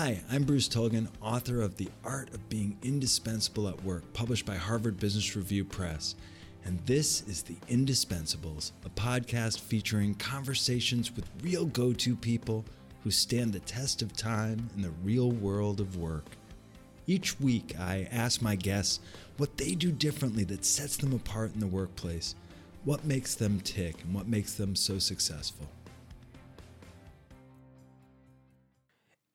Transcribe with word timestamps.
Hi, 0.00 0.20
I'm 0.30 0.44
Bruce 0.44 0.68
Tulgan, 0.68 1.08
author 1.20 1.60
of 1.60 1.76
The 1.76 1.88
Art 2.04 2.32
of 2.32 2.48
Being 2.48 2.78
Indispensable 2.84 3.66
at 3.66 3.82
Work, 3.82 4.04
published 4.12 4.46
by 4.46 4.54
Harvard 4.54 5.00
Business 5.00 5.34
Review 5.34 5.64
Press. 5.64 6.14
And 6.64 6.78
this 6.86 7.22
is 7.22 7.42
The 7.42 7.56
Indispensables, 7.68 8.70
a 8.86 8.90
podcast 8.90 9.58
featuring 9.58 10.14
conversations 10.14 11.10
with 11.16 11.28
real 11.42 11.66
go 11.66 11.92
to 11.94 12.14
people 12.14 12.64
who 13.02 13.10
stand 13.10 13.52
the 13.52 13.58
test 13.58 14.00
of 14.00 14.12
time 14.12 14.70
in 14.76 14.82
the 14.82 14.92
real 15.02 15.32
world 15.32 15.80
of 15.80 15.96
work. 15.96 16.26
Each 17.08 17.40
week, 17.40 17.74
I 17.76 18.06
ask 18.12 18.40
my 18.40 18.54
guests 18.54 19.00
what 19.36 19.56
they 19.56 19.74
do 19.74 19.90
differently 19.90 20.44
that 20.44 20.64
sets 20.64 20.96
them 20.96 21.12
apart 21.12 21.54
in 21.54 21.60
the 21.60 21.66
workplace, 21.66 22.36
what 22.84 23.04
makes 23.04 23.34
them 23.34 23.58
tick, 23.62 24.04
and 24.04 24.14
what 24.14 24.28
makes 24.28 24.52
them 24.54 24.76
so 24.76 25.00
successful. 25.00 25.66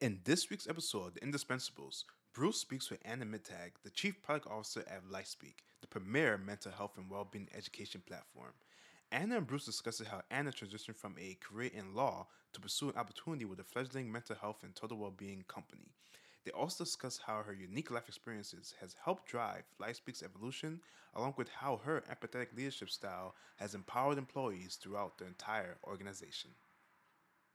In 0.03 0.19
this 0.25 0.49
week's 0.49 0.67
episode 0.67 1.13
The 1.13 1.21
Indispensables, 1.21 2.03
Bruce 2.33 2.59
speaks 2.59 2.89
with 2.89 2.99
Anna 3.05 3.23
Mittag, 3.23 3.71
the 3.85 3.89
Chief 3.89 4.21
Product 4.21 4.47
Officer 4.47 4.83
at 4.85 5.09
LifeSpeak, 5.09 5.63
the 5.79 5.87
premier 5.87 6.37
mental 6.37 6.73
health 6.73 6.97
and 6.97 7.09
well-being 7.09 7.47
education 7.55 8.01
platform. 8.05 8.51
Anna 9.13 9.37
and 9.37 9.47
Bruce 9.47 9.63
discuss 9.63 10.01
how 10.05 10.21
Anna 10.29 10.51
transitioned 10.51 10.97
from 10.97 11.15
a 11.17 11.37
career 11.39 11.71
in 11.73 11.95
law 11.95 12.27
to 12.51 12.59
pursue 12.59 12.89
an 12.89 12.97
opportunity 12.97 13.45
with 13.45 13.61
a 13.61 13.63
fledgling 13.63 14.11
mental 14.11 14.35
health 14.35 14.57
and 14.63 14.75
total 14.75 14.97
well-being 14.97 15.45
company. 15.47 15.87
They 16.43 16.51
also 16.51 16.83
discuss 16.83 17.21
how 17.25 17.41
her 17.41 17.53
unique 17.53 17.89
life 17.89 18.09
experiences 18.09 18.73
has 18.81 18.97
helped 19.05 19.25
drive 19.25 19.63
LifeSpeak's 19.81 20.21
evolution, 20.21 20.81
along 21.15 21.35
with 21.37 21.47
how 21.47 21.79
her 21.85 22.03
empathetic 22.11 22.47
leadership 22.57 22.89
style 22.89 23.35
has 23.55 23.73
empowered 23.73 24.17
employees 24.17 24.75
throughout 24.75 25.17
the 25.17 25.27
entire 25.27 25.77
organization. 25.85 26.51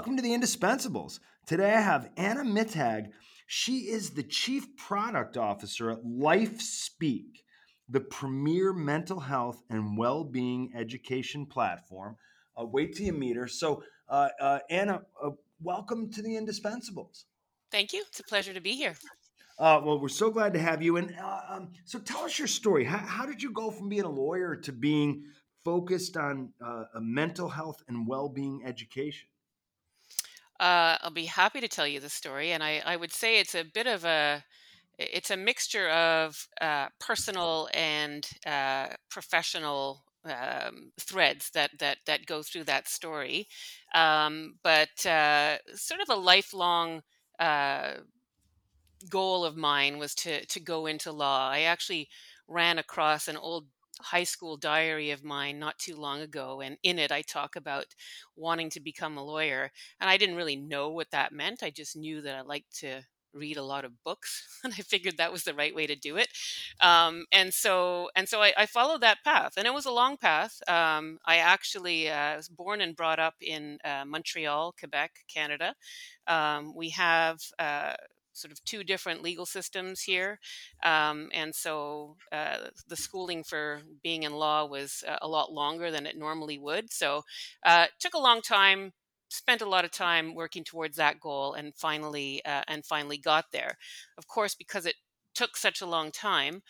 Welcome 0.00 0.16
to 0.16 0.22
the 0.22 0.30
Indispensables. 0.30 1.18
Today 1.44 1.74
I 1.74 1.80
have 1.80 2.10
Anna 2.16 2.44
Mittag. 2.44 3.08
She 3.48 3.90
is 3.90 4.10
the 4.10 4.22
Chief 4.22 4.76
Product 4.76 5.36
Officer 5.36 5.90
at 5.90 6.04
LifeSpeak, 6.04 7.42
the 7.88 7.98
premier 7.98 8.72
mental 8.72 9.18
health 9.18 9.60
and 9.68 9.98
well-being 9.98 10.70
education 10.76 11.46
platform. 11.46 12.16
Uh, 12.56 12.66
wait 12.66 12.94
till 12.94 13.06
you 13.06 13.12
meet 13.12 13.34
her. 13.34 13.48
So, 13.48 13.82
uh, 14.08 14.28
uh, 14.40 14.60
Anna, 14.70 15.02
uh, 15.20 15.30
welcome 15.60 16.12
to 16.12 16.22
the 16.22 16.36
Indispensables. 16.36 17.24
Thank 17.72 17.92
you. 17.92 18.04
It's 18.06 18.20
a 18.20 18.24
pleasure 18.24 18.54
to 18.54 18.60
be 18.60 18.76
here. 18.76 18.94
Uh, 19.58 19.80
well, 19.84 19.98
we're 19.98 20.08
so 20.08 20.30
glad 20.30 20.52
to 20.52 20.60
have 20.60 20.80
you. 20.80 20.96
And 20.98 21.12
uh, 21.20 21.40
um, 21.48 21.70
so, 21.84 21.98
tell 21.98 22.20
us 22.20 22.38
your 22.38 22.46
story. 22.46 22.84
How, 22.84 22.98
how, 22.98 23.26
did 23.26 23.42
you 23.42 23.50
go 23.50 23.72
from 23.72 23.88
being 23.88 24.02
a 24.02 24.10
lawyer 24.10 24.54
to 24.54 24.70
being 24.70 25.24
focused 25.64 26.16
on 26.16 26.52
uh, 26.64 26.84
mental 27.00 27.48
health 27.48 27.82
and 27.88 28.06
well-being 28.06 28.62
education? 28.64 29.28
Uh, 30.60 30.98
I'll 31.02 31.10
be 31.10 31.26
happy 31.26 31.60
to 31.60 31.68
tell 31.68 31.86
you 31.86 32.00
the 32.00 32.08
story, 32.08 32.50
and 32.52 32.62
I, 32.64 32.82
I 32.84 32.96
would 32.96 33.12
say 33.12 33.38
it's 33.38 33.54
a 33.54 33.62
bit 33.64 33.86
of 33.86 34.04
a 34.04 34.44
it's 34.98 35.30
a 35.30 35.36
mixture 35.36 35.88
of 35.90 36.48
uh, 36.60 36.88
personal 37.00 37.68
and 37.74 38.28
uh, 38.46 38.88
professional 39.10 40.04
um, 40.24 40.92
threads 41.00 41.50
that 41.52 41.70
that 41.78 41.98
that 42.06 42.26
go 42.26 42.42
through 42.42 42.64
that 42.64 42.88
story, 42.88 43.46
um, 43.94 44.56
but 44.64 45.06
uh, 45.06 45.58
sort 45.74 46.00
of 46.00 46.08
a 46.10 46.20
lifelong 46.20 47.02
uh, 47.38 47.94
goal 49.08 49.44
of 49.44 49.56
mine 49.56 49.98
was 49.98 50.14
to 50.14 50.44
to 50.46 50.60
go 50.60 50.86
into 50.86 51.12
law. 51.12 51.48
I 51.50 51.60
actually 51.62 52.08
ran 52.48 52.78
across 52.78 53.28
an 53.28 53.36
old 53.36 53.66
high 54.00 54.24
school 54.24 54.56
diary 54.56 55.10
of 55.10 55.24
mine 55.24 55.58
not 55.58 55.78
too 55.78 55.96
long 55.96 56.20
ago 56.20 56.60
and 56.60 56.76
in 56.82 56.98
it 56.98 57.12
I 57.12 57.22
talk 57.22 57.56
about 57.56 57.86
wanting 58.36 58.70
to 58.70 58.80
become 58.80 59.16
a 59.16 59.24
lawyer 59.24 59.70
and 60.00 60.08
I 60.10 60.16
didn't 60.16 60.36
really 60.36 60.56
know 60.56 60.90
what 60.90 61.10
that 61.10 61.32
meant. 61.32 61.62
I 61.62 61.70
just 61.70 61.96
knew 61.96 62.22
that 62.22 62.34
I 62.34 62.42
liked 62.42 62.76
to 62.80 63.02
read 63.34 63.56
a 63.56 63.62
lot 63.62 63.84
of 63.84 64.02
books 64.04 64.60
and 64.64 64.72
I 64.72 64.82
figured 64.82 65.16
that 65.18 65.32
was 65.32 65.44
the 65.44 65.54
right 65.54 65.74
way 65.74 65.86
to 65.86 65.94
do 65.94 66.16
it. 66.16 66.28
Um, 66.80 67.26
and 67.32 67.52
so 67.52 68.10
and 68.16 68.28
so 68.28 68.42
I, 68.42 68.52
I, 68.56 68.66
followed 68.66 69.00
that 69.02 69.22
path 69.24 69.54
and 69.56 69.66
it 69.66 69.74
was 69.74 69.86
a 69.86 69.92
long 69.92 70.16
path. 70.16 70.60
Um, 70.68 71.18
I 71.26 71.36
actually 71.36 72.08
uh, 72.10 72.36
was 72.36 72.48
born 72.48 72.80
and 72.80 72.96
brought 72.96 73.18
up 73.18 73.34
in 73.40 73.78
uh, 73.84 74.04
Montreal, 74.06 74.74
Quebec, 74.78 75.12
Canada. 75.32 75.74
Um, 76.26 76.74
we 76.74 76.90
have 76.90 77.38
uh, 77.58 77.94
sort 78.38 78.52
of 78.52 78.62
two 78.64 78.84
different 78.84 79.22
legal 79.22 79.46
systems 79.46 80.00
here. 80.02 80.38
Um, 80.82 81.28
and 81.34 81.54
so 81.54 82.16
uh, 82.32 82.70
the 82.88 82.96
schooling 82.96 83.44
for 83.44 83.82
being 84.02 84.22
in 84.22 84.32
law 84.32 84.64
was 84.66 85.04
uh, 85.06 85.16
a 85.20 85.28
lot 85.28 85.52
longer 85.52 85.90
than 85.90 86.06
it 86.06 86.16
normally 86.16 86.58
would. 86.58 86.92
So 86.92 87.22
uh, 87.64 87.86
took 88.00 88.14
a 88.14 88.18
long 88.18 88.40
time. 88.40 88.92
Spent 89.30 89.60
a 89.60 89.68
lot 89.68 89.84
of 89.84 89.90
time 89.90 90.34
working 90.34 90.64
towards 90.64 90.96
that 90.96 91.20
goal, 91.20 91.52
and 91.52 91.74
finally, 91.76 92.42
uh, 92.46 92.62
and 92.66 92.82
finally 92.82 93.18
got 93.18 93.44
there. 93.52 93.76
Of 94.16 94.26
course, 94.26 94.54
because 94.54 94.86
it 94.86 94.94
took 95.34 95.54
such 95.54 95.82
a 95.82 95.86
long 95.86 96.10
time, 96.10 96.62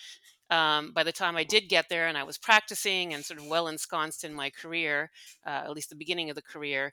um, 0.50 0.92
by 0.92 1.04
the 1.04 1.12
time 1.12 1.36
I 1.36 1.44
did 1.44 1.68
get 1.68 1.88
there 1.88 2.08
and 2.08 2.16
I 2.16 2.24
was 2.24 2.38
practicing 2.38 3.12
and 3.12 3.24
sort 3.24 3.38
of 3.38 3.46
well 3.46 3.68
ensconced 3.68 4.24
in 4.24 4.34
my 4.34 4.50
career, 4.50 5.10
uh, 5.46 5.62
at 5.64 5.70
least 5.70 5.90
the 5.90 5.96
beginning 5.96 6.30
of 6.30 6.36
the 6.36 6.42
career, 6.42 6.92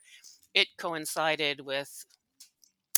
it 0.54 0.68
coincided 0.78 1.60
with 1.60 2.04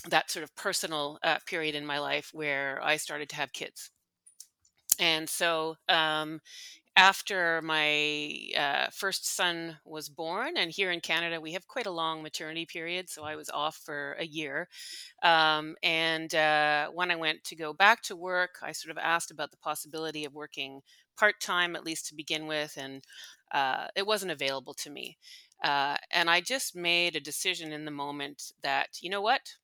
that 0.09 0.31
sort 0.31 0.45
of 0.45 0.55
personal 0.57 1.19
uh, 1.23 1.39
period 1.47 1.75
in 1.75 1.87
my 1.87 1.99
life 1.99 2.31
where 2.33 2.81
I 2.83 2.97
started 2.97 3.29
to 3.31 3.37
have 3.37 3.53
kids. 3.53 3.91
And 5.01 5.29
so 5.29 5.77
um, 5.89 6.41
after 6.97 7.63
my 7.63 8.37
uh, 8.59 8.87
first 8.93 9.37
son 9.37 9.79
was 9.85 10.09
born, 10.09 10.57
and 10.57 10.71
here 10.71 10.91
in 10.91 11.01
Canada, 11.01 11.41
we 11.41 11.53
have 11.53 11.69
quite 11.69 11.87
a 11.87 11.93
long 11.93 12.23
maternity 12.23 12.67
period, 12.67 13.09
so 13.09 13.23
I 13.23 13.37
was 13.37 13.51
off 13.51 13.77
for 13.77 14.17
a 14.19 14.27
year. 14.27 14.69
Um, 15.23 15.77
and 15.83 16.35
uh, 16.35 16.89
when 16.89 17.13
I 17.13 17.17
went 17.17 17.45
to 17.45 17.57
go 17.57 17.73
back 17.73 18.03
to 18.03 18.17
work, 18.17 18.59
I 18.63 18.73
sort 18.73 18.91
of 18.91 18.99
asked 18.99 19.31
about 19.31 19.53
the 19.53 19.59
possibility 19.59 20.25
of 20.25 20.35
working 20.35 20.81
part 21.17 21.41
time, 21.41 21.77
at 21.77 21.85
least 21.85 22.09
to 22.09 22.17
begin 22.17 22.47
with, 22.47 22.77
and 22.77 23.05
uh, 23.53 23.87
it 23.95 24.07
wasn't 24.07 24.33
available 24.33 24.75
to 24.75 24.91
me. 24.91 25.17
Uh, 25.63 25.97
and 26.11 26.29
I 26.29 26.41
just 26.41 26.75
made 26.75 27.15
a 27.15 27.21
decision 27.21 27.73
in 27.73 27.85
the 27.85 27.91
moment 27.91 28.53
that, 28.63 28.89
you 29.01 29.11
know 29.11 29.23
what, 29.23 29.55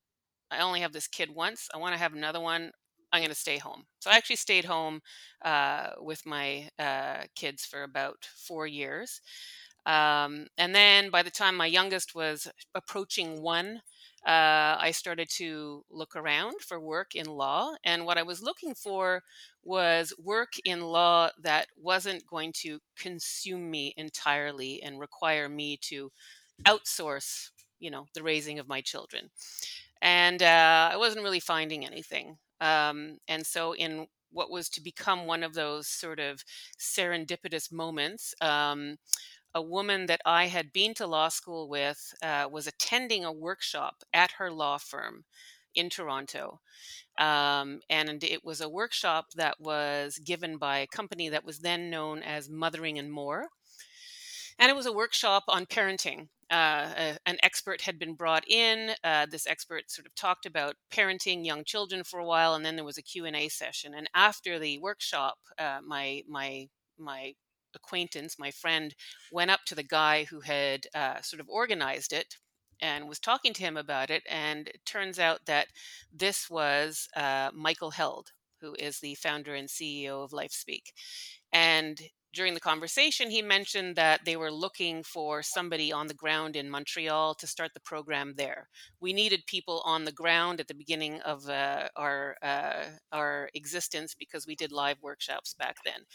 I 0.51 0.61
only 0.61 0.81
have 0.81 0.93
this 0.93 1.09
kid 1.09 1.31
once. 1.35 1.69
I 1.75 1.79
want 1.79 1.95
to 1.95 1.99
have 1.99 2.15
another 2.15 2.41
one. 2.41 2.71
I'm 3.13 3.21
going 3.21 3.31
to 3.31 3.35
stay 3.37 3.59
home. 3.59 3.85
So 4.01 4.11
I 4.11 4.17
actually 4.17 4.37
stayed 4.37 4.65
home 4.65 5.01
uh, 5.45 5.91
with 6.01 6.27
my 6.27 6.69
uh, 6.79 7.23
kids 7.37 7.65
for 7.65 7.85
about 7.85 8.27
four 8.37 8.67
years. 8.67 9.21
Um, 9.87 10.47
and 10.59 10.75
then 10.75 11.11
by 11.11 11.23
the 11.23 11.31
time 11.31 11.57
my 11.57 11.67
youngest 11.67 12.15
was 12.15 12.49
approaching 12.75 13.43
one, 13.43 13.81
uh, 14.27 14.77
I 14.81 14.91
started 14.93 15.29
to 15.37 15.85
look 15.91 16.17
around 16.17 16.55
for 16.63 16.81
work 16.81 17.15
in 17.15 17.27
law. 17.27 17.75
And 17.85 18.07
what 18.07 18.19
I 18.19 18.23
was 18.23 18.43
looking 18.43 18.75
for 18.75 19.23
was 19.63 20.15
work 20.19 20.55
in 20.65 20.81
law 20.81 21.29
that 21.43 21.69
wasn't 21.77 22.27
going 22.27 22.53
to 22.63 22.81
consume 22.99 23.71
me 23.71 23.93
entirely 23.97 24.83
and 24.83 24.99
require 24.99 25.49
me 25.49 25.77
to 25.83 26.11
outsource, 26.67 27.51
you 27.79 27.91
know, 27.91 28.07
the 28.15 28.23
raising 28.23 28.59
of 28.59 28.69
my 28.69 28.81
children 28.81 29.31
and 30.05 30.43
uh, 30.43 30.91
I 30.93 30.97
wasn't 30.99 31.25
really 31.25 31.41
finding 31.41 31.85
anything. 31.85 32.37
Um, 32.61 33.19
and 33.27 33.45
so, 33.45 33.75
in 33.75 34.07
what 34.31 34.51
was 34.51 34.69
to 34.69 34.83
become 34.83 35.27
one 35.27 35.43
of 35.43 35.55
those 35.55 35.89
sort 35.89 36.21
of 36.21 36.45
serendipitous 36.79 37.73
moments, 37.73 38.35
um, 38.41 38.97
a 39.55 39.63
woman 39.63 40.07
that 40.07 40.21
I 40.27 40.47
had 40.47 40.73
been 40.73 40.93
to 40.95 41.07
law 41.07 41.29
school 41.29 41.69
with 41.69 42.13
uh, 42.23 42.49
was 42.51 42.67
attending 42.67 43.25
a 43.25 43.33
workshop 43.33 44.03
at 44.13 44.33
her 44.33 44.51
law 44.51 44.79
firm 44.79 45.25
in 45.75 45.89
Toronto. 45.89 46.61
Um, 47.19 47.81
and 47.89 48.23
it 48.23 48.45
was 48.45 48.61
a 48.61 48.69
workshop 48.69 49.27
that 49.37 49.61
was 49.61 50.19
given 50.19 50.59
by 50.59 50.79
a 50.79 50.87
company 50.87 51.29
that 51.31 51.45
was 51.45 51.61
then 51.61 51.89
known 51.91 52.23
as 52.23 52.51
Mothering 52.51 52.99
and 52.99 53.11
More. 53.11 53.47
And 54.59 54.71
it 54.71 54.77
was 54.77 54.87
a 54.87 54.93
workshop 54.93 55.45
on 55.49 55.67
parenting 55.67 56.29
uh, 56.51 56.93
a, 56.97 57.17
an 57.27 57.39
expert 57.43 57.81
had 57.83 57.99
been 57.99 58.15
brought 58.15 58.49
in. 58.49 58.91
Uh, 59.03 59.27
this 59.27 59.47
expert 59.47 59.91
sort 59.91 60.07
of 60.07 60.15
talked 60.15 60.47
about 60.47 60.77
parenting 60.93 61.45
young 61.45 61.65
children 61.65 62.05
for 62.05 62.19
a 62.19 62.27
while, 62.27 62.55
and 62.55 62.65
then 62.65 62.77
there 62.77 62.85
was 62.85 62.99
a 62.99 63.03
Q 63.03 63.25
and 63.25 63.37
A 63.37 63.49
session. 63.49 63.95
And 63.95 64.09
after 64.15 64.59
the 64.59 64.79
workshop, 64.79 65.39
uh, 65.59 65.81
my 65.87 66.23
my 66.29 66.69
my 66.99 67.35
acquaintance, 67.75 68.39
my 68.39 68.51
friend, 68.51 68.95
went 69.33 69.51
up 69.51 69.61
to 69.67 69.75
the 69.75 69.83
guy 69.83 70.25
who 70.25 70.41
had 70.41 70.87
uh, 70.95 71.21
sort 71.23 71.41
of 71.41 71.49
organized 71.49 72.13
it 72.13 72.37
and 72.81 73.09
was 73.09 73.19
talking 73.19 73.53
to 73.55 73.63
him 73.63 73.77
about 73.77 74.11
it. 74.11 74.23
And 74.29 74.69
it 74.69 74.85
turns 74.85 75.19
out 75.19 75.41
that 75.47 75.69
this 76.13 76.51
was 76.51 77.09
uh, 77.17 77.51
Michael 77.55 77.91
Held, 77.91 78.33
who 78.65 78.75
is 78.79 79.01
the 79.01 79.15
founder 79.17 79.55
and 79.55 79.69
CEO 79.69 80.25
of 80.25 80.31
LifeSpeak. 80.31 80.93
And 81.53 82.01
during 82.33 82.55
the 82.55 82.61
conversation, 82.61 83.31
he 83.31 83.43
mentioned 83.43 83.95
that 83.97 84.25
they 84.25 84.37
were 84.37 84.51
looking 84.51 85.03
for 85.05 85.43
somebody 85.43 85.93
on 85.93 86.09
the 86.09 86.15
ground 86.15 86.57
in 86.57 86.69
Montreal 86.69 87.35
to 87.35 87.47
start 87.47 87.73
the 87.75 87.81
program 87.81 88.35
there. 88.37 88.69
We 89.01 89.13
needed 89.13 89.47
people 89.47 89.83
on 89.85 90.05
the 90.05 90.13
ground 90.13 90.61
at 90.61 90.67
the 90.67 90.75
beginning 90.75 91.21
of 91.21 91.49
uh, 91.49 91.89
our 91.95 92.37
uh, 92.43 92.85
our 93.13 93.51
existence 93.55 94.15
because 94.19 94.47
we 94.47 94.57
did 94.57 94.73
live 94.73 94.97
workshops 95.01 95.55
back 95.55 95.77
then. 95.85 96.07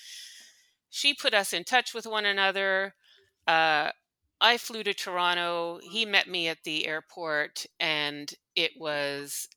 She 0.90 1.14
put 1.14 1.34
us 1.34 1.54
in 1.54 1.64
touch 1.64 1.94
with 1.94 2.06
one 2.06 2.26
another. 2.26 2.96
Uh, 3.48 3.92
I 4.42 4.58
flew 4.58 4.84
to 4.84 4.94
Toronto. 4.94 5.80
He 5.84 6.06
met 6.06 6.28
me 6.28 6.48
at 6.48 6.64
the 6.64 6.88
airport, 6.88 7.66
and 7.80 8.32
it 8.56 8.72
was 8.78 9.48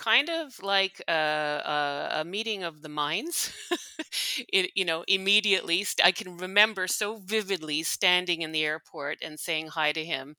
kind 0.00 0.30
of 0.30 0.62
like 0.62 1.02
a, 1.08 1.12
a, 1.12 2.20
a 2.20 2.24
meeting 2.24 2.64
of 2.64 2.82
the 2.82 2.88
minds. 2.88 3.52
it, 4.52 4.70
you 4.74 4.84
know, 4.84 5.04
immediately, 5.06 5.86
I 6.02 6.12
can 6.12 6.38
remember 6.38 6.88
so 6.88 7.18
vividly 7.18 7.82
standing 7.82 8.42
in 8.42 8.52
the 8.52 8.64
airport 8.64 9.18
and 9.22 9.38
saying 9.38 9.68
hi 9.68 9.92
to 9.92 10.04
him. 10.04 10.36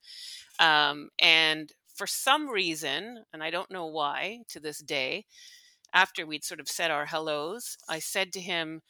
Um, 0.60 1.10
and 1.20 1.70
for 1.94 2.06
some 2.06 2.50
reason, 2.50 3.24
and 3.32 3.42
I 3.42 3.50
don't 3.50 3.70
know 3.70 3.86
why 3.86 4.40
to 4.50 4.60
this 4.60 4.78
day, 4.80 5.26
after 5.94 6.26
we'd 6.26 6.44
sort 6.44 6.60
of 6.60 6.68
said 6.68 6.90
our 6.90 7.06
hellos, 7.06 7.76
I 7.88 8.00
said 8.00 8.32
to 8.34 8.40
him, 8.40 8.82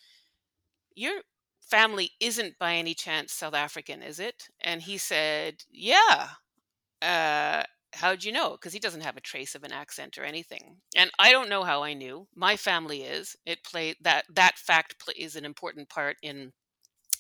Your 0.95 1.23
family 1.61 2.13
isn't 2.21 2.59
by 2.59 2.75
any 2.75 2.95
chance 2.95 3.33
South 3.33 3.55
African, 3.55 4.03
is 4.03 4.19
it? 4.21 4.49
And 4.61 4.83
he 4.83 4.99
said, 4.99 5.65
Yeah. 5.71 6.29
Uh, 7.03 7.65
how'd 7.95 8.25
you 8.25 8.33
know? 8.33 8.53
Because 8.53 8.73
he 8.73 8.79
doesn't 8.79 9.03
have 9.03 9.17
a 9.17 9.21
trace 9.21 9.55
of 9.55 9.65
an 9.65 9.73
accent 9.73 10.19
or 10.19 10.25
anything. 10.25 10.77
And 10.97 11.11
I 11.19 11.33
don't 11.33 11.49
know 11.49 11.65
how 11.65 11.83
I 11.83 11.95
knew. 11.95 12.27
My 12.35 12.57
family 12.57 13.03
is. 13.03 13.37
It 13.47 13.65
played 13.65 13.97
that 14.03 14.25
that 14.35 14.59
fact 14.59 14.99
plays 14.99 15.37
an 15.37 15.45
important 15.45 15.89
part 15.89 16.17
in 16.23 16.53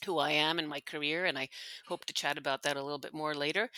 who 0.04 0.18
I 0.18 0.32
am 0.32 0.58
in 0.58 0.66
my 0.66 0.80
career, 0.80 1.26
and 1.26 1.38
I 1.38 1.48
hope 1.86 2.04
to 2.06 2.12
chat 2.12 2.36
about 2.36 2.62
that 2.62 2.76
a 2.76 2.82
little 2.82 2.98
bit 2.98 3.14
more 3.14 3.34
later. 3.34 3.68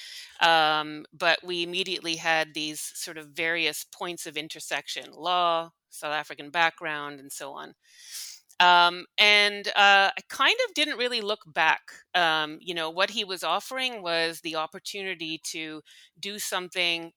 Um, 0.40 1.04
but 1.12 1.38
we 1.44 1.62
immediately 1.62 2.16
had 2.16 2.54
these 2.54 2.80
sort 2.94 3.18
of 3.18 3.28
various 3.28 3.84
points 3.84 4.26
of 4.26 4.36
intersection 4.36 5.12
law, 5.12 5.70
South 5.90 6.12
African 6.12 6.50
background, 6.50 7.20
and 7.20 7.30
so 7.30 7.52
on. 7.52 7.74
Um, 8.60 9.06
and 9.18 9.68
uh, 9.68 10.10
I 10.16 10.20
kind 10.28 10.56
of 10.68 10.74
didn't 10.74 10.98
really 10.98 11.20
look 11.20 11.42
back. 11.46 11.82
Um, 12.14 12.58
you 12.60 12.74
know, 12.74 12.90
what 12.90 13.10
he 13.10 13.24
was 13.24 13.42
offering 13.42 14.02
was 14.02 14.40
the 14.40 14.56
opportunity 14.56 15.40
to 15.50 15.82
do 16.20 16.38
something 16.38 17.12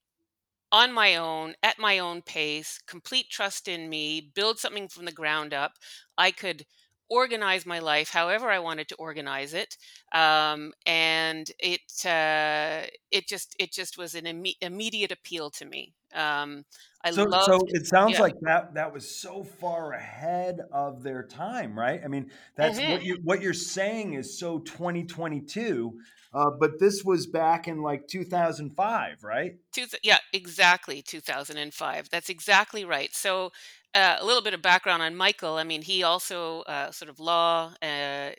on 0.72 0.92
my 0.94 1.16
own, 1.16 1.56
at 1.63 1.80
my 1.80 2.00
own 2.00 2.22
pace, 2.22 2.80
complete 2.88 3.30
trust 3.30 3.68
in 3.68 3.89
me, 3.89 4.31
build 4.36 4.60
something 4.60 4.88
from 4.89 5.06
the 5.06 5.12
ground 5.12 5.54
up. 5.54 5.74
I 6.18 6.31
could 6.31 6.66
organize 7.09 7.65
my 7.65 7.80
life 7.80 8.09
however 8.09 8.50
I 8.50 8.59
wanted 8.59 8.88
to 8.89 8.95
organize 8.95 9.54
it, 9.54 9.77
um, 10.13 10.74
and 10.86 11.50
it 11.59 12.06
uh, 12.06 12.88
it 13.12 13.27
just 13.27 13.56
it 13.59 13.71
just 13.71 13.98
was 13.98 14.15
an 14.15 14.25
imme- 14.25 14.57
immediate 14.62 15.12
appeal 15.12 15.50
to 15.51 15.65
me. 15.65 15.94
Um, 16.13 16.65
I 17.04 17.12
so, 17.12 17.24
loved, 17.24 17.45
so 17.45 17.59
it 17.69 17.86
sounds 17.86 18.13
yeah. 18.13 18.21
like 18.21 18.39
that 18.42 18.74
that 18.74 18.94
was 18.94 19.09
so 19.09 19.44
far 19.44 19.94
ahead 19.94 20.59
of 20.71 21.04
their 21.04 21.24
time, 21.24 21.77
right? 21.77 22.01
I 22.04 22.07
mean, 22.07 22.31
that's 22.56 22.80
Mhm. 22.80 22.92
what 22.92 23.04
you 23.04 23.19
what 23.24 23.42
you're 23.42 23.53
saying 23.53 24.13
is 24.13 24.38
so 24.39 24.60
2022, 24.60 26.00
uh, 26.33 26.51
but 26.60 26.80
this 26.80 27.03
was 27.03 27.27
back 27.27 27.68
in 27.68 27.81
like 27.81 28.07
2005, 28.07 29.24
right? 29.24 29.57
Two, 29.71 29.86
yeah, 30.03 30.19
exactly. 30.33 31.01
2005. 31.01 32.10
That's 32.10 32.30
exactly 32.30 32.83
right. 32.83 33.13
So, 33.15 33.51
uh, 33.97 34.17
a 34.19 34.25
little 34.25 34.44
bit 34.44 34.53
of 34.53 34.61
background 34.61 35.01
on 35.01 35.15
Michael. 35.15 35.55
I 35.55 35.63
mean, 35.63 35.81
he 35.81 36.03
also 36.03 36.61
uh, 36.61 36.91
sort 36.91 37.09
of 37.09 37.19
law, 37.19 37.73
uh, 37.81 37.85
uh, 37.85 38.31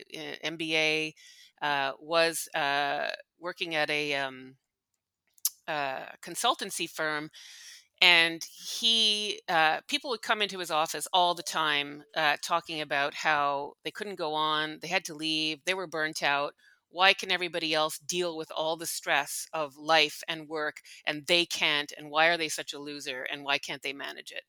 MBA, 0.45 1.15
uh, 1.61 1.93
was 2.01 2.49
uh, 2.55 3.09
working 3.41 3.75
at 3.75 3.91
a 3.91 4.15
um, 4.15 4.55
consultancy 6.23 6.89
firm 6.89 7.29
and 8.01 8.43
he 8.45 9.41
people 9.89 10.09
would 10.09 10.23
come 10.23 10.41
into 10.41 10.59
his 10.59 10.71
office 10.71 11.07
all 11.13 11.35
the 11.35 11.43
time 11.43 12.03
talking 12.43 12.81
about 12.81 13.13
how 13.13 13.73
they 13.85 13.91
couldn't 13.91 14.15
go 14.15 14.33
on 14.33 14.79
they 14.81 14.89
had 14.89 15.05
to 15.05 15.15
leave 15.15 15.59
they 15.67 15.75
were 15.75 15.87
burnt 15.87 16.23
out 16.23 16.55
why 16.91 17.13
can 17.13 17.31
everybody 17.31 17.75
else 17.75 17.99
deal 17.99 18.35
with 18.37 18.51
all 18.57 18.77
the 18.77 18.87
stress 18.87 19.47
of 19.53 19.77
life 19.77 20.23
and 20.27 20.49
work 20.49 20.77
and 21.07 21.27
they 21.27 21.45
can't 21.45 21.93
and 21.99 22.09
why 22.11 22.29
are 22.29 22.39
they 22.39 22.49
such 22.49 22.73
a 22.73 22.79
loser 22.79 23.27
and 23.31 23.45
why 23.45 23.59
can't 23.59 23.83
they 23.83 23.93
manage 23.93 24.31
it 24.33 24.45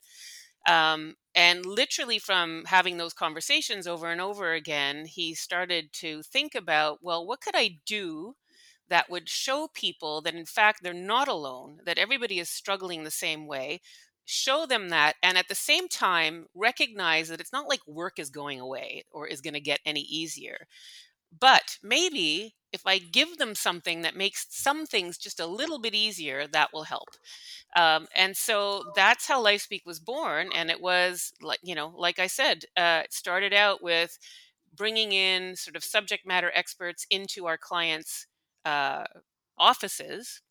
um, 0.70 1.16
and 1.36 1.66
literally 1.66 2.20
from 2.20 2.64
having 2.68 2.98
those 2.98 3.14
conversations 3.14 3.88
over 3.88 4.08
and 4.12 4.22
over 4.22 4.54
again 4.54 5.06
he 5.06 5.34
started 5.36 5.92
to 5.94 6.22
think 6.24 6.56
about 6.56 7.00
well 7.02 7.26
what 7.26 7.42
could 7.42 7.56
i 7.58 7.80
do 7.86 8.36
that 8.90 9.10
would 9.10 9.30
show 9.30 9.70
people 9.74 10.22
that 10.22 10.36
in 10.36 10.46
fact 10.46 10.82
they're 10.84 10.94
not 10.94 11.28
alone, 11.28 11.80
that 11.86 11.98
everybody 12.00 12.40
is 12.40 12.50
struggling 12.50 13.04
the 13.04 13.12
same 13.12 13.48
way, 13.48 13.82
show 14.26 14.66
them 14.66 14.90
that, 14.90 15.16
and 15.24 15.38
at 15.38 15.48
the 15.48 15.56
same 15.56 15.88
time 15.88 16.46
recognize 16.56 17.30
that 17.30 17.40
it's 17.40 17.54
not 17.54 17.70
like 17.70 17.82
work 17.88 18.20
is 18.20 18.30
going 18.32 18.60
away 18.60 19.04
or 19.12 19.28
is 19.28 19.42
going 19.42 19.54
to 19.54 19.62
get 19.62 19.80
any 19.86 20.02
easier. 20.02 20.68
But 21.38 21.78
maybe 21.84 22.56
if 22.72 22.86
I 22.86 23.00
give 23.00 23.38
them 23.38 23.56
something 23.56 24.02
that 24.02 24.16
makes 24.16 24.46
some 24.50 24.86
things 24.86 25.18
just 25.18 25.40
a 25.40 25.46
little 25.48 25.80
bit 25.80 25.96
easier, 25.96 26.48
that 26.48 26.72
will 26.74 26.84
help. 26.84 27.10
Um, 27.76 28.08
and 28.16 28.36
so 28.38 28.92
that's 28.96 29.28
how 29.28 29.44
LifeSpeak 29.44 29.86
was 29.86 30.00
born. 30.00 30.50
And 30.54 30.70
it 30.70 30.82
was 30.82 31.34
like, 31.42 31.60
you 31.64 31.76
know, 31.76 31.94
like 31.96 32.20
I 32.20 32.28
said, 32.28 32.66
uh, 32.78 33.02
it 33.06 33.14
started 33.14 33.54
out 33.54 33.82
with 33.82 34.18
bringing 34.76 35.12
in 35.12 35.56
sort 35.56 35.76
of 35.76 35.84
subject 35.84 36.28
matter 36.28 36.52
experts 36.54 37.06
into 37.10 37.48
our 37.48 37.58
clients' 37.58 38.28
uh, 38.66 39.06
offices. 39.58 40.42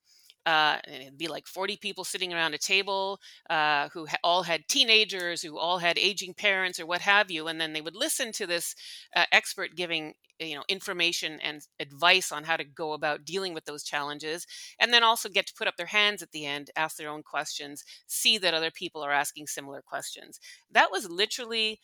Uh, 0.47 0.79
and 0.85 1.03
it'd 1.03 1.19
be 1.19 1.29
like 1.29 1.47
40 1.47 1.77
people 1.77 2.05
sitting 2.05 2.33
around 2.33 2.55
a 2.55 2.59
table 2.59 3.21
uh, 3.51 3.91
who 3.91 4.07
ha- 4.07 4.17
all 4.25 4.43
had 4.43 4.67
teenagers, 4.67 5.43
who 5.43 5.59
all 5.59 5.79
had 5.79 5.99
aging 5.99 6.33
parents, 6.35 6.81
or 6.81 6.87
what 6.87 7.03
have 7.03 7.31
you, 7.31 7.49
and 7.49 7.61
then 7.61 7.75
they 7.75 7.83
would 7.83 7.97
listen 7.97 8.33
to 8.33 8.47
this 8.47 8.75
uh, 9.15 9.25
expert 9.31 9.77
giving 9.77 10.15
you 10.41 10.55
know 10.55 10.63
information 10.69 11.39
and 11.41 11.63
advice 11.81 12.33
on 12.33 12.45
how 12.45 12.57
to 12.57 12.65
go 12.65 12.93
about 12.93 13.25
dealing 13.25 13.55
with 13.55 13.65
those 13.65 13.83
challenges 13.83 14.47
and 14.81 14.93
then 14.93 15.03
also 15.03 15.29
get 15.29 15.47
to 15.47 15.55
put 15.55 15.69
up 15.69 15.77
their 15.77 15.87
hands 15.87 16.23
at 16.23 16.31
the 16.33 16.47
end 16.47 16.71
ask 16.77 16.97
their 16.97 17.11
own 17.11 17.23
questions 17.23 17.85
see 18.07 18.39
that 18.39 18.55
other 18.55 18.71
people 18.71 19.03
are 19.03 19.13
asking 19.13 19.47
similar 19.47 19.83
questions 19.83 20.41
that 20.71 20.91
was 20.91 21.11
literally 21.11 21.81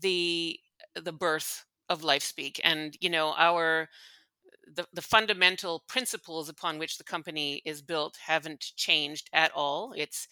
the 0.00 0.58
the 1.02 1.12
birth 1.12 1.64
of 1.88 2.02
lifespeak 2.02 2.60
and 2.64 2.96
you 3.00 3.10
know 3.10 3.34
our 3.36 3.88
the, 4.74 4.86
the 4.92 5.02
fundamental 5.02 5.84
principles 5.88 6.48
upon 6.48 6.78
which 6.78 6.98
the 6.98 7.04
company 7.04 7.62
is 7.64 7.82
built 7.82 8.18
haven't 8.26 8.72
changed 8.76 9.30
at 9.32 9.50
all. 9.54 9.92
It's 9.96 10.28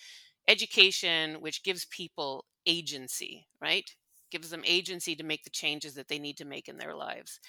education, 0.49 1.41
which 1.41 1.63
gives 1.65 1.87
people 1.87 2.45
agency, 2.67 3.47
right? 3.61 3.91
Gives 4.37 4.51
them 4.51 4.63
agency 4.67 5.17
to 5.17 5.25
make 5.25 5.45
the 5.45 5.51
changes 5.51 5.95
that 5.95 6.09
they 6.09 6.19
need 6.19 6.37
to 6.37 6.45
make 6.45 6.69
in 6.69 6.77
their 6.77 6.95
lives. 6.95 7.41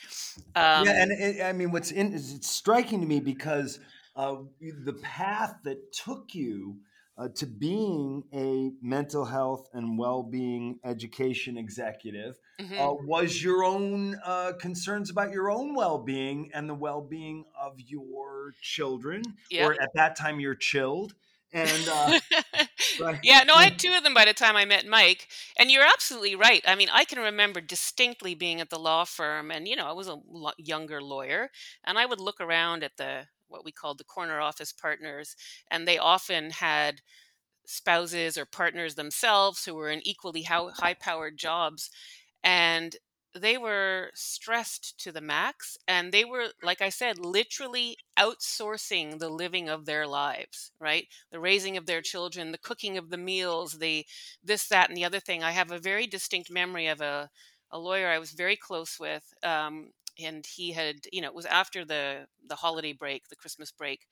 Um, 0.56 0.86
yeah, 0.86 1.04
and 1.04 1.12
it, 1.12 1.42
I 1.42 1.51
mean, 1.51 1.72
what's 1.72 1.92
in 1.92 2.13
is 2.13 2.34
it's 2.34 2.50
striking 2.50 3.01
to 3.01 3.06
me 3.06 3.19
because 3.19 3.81
uh, 4.16 4.38
the 4.86 4.94
path 4.94 5.57
that 5.66 5.92
took 5.92 6.34
you 6.34 6.78
uh, 7.18 7.28
to 7.36 7.45
being 7.45 8.24
a 8.34 8.72
mental 8.82 9.25
health 9.25 9.67
and 9.74 9.98
well-being 10.00 10.79
education 10.86 11.58
executive 11.58 12.38
mhm. 12.58 12.79
uh, 12.79 12.94
was 13.03 13.44
your 13.44 13.65
own 13.65 14.17
uh, 14.24 14.53
concerns 14.58 15.10
about 15.10 15.32
your 15.32 15.51
own 15.51 15.75
well-being 15.75 16.50
and 16.53 16.70
the 16.70 16.74
well-being 16.74 17.44
of 17.60 17.74
your 17.79 18.53
children 18.62 19.22
Yep. 19.51 19.67
or 19.67 19.82
at 19.82 19.89
that 19.96 20.15
time 20.15 20.39
your 20.39 20.56
chilled 20.56 21.15
and 21.51 21.89
uh, 21.89 22.20
right 23.01 23.20
yeah, 23.24 23.44
no, 23.46 23.56
I 23.56 23.63
had 23.66 23.80
two 23.80 23.94
of 23.94 24.04
them 24.04 24.13
by 24.13 24.25
the 24.25 24.34
time 24.34 24.56
I 24.56 24.66
met 24.66 24.86
Mike. 24.88 25.27
And 25.58 25.72
you're 25.72 25.86
absolutely 25.86 26.36
right. 26.36 26.63
I 26.68 26.75
mean, 26.75 26.89
I 26.92 27.06
can 27.06 27.20
remember 27.20 27.62
distinctly 27.62 28.36
being 28.36 28.62
at 28.62 28.70
the 28.70 28.80
law 28.80 29.04
firm, 29.06 29.51
and, 29.51 29.68
you 29.68 29.75
know, 29.75 29.88
I 29.88 29.94
was 29.94 30.08
a 30.08 30.20
lo- 30.27 30.51
younger 30.58 31.01
lawyer, 31.01 31.50
and 31.84 31.98
I 31.98 32.06
would 32.06 32.20
look 32.20 32.39
around 32.39 32.84
at 32.84 32.98
the 32.98 33.27
what 33.50 33.63
we 33.63 33.72
called 33.72 33.98
the 33.98 34.04
corner 34.04 34.42
office 34.42 34.74
partners, 34.74 35.36
and 35.72 35.88
they 35.88 35.98
often 35.98 36.51
had 36.51 37.01
spouses 37.66 38.38
or 38.38 38.46
partners 38.46 38.96
themselves 38.96 39.66
who 39.66 39.75
were 39.75 39.89
in 39.89 40.06
equally 40.08 40.44
high 40.44 40.94
powered 40.94 41.38
jobs. 41.38 41.89
And 42.44 42.96
they 43.38 43.58
were 43.58 44.10
stressed 44.13 44.98
to 45.00 45.12
the 45.12 45.22
max 45.22 45.77
and 45.88 46.12
they 46.12 46.25
were 46.25 46.48
like 46.63 46.82
i 46.82 46.89
said 46.89 47.20
literally 47.20 47.98
outsourcing 48.17 49.20
the 49.20 49.29
living 49.29 49.70
of 49.70 49.86
their 49.86 50.08
lives 50.08 50.72
right? 50.79 51.08
The 51.32 51.39
raising 51.39 51.77
of 51.77 51.86
their 51.86 52.01
children 52.01 52.51
the 52.51 52.58
cooking 52.58 52.98
of 52.98 53.10
the 53.10 53.17
meals 53.17 53.74
the 53.79 54.06
this 54.44 54.67
that 54.70 54.89
and 54.89 54.98
the 54.98 55.06
other 55.06 55.20
thing. 55.20 55.44
I 55.44 55.51
have 55.51 55.72
a 55.72 55.79
very 55.79 56.08
distinct 56.08 56.50
memory 56.51 56.88
of 56.88 57.01
a, 57.01 57.29
a 57.72 57.79
lawyer 57.79 58.08
i 58.10 58.20
was 58.20 58.32
very 58.32 58.56
close 58.56 59.00
with 59.00 59.24
um, 59.44 59.91
and 60.20 60.46
he 60.46 60.72
had 60.72 60.96
you 61.12 61.22
know 61.22 61.27
it 61.27 61.36
was 61.36 61.46
after 61.46 61.84
the 61.86 62.25
the 62.48 62.56
holiday 62.56 62.94
break 62.94 63.27
the 63.29 63.36
christmas 63.36 63.72
break 63.72 64.08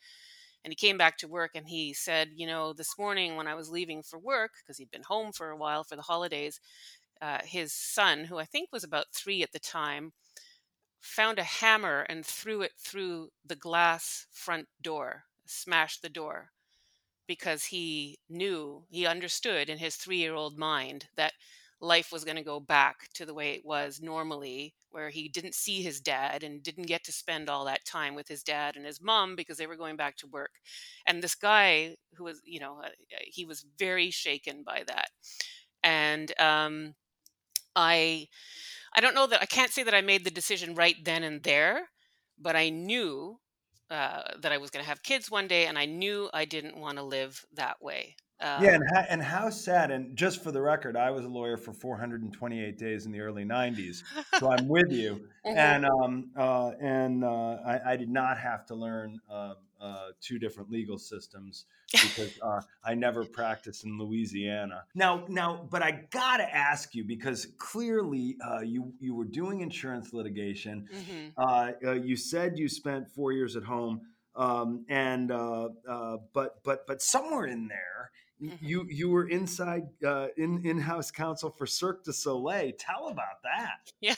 and 0.64 0.72
he 0.72 0.76
came 0.76 0.98
back 0.98 1.18
to 1.18 1.28
work 1.28 1.52
and 1.56 1.68
he 1.68 1.94
said 1.94 2.30
you 2.36 2.48
know 2.48 2.74
this 2.74 2.98
morning 2.98 3.36
when 3.36 3.48
i 3.48 3.56
was 3.56 3.70
leaving 3.70 4.02
for 4.04 4.20
work 4.20 4.52
because 4.62 4.78
he'd 4.78 4.92
been 4.92 5.04
home 5.04 5.32
for 5.32 5.50
a 5.50 5.58
while 5.58 5.84
for 5.84 5.96
the 5.96 6.02
holidays 6.02 6.60
uh, 7.26 7.40
his 7.44 7.74
son, 7.74 8.26
who 8.26 8.38
I 8.38 8.46
think 8.46 8.70
was 8.72 8.84
about 8.84 9.08
three 9.12 9.42
at 9.42 9.52
the 9.52 9.60
time, 9.60 10.14
found 11.02 11.40
a 11.40 11.44
hammer 11.44 12.06
and 12.08 12.24
threw 12.24 12.62
it 12.62 12.74
through 12.78 13.30
the 13.44 13.56
glass 13.56 14.28
front 14.32 14.68
door, 14.80 15.24
smashed 15.48 16.04
the 16.04 16.10
door, 16.10 16.52
because 17.28 17.66
he 17.66 18.20
knew, 18.30 18.84
he 18.90 19.08
understood 19.08 19.70
in 19.70 19.80
his 19.80 19.96
three 19.96 20.18
year 20.18 20.36
old 20.36 20.56
mind 20.56 21.08
that 21.18 21.34
life 21.82 22.12
was 22.12 22.24
going 22.24 22.38
to 22.38 22.44
go 22.44 22.60
back 22.60 23.08
to 23.16 23.26
the 23.26 23.34
way 23.34 23.54
it 23.54 23.66
was 23.66 24.00
normally, 24.04 24.76
where 24.92 25.10
he 25.10 25.28
didn't 25.28 25.56
see 25.56 25.82
his 25.82 26.00
dad 26.00 26.44
and 26.44 26.62
didn't 26.62 26.88
get 26.88 27.04
to 27.06 27.12
spend 27.12 27.50
all 27.50 27.66
that 27.66 27.86
time 27.86 28.14
with 28.14 28.28
his 28.28 28.44
dad 28.44 28.76
and 28.76 28.86
his 28.86 29.02
mom 29.02 29.36
because 29.36 29.58
they 29.58 29.68
were 29.68 29.76
going 29.76 29.96
back 29.96 30.16
to 30.16 30.28
work. 30.28 30.52
And 31.08 31.24
this 31.24 31.36
guy 31.36 31.96
who 32.14 32.26
was, 32.26 32.40
you 32.46 32.60
know, 32.60 32.82
uh, 32.84 32.90
he 33.24 33.46
was 33.46 33.66
very 33.80 34.12
shaken 34.12 34.62
by 34.64 34.84
that. 34.86 35.10
And 35.84 36.32
um, 36.40 36.94
I, 37.76 38.28
I 38.94 39.02
don't 39.02 39.16
know 39.16 39.28
that 39.28 39.42
I 39.42 39.46
can't 39.46 39.72
say 39.72 39.84
that 39.84 39.94
I 39.94 40.02
made 40.02 40.24
the 40.24 40.32
decision 40.32 40.76
right 40.76 40.96
then 41.04 41.24
and 41.24 41.44
there, 41.44 41.90
but 42.40 42.56
I 42.56 42.70
knew 42.70 43.40
uh, 43.90 44.24
that 44.42 44.52
I 44.52 44.58
was 44.58 44.72
going 44.72 44.84
to 44.84 44.90
have 44.90 45.04
kids 45.04 45.30
one 45.30 45.48
day, 45.48 45.68
and 45.68 45.78
I 45.78 45.86
knew 45.86 46.30
I 46.34 46.46
didn't 46.46 46.78
want 46.78 46.98
to 46.98 47.04
live 47.04 47.46
that 47.54 47.82
way. 47.82 48.16
Um, 48.42 48.64
yeah, 48.64 48.74
and 48.74 48.84
how, 48.94 49.06
and 49.10 49.24
how 49.24 49.50
sad. 49.50 49.92
And 49.92 50.18
just 50.18 50.44
for 50.44 50.52
the 50.52 50.62
record, 50.62 50.98
I 50.98 51.10
was 51.12 51.24
a 51.24 51.30
lawyer 51.30 51.56
for 51.56 51.72
428 51.72 52.78
days 52.78 53.06
in 53.06 53.12
the 53.12 53.22
early 53.22 53.46
90s, 53.46 54.04
so 54.40 54.52
I'm 54.52 54.68
with 54.68 54.92
you. 54.92 55.28
mm-hmm. 55.46 55.58
And 55.58 55.86
um, 55.86 56.32
uh, 56.36 56.72
and 56.82 57.24
uh, 57.24 57.58
I, 57.66 57.92
I, 57.92 57.96
did 57.96 58.10
not 58.10 58.40
have 58.40 58.66
to 58.66 58.76
learn 58.76 59.20
uh, 59.86 59.96
uh 59.96 60.12
two 60.22 60.40
different 60.40 60.72
legal 60.72 60.98
systems 60.98 61.66
because 61.92 62.38
uh, 62.42 62.62
I 62.84 62.96
never 62.96 63.24
practiced 63.24 63.86
in 63.86 63.98
Louisiana. 63.98 64.84
Now, 64.96 65.26
now, 65.30 65.68
but 65.70 65.84
I 65.84 66.06
gotta 66.12 66.44
ask 66.44 66.96
you 66.96 67.04
because 67.04 67.48
clearly 67.58 68.38
uh, 68.46 68.62
you 68.62 68.94
you 69.00 69.16
were 69.16 69.26
doing 69.26 69.62
insurance 69.62 70.14
litigation. 70.14 70.88
Mm-hmm. 70.94 72.04
you 72.04 72.16
said 72.16 72.58
you 72.58 72.68
spent 72.68 73.10
four 73.10 73.32
years 73.32 73.56
at 73.56 73.64
home. 73.64 74.02
Um, 74.36 74.86
and 74.90 75.30
but 75.30 76.64
but 76.64 76.86
but 76.88 77.02
somewhere 77.02 77.46
in 77.46 77.68
there 77.68 78.12
Mm-hmm. 78.50 78.66
You 78.66 78.86
you 78.90 79.10
were 79.10 79.28
inside 79.28 79.88
uh, 80.06 80.28
in 80.38 80.66
in 80.66 80.80
house 80.80 81.12
counsel 81.12 81.50
for 81.50 81.66
Cirque 81.66 82.04
du 82.04 82.14
Soleil. 82.14 82.72
Tell 82.78 83.10
about 83.10 83.42
that. 83.44 83.92
Yeah, 84.02 84.16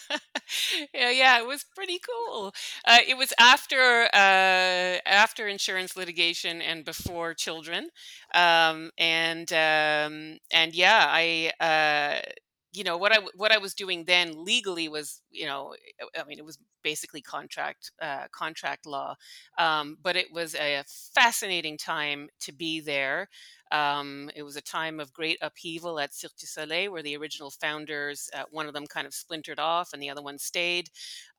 yeah, 0.93 1.11
yeah. 1.11 1.39
It 1.39 1.47
was 1.47 1.65
pretty 1.75 1.99
cool. 1.99 2.53
Uh, 2.85 2.99
it 3.07 3.17
was 3.17 3.33
after 3.39 4.09
uh, 4.13 4.99
after 5.05 5.47
insurance 5.47 5.95
litigation 5.95 6.61
and 6.61 6.83
before 6.83 7.33
children, 7.33 7.89
um, 8.33 8.91
and 8.97 9.51
um, 9.53 10.39
and 10.51 10.73
yeah, 10.73 11.05
I 11.07 11.51
uh, 11.59 12.29
you 12.73 12.83
know 12.83 12.97
what 12.97 13.11
I 13.11 13.19
what 13.35 13.51
I 13.51 13.57
was 13.57 13.73
doing 13.73 14.05
then 14.05 14.43
legally 14.43 14.87
was 14.87 15.21
you 15.31 15.45
know 15.45 15.73
I 16.17 16.23
mean 16.25 16.37
it 16.37 16.45
was 16.45 16.59
basically 16.83 17.21
contract 17.21 17.91
uh, 18.01 18.27
contract 18.31 18.85
law, 18.85 19.15
um, 19.57 19.97
but 20.01 20.15
it 20.15 20.31
was 20.31 20.55
a 20.55 20.83
fascinating 20.87 21.77
time 21.77 22.29
to 22.41 22.51
be 22.51 22.79
there. 22.79 23.29
Um, 23.71 24.29
it 24.35 24.43
was 24.43 24.55
a 24.55 24.61
time 24.61 24.99
of 24.99 25.13
great 25.13 25.37
upheaval 25.41 25.99
at 25.99 26.13
Cirque 26.13 26.37
du 26.39 26.45
Soleil, 26.45 26.91
where 26.91 27.03
the 27.03 27.17
original 27.17 27.49
founders, 27.49 28.29
uh, 28.33 28.43
one 28.51 28.67
of 28.67 28.73
them 28.73 28.87
kind 28.87 29.07
of 29.07 29.13
splintered 29.13 29.59
off 29.59 29.93
and 29.93 30.01
the 30.01 30.09
other 30.09 30.21
one 30.21 30.37
stayed. 30.37 30.89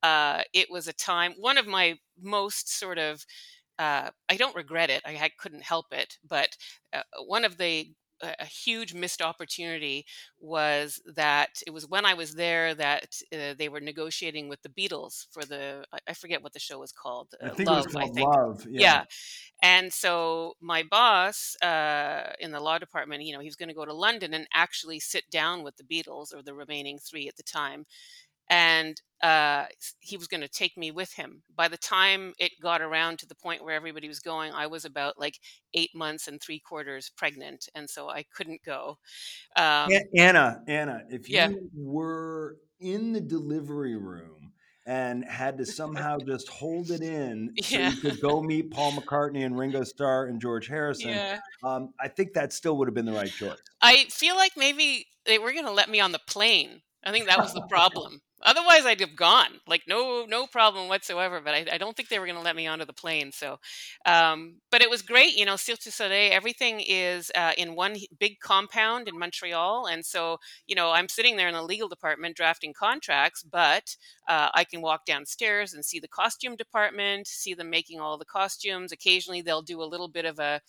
Uh, 0.02 0.42
it 0.52 0.70
was 0.70 0.88
a 0.88 0.92
time, 0.92 1.34
one 1.38 1.58
of 1.58 1.66
my 1.66 1.96
most 2.20 2.78
sort 2.78 2.98
of, 2.98 3.24
uh, 3.78 4.10
I 4.28 4.36
don't 4.36 4.56
regret 4.56 4.90
it, 4.90 5.02
I, 5.06 5.12
I, 5.12 5.30
couldn't 5.38 5.62
help 5.62 5.86
it, 5.92 6.18
but 6.28 6.48
uh, 6.92 7.02
one 7.26 7.44
of 7.44 7.58
the 7.58 7.92
a 8.20 8.44
huge 8.44 8.94
missed 8.94 9.22
opportunity 9.22 10.04
was 10.40 11.00
that 11.14 11.62
it 11.66 11.70
was 11.70 11.88
when 11.88 12.04
I 12.04 12.14
was 12.14 12.34
there 12.34 12.74
that 12.74 13.16
uh, 13.32 13.54
they 13.58 13.68
were 13.68 13.80
negotiating 13.80 14.48
with 14.48 14.62
the 14.62 14.68
Beatles 14.68 15.26
for 15.30 15.44
the 15.44 15.84
I 16.06 16.14
forget 16.14 16.42
what 16.42 16.52
the 16.52 16.58
show 16.58 16.78
was 16.78 16.92
called. 16.92 17.28
Uh, 17.42 17.46
I 17.46 17.50
think 17.50 17.68
Love, 17.68 17.78
it 17.78 17.86
was 17.86 17.94
called 17.94 18.18
Love. 18.18 18.66
Yeah. 18.68 18.80
yeah. 18.80 19.04
And 19.62 19.92
so 19.92 20.54
my 20.60 20.82
boss 20.82 21.56
uh, 21.62 22.32
in 22.40 22.52
the 22.52 22.60
law 22.60 22.78
department, 22.78 23.24
you 23.24 23.32
know, 23.32 23.40
he 23.40 23.48
was 23.48 23.56
going 23.56 23.68
to 23.68 23.74
go 23.74 23.84
to 23.84 23.92
London 23.94 24.34
and 24.34 24.46
actually 24.54 25.00
sit 25.00 25.30
down 25.30 25.62
with 25.62 25.76
the 25.76 25.84
Beatles 25.84 26.34
or 26.34 26.42
the 26.42 26.54
remaining 26.54 26.98
three 26.98 27.28
at 27.28 27.36
the 27.36 27.42
time 27.42 27.86
and 28.50 29.00
uh, 29.22 29.64
he 30.00 30.16
was 30.16 30.28
going 30.28 30.40
to 30.40 30.48
take 30.48 30.76
me 30.76 30.90
with 30.90 31.12
him. 31.12 31.42
By 31.54 31.68
the 31.68 31.76
time 31.76 32.34
it 32.38 32.52
got 32.60 32.80
around 32.80 33.18
to 33.18 33.26
the 33.26 33.34
point 33.34 33.64
where 33.64 33.74
everybody 33.74 34.08
was 34.08 34.20
going, 34.20 34.52
I 34.52 34.66
was 34.66 34.84
about 34.84 35.18
like 35.18 35.38
eight 35.74 35.94
months 35.94 36.28
and 36.28 36.40
three 36.40 36.60
quarters 36.60 37.10
pregnant, 37.16 37.68
and 37.74 37.88
so 37.90 38.08
I 38.08 38.24
couldn't 38.34 38.62
go. 38.64 38.98
Um, 39.56 39.90
Anna, 40.16 40.62
Anna, 40.68 41.02
if 41.10 41.28
you 41.28 41.36
yeah. 41.36 41.50
were 41.74 42.56
in 42.80 43.12
the 43.12 43.20
delivery 43.20 43.96
room 43.96 44.52
and 44.86 45.22
had 45.24 45.58
to 45.58 45.66
somehow 45.66 46.16
just 46.18 46.48
hold 46.48 46.90
it 46.90 47.02
in 47.02 47.52
so 47.62 47.76
yeah. 47.76 47.90
you 47.90 47.96
could 48.00 48.20
go 48.20 48.42
meet 48.42 48.70
Paul 48.70 48.92
McCartney 48.92 49.44
and 49.44 49.58
Ringo 49.58 49.84
Starr 49.84 50.26
and 50.26 50.40
George 50.40 50.66
Harrison, 50.66 51.10
yeah. 51.10 51.40
um, 51.62 51.92
I 52.00 52.08
think 52.08 52.32
that 52.34 52.52
still 52.52 52.76
would 52.78 52.88
have 52.88 52.94
been 52.94 53.04
the 53.04 53.12
right 53.12 53.30
choice. 53.30 53.58
I 53.82 54.06
feel 54.08 54.36
like 54.36 54.52
maybe 54.56 55.06
they 55.26 55.38
were 55.38 55.52
going 55.52 55.66
to 55.66 55.72
let 55.72 55.90
me 55.90 56.00
on 56.00 56.12
the 56.12 56.20
plane. 56.26 56.80
I 57.08 57.12
think 57.12 57.26
that 57.26 57.38
was 57.38 57.54
the 57.54 57.62
problem. 57.62 58.20
Otherwise, 58.42 58.84
I'd 58.84 59.00
have 59.00 59.16
gone. 59.16 59.60
Like 59.66 59.82
no, 59.88 60.26
no 60.28 60.46
problem 60.46 60.88
whatsoever. 60.88 61.40
But 61.40 61.54
I, 61.54 61.66
I 61.72 61.78
don't 61.78 61.96
think 61.96 62.10
they 62.10 62.18
were 62.18 62.26
going 62.26 62.36
to 62.36 62.44
let 62.44 62.54
me 62.54 62.66
onto 62.66 62.84
the 62.84 62.92
plane. 62.92 63.32
So, 63.32 63.58
um, 64.04 64.56
but 64.70 64.82
it 64.82 64.90
was 64.90 65.00
great. 65.00 65.34
You 65.34 65.46
know, 65.46 65.56
Cirque 65.56 65.80
du 65.80 65.90
Soleil. 65.90 66.32
Everything 66.32 66.82
is 66.86 67.32
uh, 67.34 67.52
in 67.56 67.74
one 67.74 67.96
big 68.20 68.40
compound 68.40 69.08
in 69.08 69.18
Montreal, 69.18 69.86
and 69.86 70.04
so 70.04 70.36
you 70.66 70.76
know, 70.76 70.90
I'm 70.90 71.08
sitting 71.08 71.36
there 71.36 71.48
in 71.48 71.54
the 71.54 71.62
legal 71.62 71.88
department 71.88 72.36
drafting 72.36 72.74
contracts, 72.74 73.42
but 73.42 73.96
uh, 74.28 74.50
I 74.52 74.64
can 74.64 74.82
walk 74.82 75.06
downstairs 75.06 75.72
and 75.72 75.82
see 75.82 75.98
the 75.98 76.08
costume 76.08 76.56
department, 76.56 77.26
see 77.26 77.54
them 77.54 77.70
making 77.70 78.00
all 78.00 78.18
the 78.18 78.26
costumes. 78.26 78.92
Occasionally, 78.92 79.40
they'll 79.40 79.62
do 79.62 79.82
a 79.82 79.84
little 79.88 80.08
bit 80.08 80.26
of 80.26 80.38
a, 80.38 80.60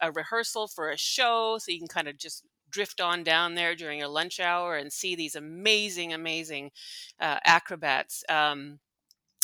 a 0.00 0.12
rehearsal 0.12 0.68
for 0.68 0.90
a 0.90 0.96
show, 0.96 1.58
so 1.58 1.72
you 1.72 1.78
can 1.78 1.88
kind 1.88 2.06
of 2.06 2.16
just 2.16 2.44
drift 2.70 3.00
on 3.00 3.22
down 3.22 3.54
there 3.54 3.74
during 3.74 3.98
your 3.98 4.08
lunch 4.08 4.40
hour 4.40 4.76
and 4.76 4.92
see 4.92 5.14
these 5.14 5.34
amazing, 5.34 6.12
amazing 6.12 6.70
uh, 7.20 7.38
acrobats. 7.44 8.24
Um, 8.28 8.78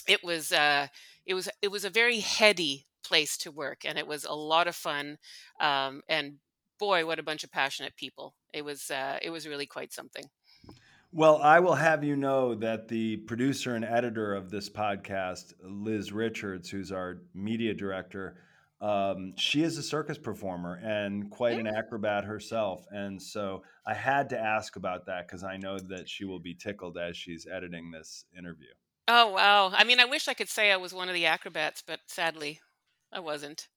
it 0.07 0.23
was 0.23 0.53
uh, 0.53 0.89
it 1.27 1.35
was 1.35 1.49
it 1.63 1.69
was 1.69 1.85
a 1.85 1.91
very 1.91 2.21
heady 2.21 2.87
place 3.05 3.37
to 3.39 3.51
work, 3.51 3.85
and 3.85 3.99
it 3.99 4.07
was 4.07 4.25
a 4.25 4.35
lot 4.35 4.67
of 4.67 4.77
fun. 4.77 5.19
Um, 5.61 6.03
and 6.09 6.35
boy, 6.79 7.07
what 7.07 7.19
a 7.19 7.23
bunch 7.23 7.45
of 7.45 7.53
passionate 7.53 7.97
people! 7.97 8.35
It 8.53 8.65
was 8.65 8.91
uh, 8.91 9.19
it 9.23 9.31
was 9.31 9.47
really 9.47 9.67
quite 9.67 9.93
something. 9.93 10.25
Well, 11.13 11.41
I 11.41 11.61
will 11.61 11.77
have 11.77 12.03
you 12.03 12.17
know 12.17 12.57
that 12.57 12.89
the 12.89 13.19
producer 13.19 13.77
and 13.77 13.85
editor 13.85 14.35
of 14.35 14.51
this 14.51 14.69
podcast, 14.69 15.55
Liz 15.63 16.11
Richards, 16.11 16.69
who's 16.69 16.91
our 16.91 17.23
media 17.33 17.73
director, 17.73 18.37
um, 18.81 19.35
she 19.37 19.63
is 19.63 19.79
a 19.79 19.83
circus 19.83 20.19
performer 20.19 20.81
and 20.83 21.31
quite 21.31 21.59
an 21.59 21.67
acrobat 21.67 22.25
herself. 22.25 22.85
And 22.91 23.21
so 23.21 23.63
I 23.87 23.95
had 23.95 24.29
to 24.31 24.39
ask 24.39 24.77
about 24.77 25.07
that 25.07 25.27
because 25.27 25.45
I 25.45 25.57
know 25.57 25.79
that 25.79 26.09
she 26.09 26.25
will 26.25 26.41
be 26.41 26.55
tickled 26.55 26.99
as 26.99 27.17
she's 27.17 27.47
editing 27.47 27.91
this 27.91 28.25
interview. 28.37 28.69
Oh, 29.09 29.31
wow. 29.31 29.71
I 29.73 29.85
mean, 29.85 30.01
I 30.01 30.05
wish 30.05 30.29
I 30.29 30.35
could 30.35 30.49
say 30.49 30.73
I 30.73 30.77
was 30.77 30.93
one 30.93 31.09
of 31.09 31.15
the 31.15 31.27
acrobats, 31.27 31.83
but 31.87 32.01
sadly, 32.07 32.61
I 33.13 33.21
wasn't. 33.21 33.69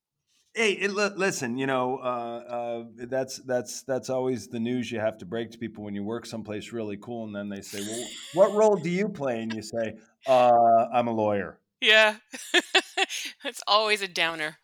Hey, 0.54 0.72
it, 0.72 0.90
listen. 0.92 1.56
You 1.56 1.66
know, 1.66 1.98
uh, 1.98 2.04
uh, 2.48 2.84
that's 3.06 3.36
that's 3.38 3.82
that's 3.82 4.10
always 4.10 4.48
the 4.48 4.58
news 4.58 4.90
you 4.90 4.98
have 4.98 5.18
to 5.18 5.26
break 5.26 5.50
to 5.52 5.58
people 5.58 5.84
when 5.84 5.94
you 5.94 6.02
work 6.02 6.26
someplace 6.26 6.72
really 6.72 6.96
cool, 6.96 7.26
and 7.26 7.36
then 7.36 7.48
they 7.48 7.60
say, 7.60 7.80
"Well, 7.80 8.08
what 8.34 8.52
role 8.54 8.74
do 8.74 8.90
you 8.90 9.08
play?" 9.08 9.42
And 9.42 9.54
you 9.54 9.62
say, 9.62 9.98
uh, 10.26 10.86
"I'm 10.92 11.06
a 11.06 11.12
lawyer." 11.12 11.60
Yeah, 11.80 12.16
it's 13.44 13.62
always 13.66 14.02
a 14.02 14.08
downer. 14.08 14.58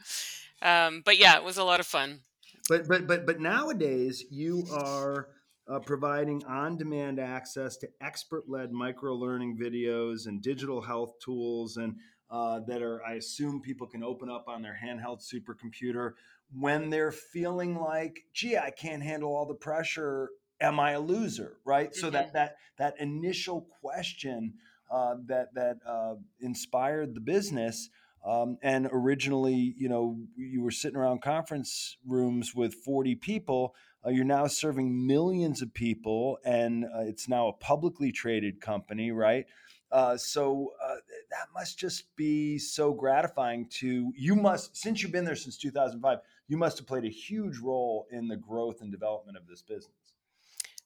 Um, 0.62 1.02
but 1.04 1.18
yeah, 1.18 1.36
it 1.36 1.44
was 1.44 1.58
a 1.58 1.64
lot 1.64 1.80
of 1.80 1.86
fun. 1.86 2.20
But 2.68 2.88
but 2.88 3.06
but 3.06 3.26
but 3.26 3.40
nowadays 3.40 4.24
you 4.30 4.64
are 4.72 5.28
uh, 5.68 5.80
providing 5.80 6.44
on-demand 6.44 7.18
access 7.18 7.76
to 7.78 7.88
expert-led 8.00 8.72
micro-learning 8.72 9.58
videos 9.60 10.26
and 10.26 10.42
digital 10.42 10.80
health 10.80 11.14
tools, 11.22 11.76
and 11.76 11.96
uh, 12.30 12.60
that 12.66 12.82
are 12.82 13.02
I 13.04 13.14
assume 13.14 13.60
people 13.60 13.86
can 13.86 14.02
open 14.02 14.30
up 14.30 14.44
on 14.48 14.62
their 14.62 14.78
handheld 14.82 15.22
supercomputer 15.22 16.12
when 16.58 16.90
they're 16.90 17.12
feeling 17.12 17.78
like, 17.78 18.20
gee, 18.32 18.56
I 18.56 18.70
can't 18.70 19.02
handle 19.02 19.34
all 19.34 19.46
the 19.46 19.54
pressure. 19.54 20.30
Am 20.60 20.78
I 20.80 20.92
a 20.92 21.00
loser? 21.00 21.58
Right. 21.64 21.90
Mm-hmm. 21.90 22.00
So 22.00 22.10
that 22.10 22.26
mm-hmm. 22.26 22.36
that 22.36 22.56
that 22.78 22.94
initial 22.98 23.66
question 23.80 24.54
uh, 24.90 25.16
that 25.26 25.54
that 25.54 25.76
uh, 25.86 26.14
inspired 26.40 27.14
the 27.14 27.20
business 27.20 27.90
um, 28.24 28.58
and 28.62 28.88
originally, 28.90 29.74
you 29.76 29.88
know, 29.88 30.18
you 30.36 30.62
were 30.62 30.70
sitting 30.70 30.96
around 30.96 31.20
conference 31.20 31.98
rooms 32.06 32.54
with 32.54 32.74
40 32.74 33.16
people. 33.16 33.74
Uh, 34.04 34.10
you're 34.10 34.24
now 34.24 34.46
serving 34.46 35.06
millions 35.06 35.60
of 35.60 35.72
people, 35.74 36.38
and 36.44 36.84
uh, 36.84 37.00
it's 37.00 37.28
now 37.28 37.48
a 37.48 37.52
publicly 37.52 38.12
traded 38.12 38.60
company, 38.60 39.10
right? 39.10 39.46
Uh, 39.92 40.16
so 40.16 40.72
uh, 40.82 40.96
that 41.30 41.46
must 41.54 41.78
just 41.78 42.14
be 42.16 42.58
so 42.58 42.92
gratifying 42.92 43.66
to 43.66 44.12
you. 44.16 44.34
Must 44.34 44.76
since 44.76 45.02
you've 45.02 45.12
been 45.12 45.24
there 45.24 45.36
since 45.36 45.56
2005, 45.56 46.18
you 46.48 46.56
must 46.56 46.78
have 46.78 46.86
played 46.86 47.04
a 47.04 47.10
huge 47.10 47.58
role 47.58 48.06
in 48.10 48.26
the 48.26 48.36
growth 48.36 48.80
and 48.80 48.90
development 48.90 49.36
of 49.36 49.46
this 49.46 49.62
business. 49.62 50.14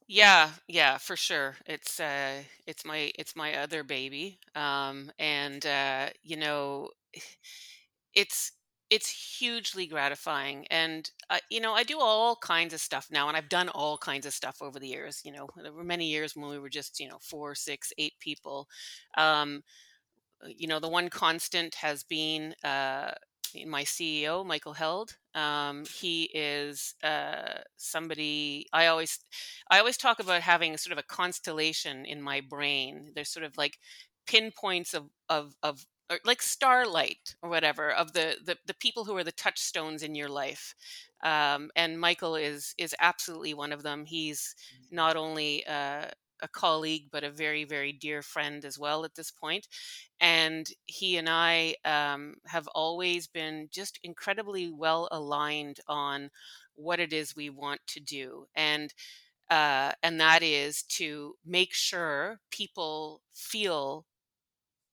Yeah, 0.07 0.51
yeah, 0.67 0.99
for 0.99 1.17
sure. 1.17 1.57
It's 1.67 2.01
uh 2.01 2.43
it's 2.67 2.85
my 2.85 3.13
it's 3.19 3.37
my 3.37 3.57
other 3.57 3.83
baby. 3.83 4.39
Um 4.55 5.11
and 5.19 5.65
uh 5.65 6.09
you 6.23 6.37
know 6.37 6.91
it's 8.15 8.53
it's 8.91 9.39
hugely 9.39 9.87
gratifying 9.87 10.67
and 10.71 11.11
uh, 11.31 11.39
you 11.51 11.61
know 11.61 11.75
i 11.75 11.83
do 11.83 11.99
all 12.01 12.37
kinds 12.37 12.73
of 12.73 12.81
stuff 12.81 13.09
now 13.11 13.29
and 13.29 13.37
i've 13.37 13.49
done 13.49 13.69
all 13.69 13.99
kinds 13.99 14.27
of 14.27 14.33
stuff 14.33 14.59
over 14.63 14.79
the 14.79 14.89
years 14.89 15.21
you 15.25 15.33
know 15.33 15.49
there 15.63 15.73
were 15.73 15.85
many 15.85 16.07
years 16.09 16.35
when 16.35 16.49
we 16.51 16.59
were 16.59 16.71
just 16.71 16.99
you 17.01 17.09
know 17.09 17.19
four 17.21 17.55
six 17.55 17.93
eight 17.99 18.15
people 18.21 18.67
um, 19.17 19.63
uh, 20.45 20.49
you 20.57 20.69
know 20.69 20.81
the 20.81 20.89
one 20.89 21.09
constant 21.09 21.75
has 21.77 22.05
been 22.05 22.55
uh, 22.65 23.13
my 23.67 23.83
ceo 23.85 24.45
michael 24.45 24.75
held 24.75 25.17
um, 25.35 25.85
he 25.95 26.25
is 26.35 26.95
uh, 27.03 27.61
somebody 27.77 28.67
i 28.73 28.87
always 28.87 29.19
i 29.71 29.79
always 29.79 29.97
talk 29.97 30.21
about 30.21 30.43
having 30.43 30.77
sort 30.77 30.93
of 30.93 30.99
a 30.99 31.15
constellation 31.15 32.05
in 32.05 32.23
my 32.23 32.41
brain 32.41 33.11
there's 33.15 33.31
sort 33.31 33.45
of 33.45 33.57
like 33.57 33.79
pinpoints 34.27 34.95
of 34.95 35.09
of 35.29 35.55
of 35.63 35.87
or 36.11 36.19
like 36.25 36.43
starlight 36.43 37.35
or 37.43 37.51
whatever 37.51 37.91
of 37.91 38.13
the, 38.13 38.37
the 38.45 38.57
the 38.67 38.75
people 38.75 39.05
who 39.05 39.17
are 39.17 39.25
the 39.25 39.33
touchstones 39.33 40.03
in 40.03 40.15
your 40.15 40.29
life 40.29 40.75
um, 41.23 41.71
and 41.77 42.01
michael 42.01 42.37
is 42.37 42.75
is 42.79 42.95
absolutely 43.01 43.55
one 43.55 43.73
of 43.73 43.83
them. 43.83 44.05
He's 44.05 44.55
not 44.91 45.17
only 45.17 45.67
uh, 45.67 46.07
a 46.41 46.49
colleague 46.53 47.09
but 47.11 47.25
a 47.25 47.31
very 47.31 47.65
very 47.65 47.93
dear 47.93 48.23
friend 48.23 48.65
as 48.65 48.79
well 48.79 49.05
at 49.05 49.15
this 49.17 49.31
point 49.31 49.67
and 50.21 50.69
he 50.87 51.17
and 51.17 51.29
i 51.29 51.75
um, 51.85 52.35
have 52.47 52.69
always 52.69 53.27
been 53.27 53.69
just 53.73 53.99
incredibly 54.05 54.71
well 54.71 55.09
aligned 55.11 55.81
on 55.89 56.31
what 56.77 57.01
it 57.01 57.13
is 57.13 57.35
we 57.35 57.51
want 57.51 57.81
to 57.89 58.01
do 58.01 58.47
and 58.55 58.95
uh, 59.51 59.93
and 60.03 60.21
that 60.21 60.43
is 60.43 60.83
to 60.85 61.35
make 61.45 61.73
sure 61.75 62.41
people 62.51 63.23
feel 63.35 64.07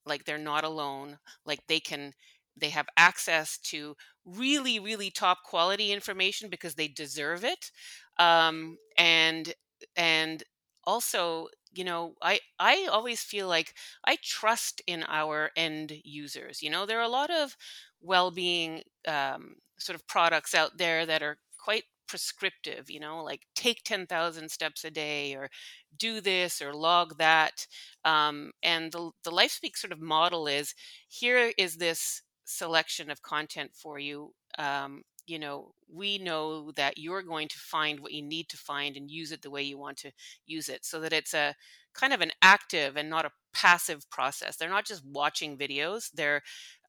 like 0.06 0.26
they're 0.26 0.38
not 0.38 0.64
alone 0.64 1.18
like 1.46 1.60
they 1.68 1.80
can 1.80 2.14
they 2.58 2.70
have 2.70 2.88
access 2.98 3.58
to 3.58 3.96
really 4.26 4.80
really 4.80 5.10
top 5.12 5.40
quality 5.44 5.92
information 5.92 6.50
because 6.50 6.76
they 6.76 6.88
deserve 6.88 7.44
it 7.44 7.72
um, 8.18 8.78
and 8.98 9.54
and 9.96 10.44
also 10.86 11.48
you 11.74 11.84
know 11.84 12.14
i 12.22 12.40
i 12.60 12.88
always 12.92 13.22
feel 13.22 13.48
like 13.48 13.74
i 14.06 14.18
trust 14.24 14.82
in 14.88 15.04
our 15.08 15.50
end 15.58 15.92
users 16.04 16.62
you 16.62 16.70
know 16.70 16.86
there 16.86 17.00
are 17.00 17.04
a 17.04 17.08
lot 17.10 17.30
of 17.32 17.56
well-being 18.02 18.82
um, 19.08 19.56
sort 19.80 19.96
of 19.96 20.08
products 20.08 20.54
out 20.54 20.78
there 20.78 21.06
that 21.06 21.24
are 21.24 21.38
quite 21.58 21.84
prescriptive 22.08 22.90
you 22.90 23.00
know 23.00 23.24
like 23.24 23.42
take 23.56 23.82
10,000 23.84 24.50
steps 24.50 24.84
a 24.84 24.92
day 24.92 25.34
or 25.34 25.50
do 25.98 26.22
this 26.22 26.62
or 26.62 26.74
log 26.74 27.18
that 27.18 27.68
um, 28.04 28.52
and 28.64 28.92
the, 28.92 29.12
the 29.24 29.32
lifespeak 29.32 29.75
sort 29.75 29.92
of 29.94 30.02
model 30.02 30.48
is 30.48 30.74
here 31.08 31.52
is 31.58 31.78
this 31.78 32.22
selection 32.46 33.10
of 33.10 33.22
content 33.22 33.72
for 33.74 34.00
you 34.00 34.32
um, 34.58 35.04
you 35.28 35.40
know 35.40 35.74
we 35.92 36.18
know 36.18 36.72
that 36.75 36.98
you're 36.98 37.24
going 37.24 37.48
to 37.48 37.58
find 37.58 38.00
what 38.00 38.12
you 38.12 38.22
need 38.22 38.48
to 38.50 38.58
find 38.58 38.96
and 38.96 39.10
use 39.10 39.32
it 39.32 39.42
the 39.42 39.50
way 39.50 39.62
you 39.62 39.78
want 39.78 39.98
to 39.98 40.12
use 40.46 40.70
it 40.70 40.86
so 40.86 41.00
that 41.00 41.14
it's 41.14 41.34
a 41.34 41.56
kind 41.94 42.14
of 42.14 42.22
an 42.22 42.32
active 42.42 42.98
and 42.98 43.10
not 43.10 43.25
a 43.25 43.32
passive 43.54 44.10
process. 44.10 44.58
They're 44.58 44.70
not 44.70 44.86
just 44.86 45.06
watching 45.06 45.58
videos 45.58 46.12
they're 46.14 46.42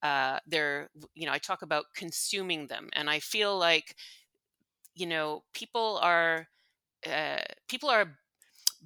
uh, 0.03 0.39
they're 0.47 0.91
you 1.15 1.27
know 1.27 1.33
i 1.33 1.39
talk 1.39 1.63
about 1.63 1.87
consuming 1.95 2.67
them 2.67 2.89
and 2.93 3.09
i 3.09 3.19
feel 3.19 3.59
like 3.59 3.97
you 4.95 5.07
know 5.07 5.43
people 5.53 5.99
are 6.03 6.49
uh, 7.07 7.39
people 7.69 7.89
are 7.89 8.19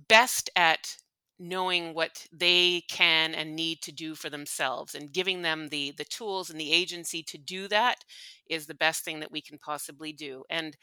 best 0.09 0.50
at 0.57 0.97
knowing 1.38 1.95
what 1.95 2.26
they 2.33 2.83
can 2.90 3.35
and 3.35 3.57
need 3.57 3.80
to 3.80 3.92
do 3.92 4.14
for 4.14 4.28
themselves 4.28 4.95
and 4.95 5.12
giving 5.12 5.40
them 5.42 5.69
the 5.69 5.90
the 5.92 6.04
tools 6.04 6.50
and 6.50 6.61
the 6.61 6.73
agency 6.73 7.23
to 7.23 7.38
do 7.38 7.66
that 7.69 8.04
is 8.49 8.66
the 8.66 8.75
best 8.75 9.04
thing 9.04 9.21
that 9.21 9.33
we 9.33 9.40
can 9.40 9.59
possibly 9.59 10.12
do. 10.12 10.45
And 10.50 10.76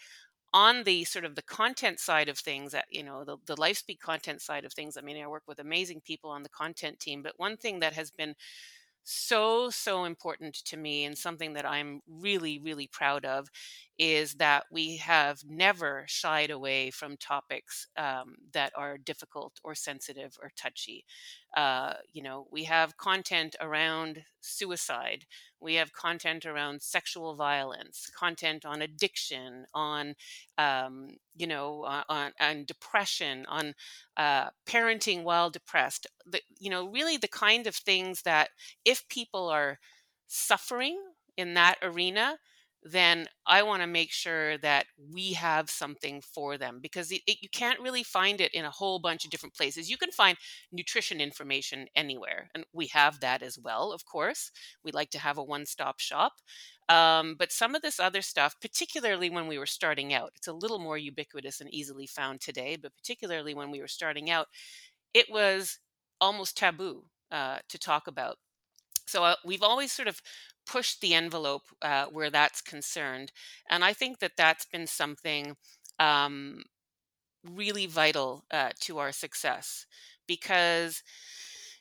on 0.54 0.84
the 0.84 1.04
sort 1.06 1.26
of 1.26 1.36
the 1.36 1.42
content 1.44 2.00
side 2.00 2.30
of 2.30 2.40
things 2.40 2.72
that 2.72 2.86
you 2.90 3.04
know 3.04 3.24
the, 3.26 3.38
the 3.46 3.96
content 4.02 4.42
side 4.42 4.66
of 4.66 4.74
things 4.74 4.98
i 4.98 5.02
mean 5.02 5.22
i 5.22 5.28
work 5.28 5.44
with 5.48 5.60
amazing 5.60 6.02
people 6.02 6.30
on 6.30 6.44
the 6.44 6.50
content 6.50 7.00
team 7.00 7.22
but 7.22 7.34
one 7.38 7.58
thing 7.58 7.80
that 7.82 7.94
has 7.94 8.12
been 8.12 8.34
so 9.10 9.70
so 9.70 10.04
important 10.04 10.54
to 10.54 10.76
me 10.76 11.06
and 11.06 11.18
something 11.18 11.54
that 11.54 11.66
i'm 11.66 12.02
really 12.08 12.60
really 12.60 12.88
proud 12.88 13.24
of 13.24 13.48
is 13.98 14.34
that 14.36 14.66
we 14.72 14.98
have 14.98 15.40
never 15.48 16.04
shied 16.08 16.52
away 16.52 16.92
from 16.92 17.16
topics 17.18 17.88
um, 17.98 18.36
that 18.54 18.72
are 18.76 18.98
difficult 18.98 19.60
or 19.64 19.74
sensitive 19.74 20.38
or 20.42 20.52
touchy 20.58 21.06
uh, 21.58 21.96
you 22.14 22.22
know 22.22 22.48
we 22.52 22.66
have 22.66 22.98
content 22.98 23.56
around 23.60 24.24
suicide 24.42 25.26
we 25.60 25.74
have 25.76 25.92
content 25.92 26.46
around 26.46 26.82
sexual 26.84 27.36
violence 27.36 28.12
content 28.18 28.64
on 28.66 28.82
addiction 28.82 29.66
on 29.74 30.16
um, 30.60 31.10
you 31.36 31.48
know 31.48 31.84
on, 32.10 32.32
on 32.40 32.64
depression 32.66 33.46
on 33.48 33.74
uh, 34.18 34.50
parenting 34.68 35.24
while 35.24 35.50
depressed 35.50 36.08
the, 36.28 36.42
you 36.60 36.70
know 36.70 36.88
really 36.90 37.18
the 37.18 37.28
kind 37.28 37.68
of 37.68 37.76
things 37.76 38.22
that 38.22 38.50
if 38.86 39.10
people 39.10 39.50
are 39.50 39.80
suffering 40.28 41.00
in 41.38 41.56
that 41.56 41.78
arena 41.82 42.38
then 42.92 43.28
I 43.46 43.64
want 43.64 43.82
to 43.82 43.88
make 43.88 44.12
sure 44.12 44.58
that 44.60 44.86
we 45.14 45.34
have 45.34 45.70
something 45.70 46.22
for 46.22 46.58
them 46.58 46.80
because 46.82 47.12
it, 47.12 47.22
it, 47.28 47.38
you 47.42 47.50
can't 47.50 47.80
really 47.80 48.04
find 48.04 48.42
it 48.42 48.54
in 48.54 48.66
a 48.66 48.72
whole 48.72 49.00
bunch 49.00 49.26
of 49.26 49.32
different 49.32 49.56
places. 49.56 49.90
You 49.90 49.98
can 49.98 50.12
find 50.12 50.38
nutrition 50.72 51.20
information 51.22 51.88
anywhere, 51.96 52.50
and 52.54 52.66
we 52.74 52.88
have 52.88 53.20
that 53.20 53.42
as 53.42 53.58
well, 53.58 53.92
of 53.92 54.06
course. 54.06 54.52
We 54.84 54.92
like 54.92 55.10
to 55.12 55.20
have 55.20 55.38
a 55.38 55.44
one 55.44 55.66
stop 55.66 56.00
shop. 56.00 56.34
Um, 56.90 57.36
but 57.38 57.52
some 57.52 57.76
of 57.76 57.82
this 57.82 58.00
other 58.00 58.22
stuff, 58.22 58.56
particularly 58.62 59.30
when 59.30 59.48
we 59.48 59.58
were 59.58 59.66
starting 59.66 60.14
out, 60.14 60.32
it's 60.36 60.48
a 60.48 60.54
little 60.54 60.80
more 60.80 60.98
ubiquitous 60.98 61.60
and 61.60 61.74
easily 61.74 62.08
found 62.08 62.40
today, 62.40 62.78
but 62.82 62.96
particularly 62.96 63.54
when 63.54 63.72
we 63.72 63.82
were 63.82 63.90
starting 63.90 64.30
out, 64.30 64.48
it 65.14 65.26
was 65.30 65.80
almost 66.22 66.58
taboo 66.58 67.04
uh, 67.32 67.60
to 67.70 67.78
talk 67.78 68.08
about. 68.08 68.38
So 69.06 69.24
uh, 69.24 69.36
we've 69.46 69.64
always 69.64 69.92
sort 69.92 70.08
of 70.08 70.22
pushed 70.68 71.02
the 71.02 71.14
envelope 71.14 71.64
uh, 71.82 72.06
where 72.06 72.30
that's 72.30 72.62
concerned. 72.62 73.32
And 73.70 73.84
I 73.84 73.94
think 73.94 74.20
that 74.20 74.34
that's 74.38 74.66
been 74.66 74.88
something 74.88 75.56
um, 76.00 76.64
really 77.44 77.86
vital 77.86 78.46
uh, 78.52 78.72
to 78.82 79.00
our 79.00 79.12
success 79.12 79.86
because 80.28 81.04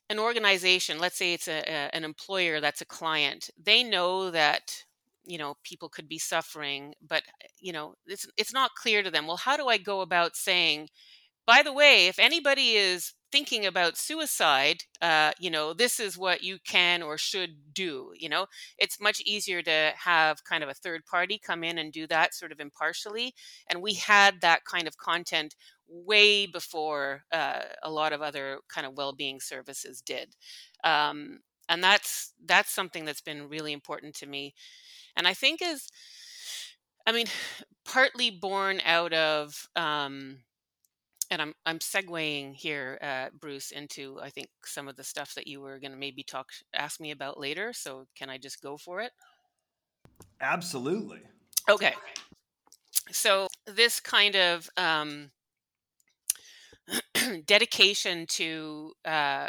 an 0.09 0.19
organization, 0.19 0.99
let's 0.99 1.19
say 1.19 1.33
it's 1.33 1.49
a, 1.49 1.63
a, 1.67 1.95
an 1.95 2.05
employer 2.05 2.61
that's 2.61 2.81
a 2.81 2.87
client, 2.87 3.51
they 3.63 3.83
know 3.83 4.31
that 4.31 4.85
you 5.27 5.39
know 5.39 5.57
people 5.65 5.89
could 5.89 6.09
be 6.09 6.19
suffering 6.19 6.95
but 7.07 7.23
you 7.59 7.73
know 7.73 7.95
it's 8.07 8.27
it's 8.37 8.53
not 8.53 8.77
clear 8.77 9.03
to 9.03 9.11
them 9.11 9.27
well 9.27 9.37
how 9.37 9.57
do 9.57 9.67
i 9.67 9.77
go 9.77 10.01
about 10.01 10.37
saying 10.37 10.89
by 11.47 11.63
the 11.63 11.73
way 11.73 12.07
if 12.07 12.19
anybody 12.19 12.73
is 12.75 13.13
thinking 13.37 13.67
about 13.67 13.99
suicide, 13.99 14.85
uh, 15.03 15.31
you 15.39 15.51
know, 15.51 15.75
this 15.75 16.01
is 16.01 16.17
what 16.17 16.43
you 16.43 16.57
can 16.67 17.03
or 17.03 17.19
should 17.19 17.75
do. 17.75 18.11
You 18.19 18.31
know, 18.31 18.47
it's 18.79 18.99
much 18.99 19.21
easier 19.27 19.61
to 19.61 19.93
have 19.95 20.43
kind 20.45 20.65
of 20.65 20.71
a 20.71 20.75
third 20.75 21.05
party 21.05 21.39
come 21.39 21.63
in 21.63 21.77
and 21.77 21.93
do 21.93 22.07
that 22.07 22.33
sort 22.33 22.51
of 22.51 22.61
impartially. 22.61 23.35
And 23.69 23.83
we 23.83 23.93
had 23.93 24.41
that 24.41 24.65
kind 24.65 24.89
of 24.89 24.97
content 24.97 25.55
way 25.87 26.47
before 26.47 27.25
uh, 27.31 27.61
a 27.83 27.91
lot 27.91 28.15
of 28.15 28.23
other 28.23 28.61
kind 28.75 28.87
of 28.87 28.97
well-being 28.97 29.41
services 29.41 30.01
did. 30.01 30.35
Um, 30.83 31.41
and 31.69 31.85
that's 31.85 32.33
that's 32.43 32.71
something 32.71 33.05
that's 33.05 33.21
been 33.21 33.51
really 33.51 33.75
important 33.75 34.15
to 34.15 34.27
me. 34.27 34.55
And 35.15 35.29
I 35.29 35.35
think 35.35 35.61
is, 35.61 35.89
I 37.07 37.13
mean, 37.13 37.27
partly 37.85 38.31
born 38.31 38.81
out 38.83 39.13
of. 39.13 39.69
Um, 39.77 40.39
and 41.31 41.43
I'm 41.43 41.55
I'm 41.65 41.79
segueing 41.79 42.55
here, 42.55 42.99
uh, 43.03 43.27
Bruce, 43.39 43.71
into 43.71 44.19
I 44.23 44.31
think 44.31 44.49
some 44.65 44.89
of 44.89 44.97
the 44.97 45.05
stuff 45.05 45.35
that 45.35 45.47
you 45.47 45.61
were 45.61 45.79
going 45.79 45.93
to 45.93 45.99
maybe 45.99 46.23
talk 46.23 46.49
ask 46.75 47.01
me 47.01 47.11
about 47.11 47.39
later. 47.39 47.73
So 47.73 48.07
can 48.17 48.31
I 48.31 48.39
just 48.39 48.63
go 48.63 48.77
for 48.77 49.01
it? 49.01 49.13
Absolutely. 50.41 51.21
Okay. 51.69 51.95
So 53.11 53.49
this 53.67 54.01
kind 54.01 54.37
of 54.37 54.69
um, 54.77 55.31
dedication 57.47 58.27
to 58.29 58.93
uh, 59.05 59.49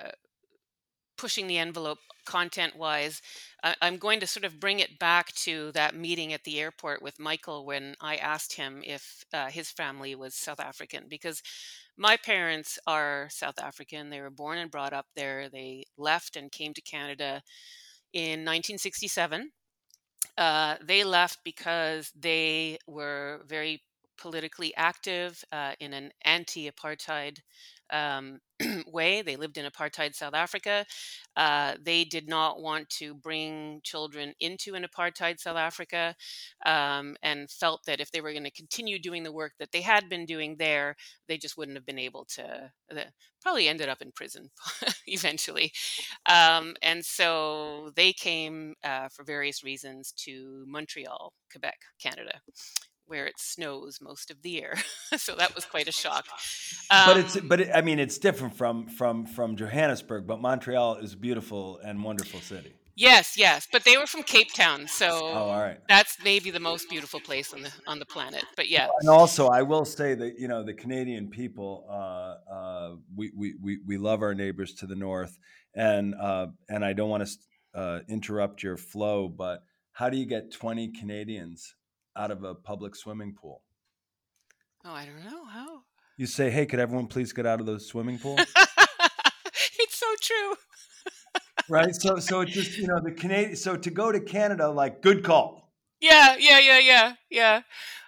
pushing 1.17 1.47
the 1.47 1.57
envelope 1.57 1.99
content 2.25 2.75
wise 2.75 3.21
i'm 3.63 3.97
going 3.97 4.19
to 4.19 4.27
sort 4.27 4.45
of 4.45 4.59
bring 4.59 4.79
it 4.79 4.99
back 4.99 5.33
to 5.33 5.71
that 5.73 5.95
meeting 5.95 6.33
at 6.33 6.43
the 6.43 6.59
airport 6.59 7.01
with 7.01 7.19
michael 7.19 7.65
when 7.65 7.95
i 8.01 8.15
asked 8.17 8.53
him 8.53 8.81
if 8.85 9.25
uh, 9.33 9.47
his 9.47 9.69
family 9.69 10.15
was 10.15 10.35
south 10.35 10.59
african 10.59 11.05
because 11.09 11.41
my 11.99 12.15
parents 12.15 12.77
are 12.85 13.27
south 13.31 13.57
african. 13.59 14.11
They 14.11 14.21
were 14.21 14.29
born 14.29 14.59
and 14.59 14.69
brought 14.69 14.93
up 14.93 15.07
there. 15.15 15.49
They 15.49 15.85
left 15.97 16.35
and 16.35 16.51
came 16.51 16.73
to 16.75 16.81
canada 16.81 17.41
in 18.13 18.45
1967 18.45 19.51
uh, 20.37 20.75
they 20.83 21.03
left 21.03 21.39
because 21.43 22.11
they 22.15 22.77
were 22.85 23.41
very 23.47 23.81
politically 24.17 24.73
active 24.75 25.43
uh, 25.51 25.73
in 25.79 25.93
an 25.93 26.11
anti 26.23 26.69
apartheid 26.69 27.39
um, 27.91 28.39
way. 28.87 29.21
They 29.21 29.35
lived 29.35 29.57
in 29.57 29.69
apartheid 29.69 30.15
South 30.15 30.33
Africa. 30.33 30.85
Uh, 31.35 31.75
they 31.81 32.03
did 32.03 32.27
not 32.27 32.61
want 32.61 32.89
to 32.89 33.13
bring 33.13 33.81
children 33.83 34.33
into 34.39 34.75
an 34.75 34.85
apartheid 34.85 35.39
South 35.39 35.57
Africa 35.57 36.15
um, 36.65 37.15
and 37.21 37.49
felt 37.49 37.85
that 37.85 37.99
if 37.99 38.11
they 38.11 38.21
were 38.21 38.31
going 38.31 38.43
to 38.43 38.51
continue 38.51 38.99
doing 38.99 39.23
the 39.23 39.31
work 39.31 39.53
that 39.59 39.71
they 39.71 39.81
had 39.81 40.09
been 40.09 40.25
doing 40.25 40.55
there, 40.57 40.95
they 41.27 41.37
just 41.37 41.57
wouldn't 41.57 41.77
have 41.77 41.85
been 41.85 41.99
able 41.99 42.25
to. 42.25 42.71
They 42.91 43.05
probably 43.41 43.67
ended 43.67 43.89
up 43.89 44.01
in 44.01 44.11
prison 44.11 44.49
eventually. 45.07 45.71
Um, 46.27 46.75
and 46.81 47.05
so 47.05 47.91
they 47.95 48.13
came 48.13 48.73
uh, 48.83 49.09
for 49.09 49.23
various 49.23 49.63
reasons 49.63 50.11
to 50.17 50.65
Montreal, 50.67 51.33
Quebec, 51.51 51.77
Canada 52.01 52.41
where 53.07 53.25
it 53.25 53.39
snows 53.39 53.99
most 54.01 54.29
of 54.31 54.41
the 54.41 54.49
year. 54.49 54.75
so 55.17 55.35
that 55.35 55.55
was 55.55 55.65
quite 55.65 55.87
a 55.87 55.91
shock. 56.03 56.25
Um, 56.89 57.07
but 57.07 57.17
it's 57.17 57.37
but 57.37 57.61
it, 57.61 57.69
I 57.73 57.81
mean 57.81 57.99
it's 57.99 58.17
different 58.17 58.55
from 58.55 58.87
from 58.87 59.25
from 59.25 59.55
Johannesburg, 59.55 60.27
but 60.27 60.41
Montreal 60.41 60.97
is 60.97 61.13
a 61.13 61.17
beautiful 61.17 61.79
and 61.83 62.03
wonderful 62.03 62.39
city. 62.39 62.73
Yes, 62.99 63.37
yes, 63.37 63.67
but 63.71 63.83
they 63.83 63.95
were 63.95 64.07
from 64.07 64.23
Cape 64.23 64.51
Town, 64.55 64.87
so 64.87 65.07
oh, 65.07 65.33
all 65.49 65.61
right. 65.61 65.77
that's 65.87 66.17
maybe 66.23 66.49
the 66.49 66.59
most 66.59 66.89
beautiful 66.89 67.19
place 67.19 67.53
on 67.53 67.61
the 67.61 67.71
on 67.85 67.99
the 67.99 68.07
planet. 68.07 68.43
But 68.55 68.69
yeah, 68.69 68.87
and 69.01 69.07
also 69.07 69.49
I 69.49 69.61
will 69.61 69.85
say 69.85 70.15
that 70.15 70.39
you 70.39 70.47
know 70.47 70.63
the 70.63 70.73
Canadian 70.73 71.29
people, 71.29 71.85
uh, 71.87 72.51
uh, 72.51 72.95
we, 73.15 73.31
we 73.37 73.53
we 73.61 73.77
we 73.85 73.97
love 73.99 74.23
our 74.23 74.33
neighbors 74.33 74.73
to 74.75 74.87
the 74.87 74.95
north, 74.95 75.37
and 75.75 76.15
uh, 76.15 76.47
and 76.69 76.83
I 76.83 76.93
don't 76.93 77.07
want 77.07 77.27
to 77.27 77.79
uh, 77.79 77.99
interrupt 78.09 78.63
your 78.63 78.77
flow, 78.77 79.27
but 79.27 79.63
how 79.91 80.09
do 80.09 80.17
you 80.17 80.25
get 80.25 80.51
twenty 80.51 80.87
Canadians 80.87 81.75
out 82.17 82.31
of 82.31 82.43
a 82.43 82.55
public 82.55 82.95
swimming 82.95 83.33
pool? 83.33 83.61
Oh, 84.83 84.91
I 84.91 85.05
don't 85.05 85.23
know 85.23 85.45
how. 85.45 85.83
You 86.17 86.25
say, 86.25 86.49
"Hey, 86.49 86.65
could 86.65 86.79
everyone 86.79 87.07
please 87.07 87.31
get 87.33 87.45
out 87.45 87.59
of 87.59 87.65
the 87.65 87.79
swimming 87.79 88.17
pool?" 88.19 88.37
it's 89.79 89.99
so 89.99 90.07
true. 90.21 90.55
right. 91.69 91.93
So, 91.95 92.17
so 92.19 92.41
it's 92.41 92.51
just 92.51 92.77
you 92.77 92.87
know 92.87 92.99
the 93.03 93.11
Canadian. 93.11 93.55
So 93.55 93.75
to 93.75 93.89
go 93.89 94.11
to 94.11 94.19
Canada, 94.19 94.69
like, 94.69 95.01
good 95.01 95.23
call. 95.23 95.73
Yeah, 95.99 96.35
yeah, 96.39 96.59
yeah, 96.59 96.79
yeah, 96.79 97.13
yeah. 97.29 97.61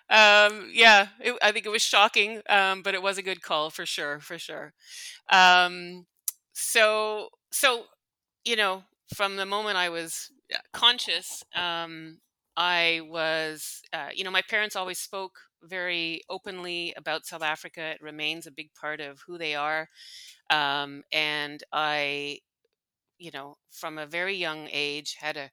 Um, 0.10 0.72
yeah, 0.74 1.08
it, 1.20 1.38
I 1.42 1.52
think 1.52 1.66
it 1.66 1.70
was 1.70 1.84
shocking, 1.84 2.42
um, 2.50 2.82
but 2.82 2.96
it 2.96 3.02
was 3.02 3.18
a 3.18 3.22
good 3.22 3.42
call 3.42 3.70
for 3.70 3.86
sure, 3.86 4.20
for 4.20 4.40
sure. 4.40 4.74
Um, 5.32 6.08
so, 6.54 7.30
so 7.52 7.86
you 8.44 8.56
know, 8.56 8.84
from 9.16 9.36
the 9.36 9.46
moment 9.46 9.78
I 9.78 9.90
was 9.90 10.32
uh, 10.54 10.58
conscious, 10.74 11.44
um, 11.56 12.20
I 12.60 13.02
was, 13.10 13.82
uh, 13.94 14.10
you 14.14 14.26
know, 14.26 14.32
my 14.32 14.44
parents 14.44 14.76
always 14.78 15.00
spoke 15.00 15.40
very 15.64 16.22
openly 16.30 16.94
about 16.98 17.26
South 17.26 17.44
Africa. 17.44 17.82
It 17.82 18.02
remains 18.04 18.48
a 18.48 18.52
big 18.52 18.74
part 18.76 19.02
of 19.02 19.22
who 19.28 19.40
they 19.40 19.56
are. 19.56 19.90
Um, 20.50 21.04
and 21.14 21.64
I, 21.74 22.40
you 23.20 23.32
know, 23.34 23.58
from 23.72 23.98
a 23.98 24.08
very 24.08 24.36
young 24.36 24.70
age, 24.72 25.18
had 25.20 25.38
a, 25.38 25.52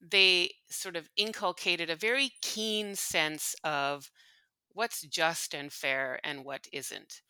they 0.00 0.50
sort 0.68 0.96
of 0.96 1.08
inculcated 1.16 1.90
a 1.90 1.96
very 1.96 2.32
keen 2.40 2.94
sense 2.96 3.54
of 3.64 4.10
what's 4.70 5.02
just 5.02 5.54
and 5.54 5.72
fair 5.72 6.20
and 6.24 6.44
what 6.44 6.66
isn't. 6.72 7.22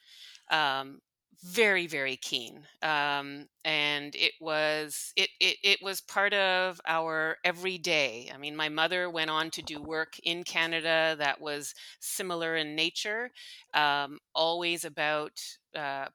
Um, 0.51 1.01
very 1.43 1.89
very 1.89 2.17
keen 2.17 2.61
um, 2.83 3.47
and 3.65 4.15
it 4.15 4.33
was 4.41 5.13
it, 5.17 5.29
it 5.41 5.57
it 5.65 5.79
was 5.83 6.01
part 6.01 6.33
of 6.33 6.81
our 6.87 7.37
everyday 7.45 8.31
i 8.33 8.39
mean 8.39 8.55
my 8.55 8.69
mother 8.69 9.11
went 9.11 9.29
on 9.29 9.51
to 9.51 9.61
do 9.63 9.83
work 9.83 10.15
in 10.23 10.45
canada 10.45 11.17
that 11.19 11.41
was 11.41 11.75
similar 12.01 12.55
in 12.55 12.77
nature 12.77 13.29
um, 13.75 14.19
always 14.35 14.85
about 14.85 15.33
uh, 15.77 16.07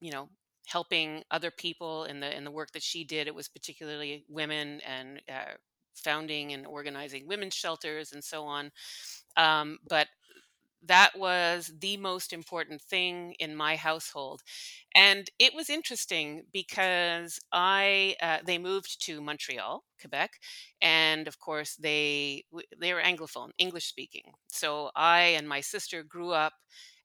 you 0.00 0.12
know 0.12 0.28
helping 0.66 1.22
other 1.30 1.50
people 1.50 2.04
in 2.04 2.20
the 2.20 2.36
in 2.36 2.44
the 2.44 2.50
work 2.50 2.72
that 2.72 2.82
she 2.82 3.04
did. 3.04 3.28
It 3.28 3.34
was 3.36 3.46
particularly 3.48 4.24
women 4.28 4.80
and 4.84 5.22
uh, 5.28 5.52
founding 5.94 6.52
and 6.52 6.66
organizing 6.66 7.26
women's 7.28 7.54
shelters 7.54 8.12
and 8.12 8.22
so 8.22 8.44
on 8.44 8.70
um, 9.36 9.78
but 9.88 10.08
that 10.84 11.18
was 11.18 11.72
the 11.80 11.96
most 11.96 12.32
important 12.32 12.80
thing 12.82 13.34
in 13.40 13.56
my 13.56 13.76
household. 13.76 14.42
And 14.94 15.28
it 15.38 15.54
was 15.54 15.70
interesting 15.70 16.44
because 16.52 17.38
i 17.52 18.16
uh, 18.22 18.38
they 18.46 18.58
moved 18.58 19.04
to 19.06 19.20
montreal 19.20 19.84
quebec 20.00 20.32
and 20.82 21.26
of 21.28 21.38
course 21.38 21.76
they 21.76 22.44
they 22.80 22.92
were 22.94 23.00
anglophone 23.02 23.50
english 23.58 23.86
speaking. 23.86 24.32
So 24.48 24.90
i 24.96 25.20
and 25.38 25.48
my 25.48 25.60
sister 25.60 26.02
grew 26.02 26.30
up 26.32 26.54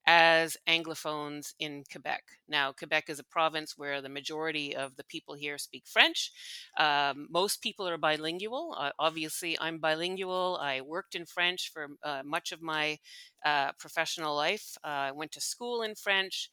as 0.08 0.58
Anglophones 0.68 1.54
in 1.60 1.84
Quebec. 1.92 2.24
Now, 2.48 2.72
Quebec 2.72 3.10
is 3.10 3.20
a 3.20 3.24
province 3.24 3.78
where 3.78 4.02
the 4.02 4.10
majority 4.10 4.76
of 4.76 4.96
the 4.96 5.04
people 5.04 5.36
here 5.36 5.58
speak 5.58 5.84
French. 5.86 6.32
Um, 6.78 7.28
most 7.30 7.62
people 7.62 7.88
are 7.88 7.98
bilingual. 7.98 8.76
Uh, 8.78 8.92
obviously, 8.98 9.58
I'm 9.60 9.78
bilingual. 9.78 10.58
I 10.62 10.82
worked 10.82 11.16
in 11.16 11.26
French 11.26 11.72
for 11.72 11.90
uh, 12.04 12.22
much 12.26 12.52
of 12.52 12.62
my 12.62 12.98
uh, 13.46 13.72
professional 13.78 14.36
life. 14.36 14.78
Uh, 14.84 14.88
I 14.88 15.12
went 15.12 15.32
to 15.34 15.42
school 15.42 15.82
in 15.84 15.96
French. 15.96 16.50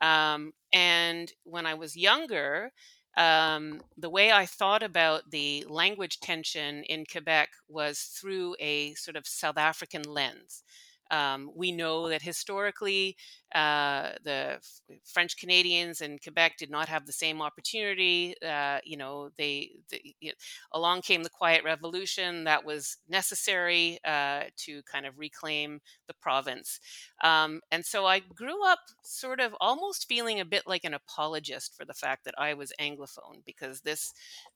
Um, 0.00 0.52
and 0.72 1.32
when 1.44 1.66
I 1.66 1.74
was 1.74 1.96
younger, 1.96 2.72
um, 3.16 3.80
the 3.96 4.10
way 4.10 4.30
I 4.30 4.44
thought 4.44 4.82
about 4.82 5.30
the 5.30 5.64
language 5.68 6.20
tension 6.20 6.82
in 6.84 7.04
Quebec 7.10 7.48
was 7.68 8.00
through 8.00 8.56
a 8.60 8.94
sort 8.94 9.16
of 9.16 9.26
South 9.26 9.56
African 9.56 10.02
lens. 10.02 10.62
Um, 11.10 11.50
we 11.54 11.72
know 11.72 12.08
that 12.08 12.22
historically, 12.22 13.16
uh, 13.54 14.12
the 14.24 14.58
F- 14.58 14.80
French 15.04 15.36
Canadians 15.36 16.00
and 16.00 16.22
Quebec 16.22 16.56
did 16.58 16.70
not 16.70 16.88
have 16.88 17.06
the 17.06 17.12
same 17.12 17.40
opportunity. 17.40 18.34
Uh, 18.44 18.78
you 18.84 18.96
know, 18.96 19.30
they, 19.38 19.70
they 19.90 20.14
you 20.20 20.30
know, 20.30 20.34
along 20.72 21.02
came 21.02 21.22
the 21.22 21.30
Quiet 21.30 21.64
Revolution 21.64 22.44
that 22.44 22.64
was 22.64 22.96
necessary 23.08 23.98
uh, 24.04 24.44
to 24.58 24.82
kind 24.82 25.06
of 25.06 25.18
reclaim 25.18 25.80
the 26.08 26.14
province. 26.14 26.80
Um, 27.22 27.60
and 27.70 27.84
so 27.84 28.06
I 28.06 28.20
grew 28.20 28.64
up 28.66 28.80
sort 29.02 29.40
of 29.40 29.54
almost 29.60 30.08
feeling 30.08 30.40
a 30.40 30.44
bit 30.44 30.64
like 30.66 30.84
an 30.84 30.94
apologist 30.94 31.76
for 31.76 31.84
the 31.84 31.94
fact 31.94 32.24
that 32.24 32.34
I 32.38 32.54
was 32.54 32.72
Anglophone 32.80 33.44
because 33.44 33.80
this 33.80 34.12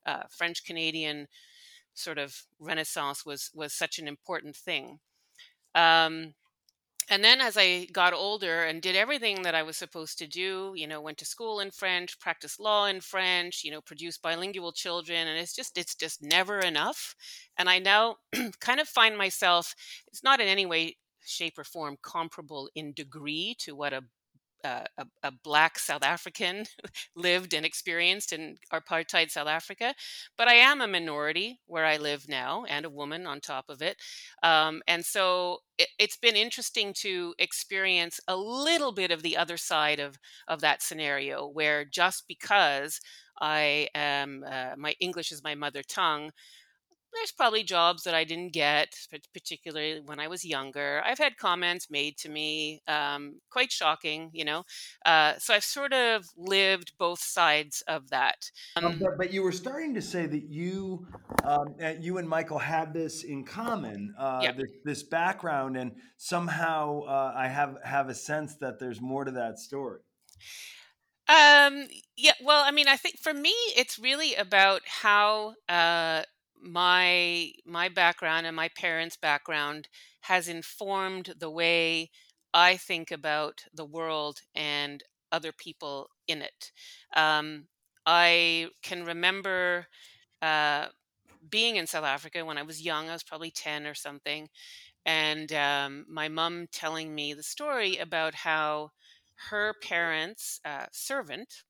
uh, 0.07 0.25
French 0.31 0.65
Canadian 0.65 1.29
sort 1.95 2.19
of 2.19 2.45
renaissance 2.59 3.25
was 3.27 3.51
was 3.55 3.73
such 3.73 3.99
an 3.99 4.09
important 4.09 4.57
thing. 4.57 4.99
Um, 5.75 6.35
and 7.09 7.25
then 7.25 7.41
as 7.41 7.57
I 7.57 7.87
got 7.87 8.13
older 8.13 8.65
and 8.65 8.83
did 8.83 8.97
everything 8.97 9.43
that 9.43 9.55
I 9.55 9.63
was 9.63 9.77
supposed 9.77 10.19
to 10.19 10.27
do, 10.27 10.73
you 10.77 10.87
know, 10.87 11.01
went 11.01 11.19
to 11.19 11.25
school 11.25 11.61
in 11.61 11.71
French, 11.71 12.19
practiced 12.19 12.61
law 12.61 12.87
in 12.87 13.01
French, 13.01 13.63
you 13.65 13.71
know, 13.71 13.81
produced 13.81 14.23
bilingual 14.23 14.73
children, 14.73 15.29
and 15.29 15.39
it's 15.39 15.55
just 15.55 15.79
it's 15.79 15.95
just 15.95 16.23
never 16.23 16.59
enough. 16.61 17.15
And 17.57 17.69
I 17.69 17.79
now 17.79 18.17
kind 18.61 18.81
of 18.81 18.89
find 18.89 19.17
myself 19.17 19.75
it's 20.09 20.25
not 20.25 20.41
in 20.41 20.49
any 20.49 20.67
way 20.67 20.97
shape 21.25 21.59
or 21.59 21.65
form 21.65 21.97
comparable 22.03 22.69
in 22.75 22.93
degree 22.93 23.55
to 23.61 23.75
what 23.77 23.93
a 23.93 24.03
uh, 24.65 24.85
a, 24.99 25.07
a, 25.23 25.33
black 25.45 25.79
South 25.79 26.05
African 26.05 26.65
lived 27.17 27.55
and 27.55 27.65
experienced 27.65 28.33
in 28.33 28.57
apartheid 28.73 29.31
South 29.31 29.49
Africa, 29.49 29.95
but 30.37 30.49
I 30.49 30.55
am 30.55 30.81
a 30.81 30.87
minority 30.87 31.61
where 31.67 31.87
I 31.87 31.97
live 31.97 32.29
now 32.29 32.65
and 32.65 32.85
a 32.85 32.91
woman 32.91 33.27
on 33.27 33.41
top 33.41 33.67
of 33.69 33.83
it. 33.83 33.97
Um, 34.43 34.83
and 34.87 35.05
so 35.05 35.59
it, 35.79 35.89
has 35.99 36.17
been 36.21 36.37
interesting 36.37 36.93
to 36.99 37.35
experience 37.39 38.21
a 38.29 38.37
little 38.37 38.93
bit 38.93 39.11
of 39.11 39.23
the 39.23 39.37
other 39.37 39.57
side 39.57 40.01
of, 40.01 40.17
of 40.49 40.61
that 40.61 40.83
scenario 40.83 41.47
where 41.47 41.85
just 41.85 42.25
because 42.29 43.01
I 43.41 43.89
am, 43.95 44.45
uh, 44.47 44.73
my 44.77 44.95
English 45.01 45.33
is 45.33 45.43
my 45.43 45.55
mother 45.55 45.83
tongue, 45.83 46.31
there's 47.13 47.33
probably 47.33 47.63
jobs 47.63 48.05
that 48.05 48.15
I 48.15 48.25
didn't 48.25 48.53
get, 48.53 48.95
particularly 49.33 50.01
when 50.05 50.21
I 50.21 50.29
was 50.29 50.45
younger. 50.45 51.03
I've 51.05 51.19
had 51.19 51.37
comments 51.37 51.89
made 51.91 52.17
to 52.19 52.29
me, 52.29 52.83
um, 52.87 53.41
quite 53.51 53.73
shocking, 53.73 54.31
you 54.33 54.45
know. 54.45 54.65
Uh, 55.05 55.35
so 55.39 55.55
I've 55.55 55.65
sort 55.65 55.93
of 55.93 56.27
lived 56.37 56.93
both 56.99 57.21
sides 57.21 57.83
of 57.89 58.11
that. 58.11 58.51
Um, 58.77 58.99
but, 59.01 59.19
but, 59.19 59.33
you 59.33 59.43
were 59.43 59.53
starting 59.53 59.95
to 59.95 60.03
say 60.03 60.27
that 60.27 60.45
you, 60.49 61.07
um, 61.45 61.75
you 62.01 62.19
and 62.19 62.29
Michael 62.29 62.59
had 62.59 62.93
this 62.93 63.25
in 63.25 63.45
common, 63.45 64.15
uh, 64.19 64.41
yeah. 64.43 64.53
this, 64.53 64.71
this, 64.85 65.03
background, 65.03 65.77
and 65.77 65.93
somehow 66.17 67.03
uh, 67.03 67.33
I 67.37 67.49
have 67.49 67.79
have 67.85 68.09
a 68.09 68.15
sense 68.15 68.57
that 68.57 68.79
there's 68.79 69.01
more 69.01 69.25
to 69.25 69.31
that 69.33 69.59
story. 69.59 70.01
Um, 71.29 71.87
yeah, 72.17 72.33
well, 72.43 72.65
I 72.65 72.71
mean, 72.71 72.89
I 72.89 72.97
think 72.97 73.19
for 73.19 73.33
me, 73.33 73.55
it's 73.77 73.99
really 73.99 74.35
about 74.35 74.83
how 74.85 75.55
uh, 75.69 76.23
my 76.63 77.53
my 77.67 77.89
background 77.89 78.47
and 78.47 78.57
my 78.57 78.69
parents' 78.77 79.17
background 79.17 79.89
has 80.23 80.49
informed 80.49 81.35
the 81.39 81.51
way 81.51 82.11
I 82.53 82.77
think 82.77 83.11
about 83.11 83.65
the 83.75 83.85
world 83.85 84.41
and 84.55 85.03
other 85.33 85.53
people 85.53 86.11
in 86.27 86.43
it. 86.43 86.73
Um, 87.15 87.67
I 88.07 88.69
can 88.83 89.05
remember 89.05 89.87
uh, 90.43 90.87
being 91.51 91.77
in 91.77 91.87
South 91.87 92.05
Africa 92.05 92.45
when 92.45 92.59
I 92.59 92.63
was 92.63 92.83
young. 92.85 93.09
I 93.09 93.13
was 93.13 93.23
probably 93.23 93.51
10 93.51 93.87
or 93.87 93.95
something. 93.95 94.49
And 95.07 95.53
um, 95.53 96.07
my 96.09 96.29
mom 96.29 96.67
telling 96.73 97.15
me 97.15 97.35
the 97.35 97.43
story 97.43 97.97
about 97.99 98.35
how 98.35 98.91
her 99.51 99.75
parents' 99.83 100.61
uh, 100.65 100.87
servant, 100.93 101.63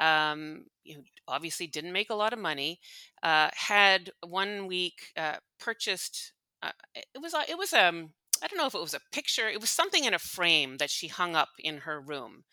um, 0.00 0.64
you 0.84 0.96
know, 0.96 1.02
obviously 1.28 1.66
didn't 1.66 1.92
make 1.92 2.10
a 2.10 2.14
lot 2.14 2.32
of 2.32 2.38
money, 2.38 2.80
uh, 3.22 3.50
had 3.54 4.10
one 4.26 4.66
week 4.66 5.12
uh, 5.16 5.36
purchased. 5.60 6.32
Uh, 6.62 6.72
it 6.94 7.20
was 7.22 7.34
it 7.48 7.58
was 7.58 7.72
um 7.72 8.10
I 8.42 8.46
don't 8.48 8.58
know 8.58 8.66
if 8.66 8.74
it 8.74 8.80
was 8.80 8.94
a 8.94 9.00
picture. 9.12 9.48
It 9.48 9.60
was 9.60 9.70
something 9.70 10.04
in 10.04 10.14
a 10.14 10.18
frame 10.18 10.78
that 10.78 10.90
she 10.90 11.08
hung 11.08 11.36
up 11.36 11.50
in 11.58 11.78
her 11.78 12.00
room, 12.00 12.44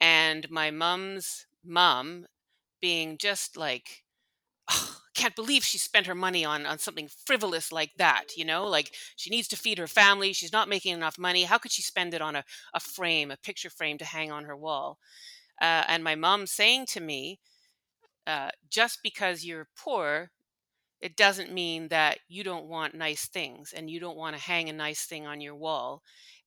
and 0.00 0.50
my 0.50 0.70
mom's 0.70 1.46
mom, 1.64 2.26
being 2.80 3.18
just 3.18 3.56
like 3.56 4.04
oh, 4.70 4.98
can't 5.14 5.36
believe 5.36 5.64
she 5.64 5.78
spent 5.78 6.06
her 6.06 6.14
money 6.14 6.44
on 6.44 6.66
on 6.66 6.78
something 6.78 7.08
frivolous 7.26 7.72
like 7.72 7.92
that 7.98 8.36
you 8.36 8.44
know 8.44 8.66
like 8.66 8.94
she 9.16 9.30
needs 9.30 9.48
to 9.48 9.56
feed 9.56 9.78
her 9.78 9.86
family 9.86 10.32
she's 10.32 10.52
not 10.52 10.68
making 10.68 10.94
enough 10.94 11.18
money 11.18 11.44
how 11.44 11.58
could 11.58 11.72
she 11.72 11.82
spend 11.82 12.14
it 12.14 12.22
on 12.22 12.36
a, 12.36 12.44
a 12.74 12.80
frame 12.80 13.30
a 13.30 13.36
picture 13.36 13.70
frame 13.70 13.98
to 13.98 14.04
hang 14.04 14.30
on 14.32 14.44
her 14.44 14.56
wall 14.56 14.98
uh, 15.60 15.84
and 15.88 16.04
my 16.04 16.14
mom 16.14 16.46
saying 16.46 16.86
to 16.86 17.00
me 17.00 17.38
uh, 18.26 18.50
just 18.68 19.00
because 19.02 19.44
you're 19.44 19.68
poor 19.76 20.30
it 21.00 21.16
doesn't 21.16 21.52
mean 21.52 21.88
that 21.88 22.18
you 22.28 22.44
don't 22.44 22.66
want 22.66 22.94
nice 22.94 23.26
things 23.26 23.72
and 23.74 23.90
you 23.90 24.00
don't 24.00 24.16
want 24.16 24.36
to 24.36 24.42
hang 24.42 24.68
a 24.68 24.72
nice 24.72 25.04
thing 25.06 25.26
on 25.26 25.40
your 25.40 25.54
wall 25.54 26.02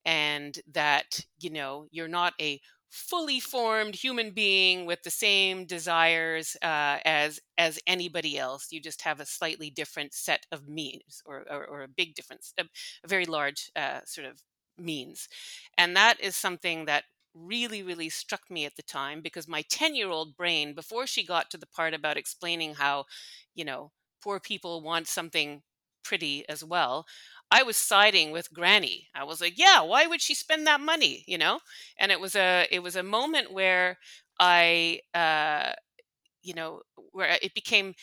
and 0.06 0.60
that 0.72 1.22
you 1.40 1.50
know 1.50 1.88
you're 1.92 2.08
not 2.08 2.34
a 2.42 2.60
fully 2.90 3.40
formed 3.40 3.96
human 3.96 4.32
being 4.32 4.86
with 4.86 5.02
the 5.04 5.10
same 5.12 5.66
desires 5.66 6.56
uh, 6.62 7.00
as 7.06 7.40
as 7.58 7.80
anybody 7.88 8.38
else. 8.38 8.68
You 8.72 8.82
just 8.82 9.02
have 9.04 9.20
a 9.20 9.26
slightly 9.26 9.70
different 9.72 10.14
set 10.14 10.46
of 10.52 10.68
means, 10.68 11.22
or 11.26 11.44
or, 11.50 11.66
or 11.66 11.82
a 11.84 11.88
big 11.88 12.16
difference, 12.16 12.54
a, 12.60 12.64
a 13.04 13.08
very 13.08 13.26
large 13.26 13.72
uh, 13.76 14.02
sort 14.06 14.28
of 14.28 14.42
means, 14.78 15.28
and 15.78 15.96
that 15.96 16.20
is 16.20 16.36
something 16.36 16.86
that 16.86 17.06
really 17.36 17.82
really 17.82 18.10
struck 18.10 18.42
me 18.50 18.66
at 18.66 18.76
the 18.76 18.84
time 18.84 19.22
because 19.22 19.48
my 19.48 19.64
10 19.70 19.96
year 19.96 20.10
old 20.10 20.36
brain 20.38 20.74
before 20.74 21.08
she 21.08 21.26
got 21.26 21.50
to 21.50 21.58
the 21.58 21.66
part 21.68 21.94
about 21.94 22.18
explaining 22.18 22.76
how 22.76 23.06
you 23.56 23.66
know 23.66 23.92
poor 24.22 24.40
people 24.40 24.82
want 24.82 25.08
something 25.08 25.62
pretty 26.04 26.48
as 26.50 26.64
well 26.64 27.06
I 27.52 27.62
was 27.64 27.78
siding 27.78 28.32
with 28.32 28.52
Granny. 28.52 29.10
I 29.14 29.24
was 29.26 29.40
like, 29.40 29.60
yeah, 29.60 29.82
why 29.82 30.08
would 30.08 30.22
she 30.22 30.34
spend 30.34 30.66
that 30.66 30.82
money? 30.82 31.24
You 31.28 31.38
know, 31.38 31.60
and 32.00 32.12
it 32.12 32.20
was 32.20 32.36
a 32.36 32.68
it 32.72 32.80
was 32.80 32.96
a 32.96 33.04
moment 33.04 33.54
where 33.54 34.00
I, 34.40 35.02
uh, 35.14 35.74
you 36.42 36.54
know, 36.54 36.82
where 37.12 37.38
it 37.42 37.54
became 37.54 37.94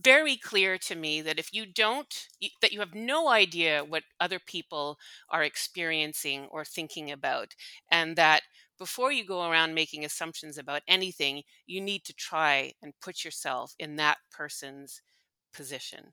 very 0.00 0.36
clear 0.36 0.78
to 0.78 0.94
me 0.94 1.20
that 1.22 1.38
if 1.40 1.52
you 1.52 1.66
don't 1.66 2.28
that 2.62 2.72
you 2.72 2.78
have 2.80 2.94
no 2.94 3.28
idea 3.28 3.84
what 3.84 4.04
other 4.20 4.38
people 4.38 4.96
are 5.28 5.42
experiencing 5.42 6.46
or 6.52 6.64
thinking 6.64 7.10
about 7.10 7.54
and 7.90 8.14
that 8.14 8.42
before 8.78 9.12
you 9.12 9.24
go 9.24 9.48
around 9.48 9.74
making 9.74 10.04
assumptions 10.04 10.58
about 10.58 10.82
anything 10.88 11.42
you 11.66 11.80
need 11.80 12.04
to 12.04 12.14
try 12.14 12.72
and 12.82 12.92
put 13.00 13.24
yourself 13.24 13.74
in 13.78 13.96
that 13.96 14.18
person's 14.30 15.02
position. 15.52 16.12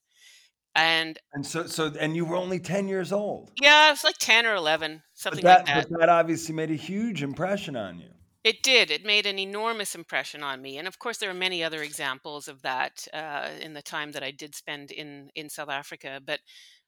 And 0.76 1.18
and 1.34 1.46
so 1.46 1.68
so 1.68 1.94
and 2.00 2.16
you 2.16 2.26
were 2.26 2.36
only 2.36 2.60
10 2.60 2.88
years 2.88 3.14
old. 3.14 3.52
Yeah 3.62 3.92
it's 3.92 4.04
like 4.04 4.18
10 4.20 4.46
or 4.46 4.56
11 4.56 5.04
something 5.14 5.42
that, 5.44 5.60
like 5.60 5.68
that 5.68 5.90
but 5.90 6.00
that 6.00 6.10
obviously 6.10 6.54
made 6.54 6.72
a 6.72 6.76
huge 6.76 7.24
impression 7.24 7.78
on 7.78 8.00
you. 8.00 8.10
It 8.44 8.62
did 8.62 8.92
it 8.92 9.06
made 9.06 9.26
an 9.26 9.40
enormous 9.40 9.96
impression 9.96 10.44
on 10.44 10.62
me 10.62 10.78
and 10.78 10.88
of 10.88 11.00
course 11.00 11.18
there 11.18 11.30
are 11.30 11.34
many 11.34 11.64
other 11.64 11.82
examples 11.82 12.50
of 12.50 12.62
that 12.64 13.08
uh, 13.14 13.50
in 13.62 13.74
the 13.74 13.82
time 13.82 14.12
that 14.12 14.22
i 14.22 14.32
did 14.32 14.54
spend 14.54 14.92
in 14.92 15.30
in 15.34 15.50
south 15.50 15.70
africa 15.70 16.22
but 16.24 16.42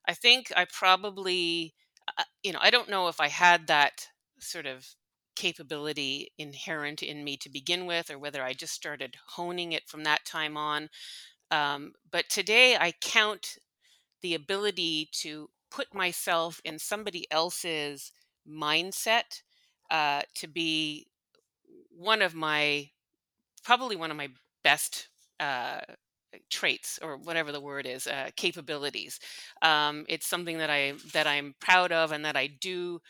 i 0.07 0.13
think 0.13 0.51
i 0.55 0.65
probably 0.65 1.73
uh, 2.17 2.23
you 2.43 2.51
know 2.51 2.59
i 2.61 2.69
don't 2.69 2.89
know 2.89 3.07
if 3.07 3.19
i 3.19 3.27
had 3.27 3.67
that 3.67 4.07
sort 4.39 4.65
of 4.65 4.85
capability 5.37 6.31
inherent 6.39 7.03
in 7.03 7.23
me 7.23 7.37
to 7.37 7.49
begin 7.49 7.85
with 7.85 8.09
or 8.09 8.17
whether 8.17 8.43
i 8.43 8.53
just 8.53 8.73
started 8.73 9.15
honing 9.27 9.71
it 9.71 9.87
from 9.87 10.03
that 10.03 10.25
time 10.25 10.57
on. 10.57 10.89
Um, 11.51 11.93
but 12.11 12.27
today 12.29 12.75
i 12.75 12.91
count 13.01 13.57
the 14.21 14.33
ability 14.33 15.09
to 15.23 15.49
put 15.69 15.93
myself 15.93 16.59
in 16.65 16.79
somebody 16.79 17.29
else's 17.31 18.11
mindset 18.49 19.43
uh, 19.91 20.21
to 20.35 20.47
be 20.47 21.07
one 21.89 22.21
of 22.21 22.33
my 22.33 22.89
probably 23.63 23.95
one 23.95 24.11
of 24.11 24.17
my 24.17 24.29
best 24.63 25.09
uh, 25.39 25.81
traits 26.49 26.99
or 27.01 27.17
whatever 27.17 27.51
the 27.51 27.61
word 27.61 27.85
is 27.85 28.07
uh, 28.07 28.29
capabilities. 28.35 29.19
Um, 29.61 30.05
it's 30.09 30.27
something 30.27 30.57
that 30.57 30.69
i 30.69 30.93
that 31.13 31.27
i'm 31.27 31.55
proud 31.59 31.91
of 31.91 32.11
and 32.11 32.25
that 32.25 32.37
i 32.37 32.47
do 32.47 33.01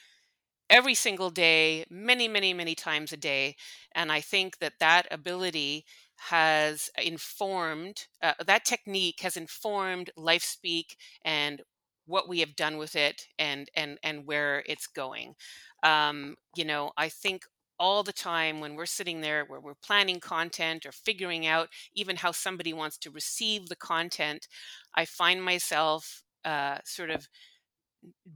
every 0.69 0.93
single 0.93 1.30
day 1.30 1.86
many 1.89 2.27
many 2.27 2.53
many 2.53 2.75
times 2.75 3.12
a 3.12 3.17
day 3.17 3.56
and 3.95 4.12
i 4.12 4.19
think 4.19 4.60
that 4.60 4.73
that 4.80 5.08
ability 5.12 5.86
has 6.30 6.89
informed 7.03 8.08
uh, 8.23 8.34
that 8.45 8.65
technique 8.65 9.19
has 9.21 9.38
informed 9.38 10.10
LifeSpeak 10.17 10.95
and 11.23 11.62
what 12.08 12.27
we 12.27 12.39
have 12.39 12.56
done 12.56 12.77
with 12.77 12.95
it 12.95 13.27
and 13.38 13.69
and 13.75 13.99
and 14.03 14.25
where 14.25 14.63
it's 14.65 14.88
going. 14.88 15.36
Um, 15.84 16.36
you 16.56 16.65
know 16.65 16.91
i 16.97 17.08
think 17.10 17.43
all 17.80 18.01
the 18.03 18.13
time 18.13 18.60
when 18.60 18.75
we're 18.75 18.88
sitting 18.88 19.21
there 19.21 19.45
where 19.45 19.60
we're 19.60 19.75
planning 19.75 20.19
content 20.19 20.86
or 20.86 20.91
figuring 20.91 21.45
out 21.45 21.69
even 21.93 22.15
how 22.15 22.32
somebody 22.32 22.73
wants 22.73 22.97
to 22.97 23.12
receive 23.12 23.67
the 23.69 23.75
content 23.75 24.47
i 24.95 25.06
find 25.06 25.43
myself 25.43 26.23
uh, 26.45 26.77
sort 26.86 27.10
of 27.12 27.27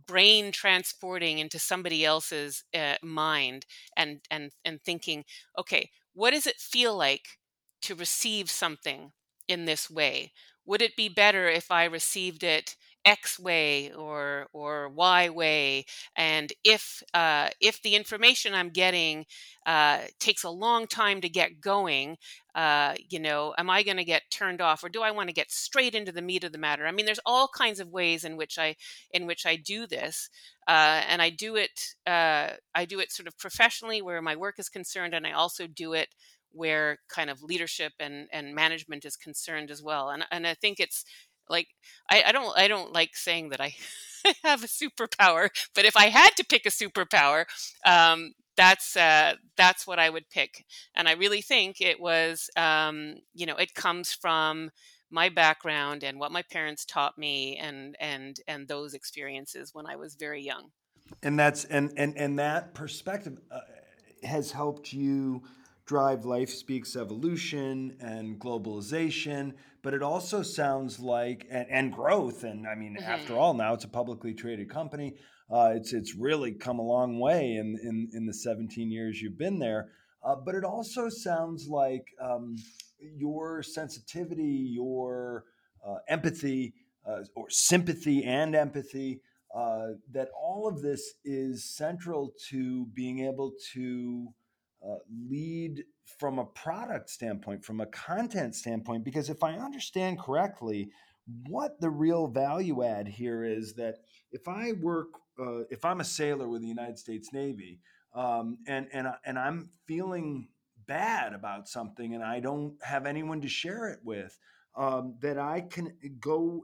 brain 0.08 0.52
transporting 0.52 1.40
into 1.40 1.60
somebody 1.60 2.06
else's 2.06 2.64
uh, 2.74 2.96
mind 3.04 3.66
and 3.96 4.20
and 4.30 4.52
and 4.66 4.82
thinking 4.82 5.24
okay 5.58 5.90
what 6.14 6.32
does 6.32 6.48
it 6.48 6.58
feel 6.60 6.96
like 6.96 7.38
to 7.82 7.96
receive 7.96 8.50
something 8.50 9.12
in 9.48 9.66
this 9.66 9.90
way? 9.90 10.32
Would 10.66 10.82
it 10.82 10.96
be 10.96 11.10
better 11.10 11.48
if 11.48 11.72
I 11.72 11.86
received 11.86 12.44
it 12.44 12.76
X 13.06 13.40
way 13.40 13.92
or 13.94 14.48
or 14.54 14.90
Y 14.90 15.30
way? 15.30 15.86
And 16.16 16.52
if 16.64 17.04
uh, 17.14 17.50
if 17.60 17.82
the 17.82 17.96
information 17.96 18.54
I'm 18.54 18.70
getting 18.70 19.26
uh, 19.66 20.00
takes 20.20 20.44
a 20.44 20.50
long 20.50 20.88
time 20.88 21.22
to 21.22 21.30
get 21.30 21.62
going, 21.62 22.18
uh, 22.56 22.96
you 23.10 23.20
know, 23.20 23.54
am 23.58 23.70
I 23.70 23.84
going 23.84 23.98
to 23.98 24.04
get 24.04 24.24
turned 24.32 24.62
off, 24.62 24.84
or 24.84 24.90
do 24.90 25.02
I 25.02 25.12
want 25.12 25.30
to 25.30 25.34
get 25.34 25.52
straight 25.52 25.96
into 25.96 26.12
the 26.12 26.22
meat 26.22 26.44
of 26.44 26.52
the 26.52 26.58
matter? 26.58 26.86
I 26.86 26.92
mean, 26.92 27.06
there's 27.06 27.20
all 27.26 27.48
kinds 27.48 27.80
of 27.80 27.90
ways 27.92 28.24
in 28.24 28.38
which 28.38 28.58
I 28.58 28.76
in 29.12 29.26
which 29.28 29.46
I 29.46 29.56
do 29.56 29.88
this, 29.88 30.30
uh, 30.68 31.02
and 31.08 31.22
I 31.22 31.30
do 31.30 31.56
it 31.56 31.96
uh, 32.08 32.52
I 32.76 32.86
do 32.86 33.00
it 33.00 33.12
sort 33.12 33.28
of 33.28 33.38
professionally 33.38 34.02
where 34.02 34.22
my 34.22 34.36
work 34.36 34.60
is 34.60 34.70
concerned, 34.70 35.14
and 35.14 35.26
I 35.26 35.32
also 35.32 35.68
do 35.68 35.94
it 35.94 36.10
where 36.54 36.98
kind 37.08 37.30
of 37.30 37.42
leadership 37.44 37.94
and 38.00 38.28
and 38.32 38.54
management 38.54 39.06
is 39.06 39.16
concerned 39.16 39.72
as 39.72 39.82
well 39.82 40.10
and 40.10 40.26
and 40.32 40.46
i 40.46 40.54
think 40.54 40.80
it's 40.80 41.06
like 41.52 41.68
i, 42.10 42.24
I 42.28 42.32
don't 42.32 42.58
i 42.58 42.68
don't 42.68 42.94
like 42.94 43.16
saying 43.16 43.50
that 43.50 43.62
i 43.62 43.76
have 44.44 44.64
a 44.64 44.68
superpower 44.68 45.50
but 45.76 45.86
if 45.86 45.96
i 45.96 46.06
had 46.06 46.32
to 46.38 46.46
pick 46.46 46.66
a 46.66 46.70
superpower 46.70 47.46
um, 47.86 48.34
that's 48.58 48.96
uh, 48.96 49.36
that's 49.56 49.88
what 49.88 50.00
i 50.00 50.10
would 50.10 50.30
pick. 50.30 50.66
And 50.96 51.08
i 51.08 51.14
really 51.14 51.42
think 51.42 51.82
it 51.82 52.00
was 52.00 52.50
um, 52.56 53.16
you 53.34 53.46
know 53.46 53.56
it 53.56 53.74
comes 53.74 54.14
from 54.14 54.72
my 55.10 55.30
background 55.30 56.04
and 56.04 56.20
what 56.20 56.32
my 56.32 56.42
parents 56.44 56.86
taught 56.86 57.18
me 57.18 57.58
and 57.58 57.96
and 58.00 58.38
and 58.48 58.68
those 58.68 58.94
experiences 58.94 59.74
when 59.74 59.86
i 59.86 59.96
was 59.96 60.16
very 60.16 60.42
young. 60.42 60.72
And 61.24 61.40
that's 61.40 61.66
and 61.66 61.92
and 61.98 62.18
and 62.18 62.40
that 62.40 62.74
perspective 62.74 63.40
uh, 63.52 63.60
has 64.24 64.52
helped 64.52 64.94
you 64.94 65.44
drive 65.86 66.22
LifeSpeak's 66.22 66.96
evolution 66.96 67.98
and 68.00 68.40
globalization, 68.40 69.54
but 69.84 69.94
it 69.94 70.04
also 70.04 70.42
sounds 70.42 71.00
like 71.00 71.46
and, 71.50 71.68
and 71.70 71.94
growth. 71.94 72.44
And 72.44 72.68
I 72.68 72.76
mean, 72.76 72.98
mm-hmm. 73.00 73.10
after 73.10 73.38
all, 73.38 73.54
now 73.54 73.74
it's 73.74 73.84
a 73.84 73.90
publicly 73.90 74.34
traded 74.34 74.70
company. 74.70 75.16
Uh, 75.52 75.74
it's 75.76 75.94
it's 75.94 76.16
really 76.16 76.54
come 76.54 76.80
a 76.80 76.84
long 76.84 77.20
way 77.20 77.56
in 77.56 77.78
in, 77.84 78.10
in 78.14 78.26
the 78.26 78.34
17 78.34 78.92
years 78.92 79.22
you've 79.22 79.38
been 79.38 79.60
there. 79.60 79.90
Uh, 80.24 80.36
but 80.36 80.56
it 80.56 80.64
also 80.64 81.10
sounds 81.10 81.68
like 81.68 82.06
um, 82.22 82.56
your 83.00 83.64
sensitivity, 83.64 84.70
your 84.72 85.46
uh, 85.86 85.96
empathy, 86.08 86.74
uh, 87.08 87.22
or 87.36 87.50
sympathy 87.50 88.24
and 88.24 88.56
empathy. 88.56 89.22
Uh, 89.54 89.88
that 90.10 90.30
all 90.40 90.66
of 90.66 90.82
this 90.82 91.16
is 91.26 91.66
central 91.66 92.32
to 92.50 92.86
being 92.94 93.20
able 93.20 93.52
to 93.74 94.28
uh, 94.86 94.96
lead 95.30 95.84
from 96.20 96.40
a 96.40 96.46
product 96.46 97.10
standpoint, 97.10 97.64
from 97.64 97.82
a 97.82 97.86
content 97.86 98.56
standpoint, 98.56 99.04
because 99.04 99.30
if 99.30 99.44
I 99.44 99.54
understand 99.54 100.20
correctly, 100.20 100.92
what 101.48 101.80
the 101.80 101.90
real 101.90 102.28
value 102.28 102.84
add 102.84 103.08
here 103.08 103.44
is 103.44 103.74
that 103.76 103.98
if 104.32 104.48
I 104.48 104.74
work, 104.74 105.10
uh, 105.40 105.64
if 105.70 105.86
I'm 105.86 106.02
a 106.02 106.06
sailor 106.06 106.48
with 106.48 106.62
the 106.62 106.68
United 106.68 106.98
States 106.98 107.32
Navy, 107.34 107.80
um, 108.14 108.58
and 108.68 108.88
and 108.92 109.08
and 109.26 109.40
I'm 109.40 109.70
feeling 109.88 110.50
bad 110.88 111.34
about 111.34 111.68
something, 111.68 112.14
and 112.16 112.24
I 112.24 112.40
don't 112.40 112.76
have 112.84 113.06
anyone 113.06 113.42
to 113.42 113.48
share 113.48 113.88
it 113.90 114.00
with, 114.04 114.38
um, 114.76 115.16
that 115.22 115.38
I 115.38 115.62
can 115.62 115.94
go 116.20 116.64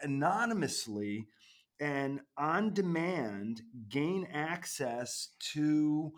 anonymously 0.00 1.26
and 1.80 2.20
on 2.36 2.74
demand 2.74 3.62
gain 3.88 4.26
access 4.32 5.30
to 5.52 6.12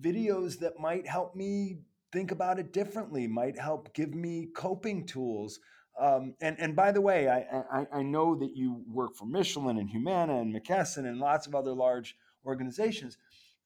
videos 0.00 0.58
that 0.60 0.78
might 0.78 1.06
help 1.06 1.34
me 1.34 1.78
think 2.12 2.30
about 2.30 2.58
it 2.58 2.72
differently, 2.72 3.26
might 3.26 3.58
help 3.58 3.92
give 3.94 4.14
me 4.14 4.48
coping 4.54 5.06
tools. 5.06 5.60
Um, 6.00 6.34
and 6.40 6.56
and 6.58 6.76
by 6.76 6.92
the 6.92 7.00
way, 7.00 7.28
I, 7.28 7.80
I, 7.80 7.86
I 7.92 8.02
know 8.02 8.34
that 8.36 8.54
you 8.54 8.84
work 8.86 9.16
for 9.16 9.26
Michelin 9.26 9.78
and 9.78 9.88
Humana 9.88 10.40
and 10.40 10.54
McKesson 10.54 11.06
and 11.06 11.18
lots 11.18 11.46
of 11.46 11.54
other 11.54 11.72
large 11.72 12.16
organizations. 12.44 13.16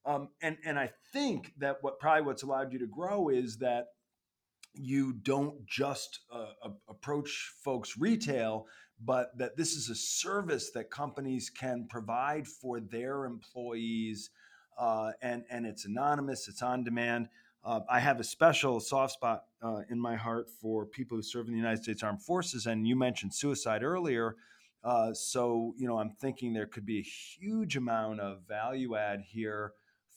Um, 0.06 0.28
and 0.40 0.56
and 0.64 0.78
I 0.78 0.90
think 1.12 1.52
that 1.58 1.78
what 1.82 1.98
probably 1.98 2.22
what's 2.22 2.42
allowed 2.42 2.72
you 2.72 2.78
to 2.78 2.86
grow 2.86 3.28
is 3.28 3.58
that 3.58 3.86
you 4.74 5.12
don't 5.12 5.66
just 5.66 6.20
uh, 6.32 6.70
approach 6.88 7.52
folks 7.64 7.98
retail, 7.98 8.66
but 9.04 9.36
that 9.36 9.56
this 9.56 9.72
is 9.72 9.90
a 9.90 9.94
service 9.94 10.70
that 10.72 10.90
companies 10.90 11.50
can 11.50 11.86
provide 11.88 12.46
for 12.46 12.80
their 12.80 13.24
employees, 13.24 14.30
uh, 14.80 15.12
and 15.22 15.44
and 15.50 15.66
it's 15.66 15.84
anonymous, 15.84 16.48
it's 16.48 16.62
on 16.62 16.82
demand. 16.82 17.28
Uh, 17.62 17.80
I 17.90 18.00
have 18.00 18.18
a 18.18 18.24
special 18.24 18.80
soft 18.80 19.12
spot 19.12 19.44
uh, 19.62 19.82
in 19.90 20.00
my 20.00 20.16
heart 20.16 20.48
for 20.48 20.86
people 20.86 21.18
who 21.18 21.22
serve 21.22 21.46
in 21.46 21.52
the 21.52 21.58
United 21.58 21.82
States 21.82 22.02
Armed 22.02 22.22
Forces, 22.22 22.66
and 22.66 22.88
you 22.88 22.96
mentioned 22.96 23.34
suicide 23.34 23.82
earlier. 23.82 24.36
Uh, 24.82 25.12
so 25.12 25.74
you 25.76 25.86
know, 25.86 25.98
I'm 25.98 26.10
thinking 26.10 26.54
there 26.54 26.66
could 26.66 26.86
be 26.86 26.98
a 26.98 27.02
huge 27.02 27.76
amount 27.76 28.20
of 28.20 28.40
value 28.48 28.96
add 28.96 29.20
here 29.20 29.74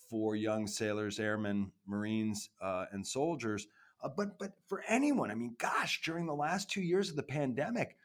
for 0.10 0.36
young 0.38 0.66
sailors, 0.68 1.20
airmen, 1.20 1.72
Marines, 1.86 2.50
uh, 2.62 2.86
and 2.92 3.06
soldiers 3.06 3.68
uh, 4.04 4.10
but 4.10 4.38
but 4.38 4.52
for 4.68 4.84
anyone, 4.88 5.32
I 5.32 5.36
mean, 5.36 5.56
gosh, 5.58 6.02
during 6.04 6.26
the 6.26 6.34
last 6.34 6.70
two 6.70 6.82
years 6.82 7.10
of 7.10 7.16
the 7.16 7.24
pandemic, 7.24 7.96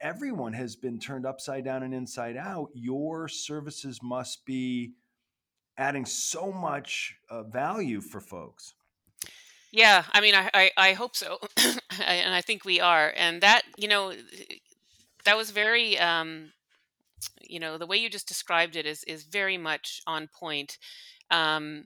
everyone 0.00 0.52
has 0.52 0.74
been 0.74 0.98
turned 0.98 1.24
upside 1.24 1.64
down 1.64 1.84
and 1.84 1.94
inside 1.94 2.36
out. 2.36 2.70
Your 2.74 3.28
services 3.28 4.00
must 4.02 4.44
be 4.44 4.94
adding 5.80 6.04
so 6.04 6.52
much 6.52 7.16
uh, 7.30 7.42
value 7.42 8.00
for 8.00 8.20
folks. 8.20 8.74
Yeah, 9.72 10.04
I 10.12 10.20
mean, 10.20 10.34
I 10.34 10.50
I, 10.52 10.70
I 10.76 10.92
hope 10.92 11.16
so, 11.16 11.38
and 11.56 12.34
I 12.34 12.40
think 12.40 12.64
we 12.64 12.80
are. 12.80 13.12
And 13.16 13.40
that 13.40 13.62
you 13.76 13.88
know, 13.88 14.12
that 15.24 15.36
was 15.36 15.50
very. 15.50 15.98
Um, 15.98 16.52
you 17.42 17.60
know 17.60 17.76
the 17.76 17.86
way 17.86 17.98
you 17.98 18.08
just 18.08 18.26
described 18.26 18.76
it 18.76 18.86
is 18.86 19.04
is 19.04 19.24
very 19.24 19.58
much 19.58 20.00
on 20.06 20.26
point 20.26 20.78
um, 21.30 21.84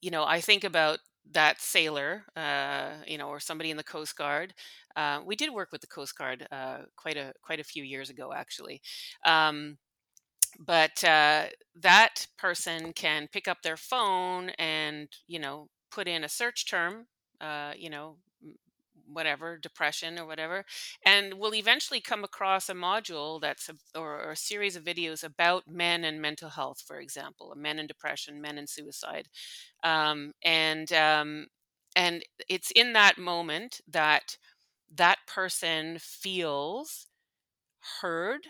you 0.00 0.10
know 0.10 0.24
i 0.24 0.40
think 0.40 0.64
about 0.64 0.98
that 1.32 1.60
sailor, 1.60 2.24
uh, 2.36 2.90
you 3.06 3.18
know, 3.18 3.28
or 3.28 3.40
somebody 3.40 3.70
in 3.70 3.76
the 3.76 3.84
Coast 3.84 4.16
Guard. 4.16 4.54
Uh, 4.96 5.20
we 5.24 5.36
did 5.36 5.52
work 5.52 5.70
with 5.72 5.80
the 5.80 5.86
Coast 5.86 6.16
Guard 6.16 6.46
uh, 6.50 6.78
quite 6.96 7.16
a 7.16 7.32
quite 7.42 7.60
a 7.60 7.64
few 7.64 7.82
years 7.82 8.10
ago, 8.10 8.32
actually. 8.32 8.80
Um, 9.24 9.78
but 10.58 11.02
uh, 11.04 11.46
that 11.74 12.26
person 12.36 12.92
can 12.92 13.28
pick 13.32 13.48
up 13.48 13.62
their 13.62 13.76
phone 13.76 14.50
and 14.58 15.08
you 15.26 15.38
know 15.38 15.68
put 15.90 16.08
in 16.08 16.24
a 16.24 16.28
search 16.28 16.68
term, 16.68 17.06
uh, 17.40 17.72
you 17.76 17.90
know, 17.90 18.16
whatever 19.10 19.56
depression 19.56 20.18
or 20.18 20.26
whatever 20.26 20.64
and 21.04 21.34
we'll 21.34 21.54
eventually 21.54 22.00
come 22.00 22.24
across 22.24 22.68
a 22.68 22.74
module 22.74 23.40
that's 23.40 23.68
a, 23.68 23.98
or, 23.98 24.20
or, 24.22 24.30
a 24.32 24.36
series 24.36 24.76
of 24.76 24.84
videos 24.84 25.24
about 25.24 25.66
men 25.66 26.04
and 26.04 26.20
mental 26.20 26.50
health 26.50 26.82
for 26.86 27.00
example 27.00 27.52
men 27.56 27.78
and 27.78 27.88
depression 27.88 28.40
men 28.40 28.58
and 28.58 28.68
suicide 28.68 29.28
um, 29.82 30.32
and 30.44 30.92
um, 30.92 31.46
and 31.96 32.22
it's 32.48 32.70
in 32.72 32.92
that 32.92 33.18
moment 33.18 33.80
that 33.88 34.36
that 34.94 35.18
person 35.26 35.96
feels 35.98 37.06
heard 38.02 38.46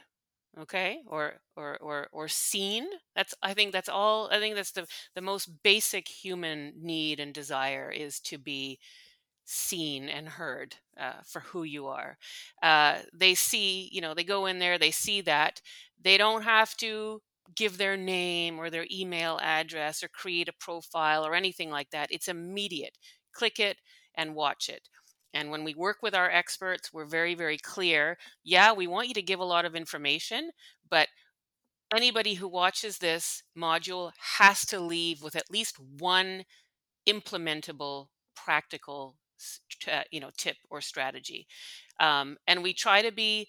okay 0.60 0.98
or 1.06 1.34
or 1.56 1.76
or 1.80 2.08
or 2.12 2.26
seen 2.28 2.86
that's 3.14 3.34
i 3.42 3.54
think 3.54 3.72
that's 3.72 3.88
all 3.88 4.28
i 4.32 4.38
think 4.40 4.54
that's 4.54 4.72
the 4.72 4.86
the 5.14 5.20
most 5.20 5.62
basic 5.62 6.08
human 6.08 6.72
need 6.80 7.20
and 7.20 7.32
desire 7.34 7.90
is 7.90 8.18
to 8.20 8.38
be 8.38 8.78
seen 9.44 10.08
and 10.08 10.28
heard 10.28 10.76
uh, 11.00 11.14
for 11.26 11.40
who 11.40 11.62
you 11.64 11.86
are. 11.86 12.18
Uh, 12.62 12.98
they 13.14 13.34
see, 13.34 13.88
you 13.92 14.00
know, 14.00 14.14
they 14.14 14.24
go 14.24 14.46
in 14.46 14.58
there, 14.58 14.78
they 14.78 14.90
see 14.90 15.20
that. 15.22 15.60
They 16.02 16.18
don't 16.18 16.42
have 16.42 16.76
to 16.78 17.22
give 17.56 17.78
their 17.78 17.96
name 17.96 18.58
or 18.58 18.70
their 18.70 18.86
email 18.90 19.38
address 19.42 20.02
or 20.02 20.08
create 20.08 20.48
a 20.48 20.52
profile 20.60 21.26
or 21.26 21.34
anything 21.34 21.70
like 21.70 21.90
that. 21.90 22.08
It's 22.12 22.28
immediate. 22.28 22.98
Click 23.32 23.58
it 23.58 23.78
and 24.14 24.34
watch 24.34 24.68
it. 24.68 24.88
And 25.34 25.50
when 25.50 25.64
we 25.64 25.74
work 25.74 25.98
with 26.02 26.14
our 26.14 26.30
experts, 26.30 26.92
we're 26.92 27.04
very, 27.04 27.34
very 27.34 27.58
clear. 27.58 28.16
Yeah, 28.44 28.72
we 28.72 28.86
want 28.86 29.08
you 29.08 29.14
to 29.14 29.22
give 29.22 29.40
a 29.40 29.44
lot 29.44 29.64
of 29.64 29.76
information, 29.76 30.50
but 30.88 31.08
anybody 31.94 32.34
who 32.34 32.48
watches 32.48 32.98
this 32.98 33.42
module 33.56 34.12
has 34.38 34.64
to 34.66 34.80
leave 34.80 35.22
with 35.22 35.36
at 35.36 35.50
least 35.50 35.76
one 35.98 36.44
implementable 37.08 38.08
practical 38.36 39.16
you 40.10 40.20
know 40.20 40.30
tip 40.36 40.56
or 40.68 40.80
strategy 40.80 41.46
um, 42.00 42.36
and 42.46 42.62
we 42.62 42.72
try 42.72 43.02
to 43.02 43.12
be 43.12 43.48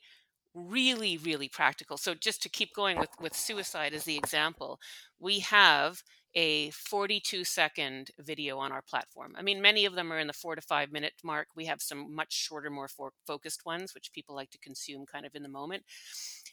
really 0.54 1.18
really 1.18 1.50
practical 1.50 1.98
so 1.98 2.14
just 2.14 2.42
to 2.44 2.50
keep 2.50 2.74
going 2.76 2.98
with 2.98 3.10
with 3.20 3.36
suicide 3.36 3.94
as 3.94 4.04
the 4.04 4.18
example 4.18 4.80
we 5.20 5.40
have 5.40 6.04
a 6.36 6.70
42 6.72 7.44
second 7.44 8.12
video 8.20 8.58
on 8.58 8.72
our 8.72 8.82
platform. 8.82 9.34
I 9.38 9.42
mean 9.42 9.62
many 9.62 9.86
of 9.86 9.96
them 9.96 10.12
are 10.14 10.20
in 10.20 10.28
the 10.28 10.34
four 10.34 10.56
to 10.56 10.62
five 10.62 10.92
minute 10.92 11.14
mark. 11.24 11.48
We 11.56 11.66
have 11.66 11.82
some 11.82 12.14
much 12.14 12.34
shorter 12.34 12.70
more 12.70 12.90
focused 13.26 13.66
ones 13.66 13.94
which 13.94 14.14
people 14.14 14.36
like 14.36 14.52
to 14.52 14.60
consume 14.60 15.06
kind 15.06 15.26
of 15.26 15.36
in 15.36 15.44
the 15.44 15.50
moment. 15.50 15.84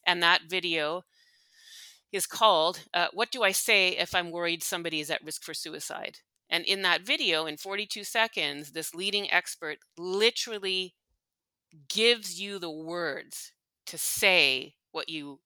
And 0.06 0.22
that 0.22 0.42
video 0.48 1.02
is 2.12 2.26
called 2.26 2.80
uh, 2.94 3.08
what 3.12 3.30
do 3.30 3.42
i 3.42 3.50
say 3.50 3.88
if 3.88 4.14
i'm 4.14 4.30
worried 4.30 4.62
somebody 4.62 5.00
is 5.00 5.10
at 5.10 5.24
risk 5.24 5.42
for 5.42 5.54
suicide? 5.54 6.18
And 6.48 6.64
in 6.64 6.82
that 6.82 7.02
video, 7.02 7.46
in 7.46 7.56
42 7.56 8.04
seconds, 8.04 8.72
this 8.72 8.94
leading 8.94 9.30
expert 9.30 9.78
literally 9.98 10.94
gives 11.88 12.40
you 12.40 12.58
the 12.58 12.70
words 12.70 13.52
to 13.86 13.98
say 13.98 14.74
what 14.92 15.08
you 15.08 15.40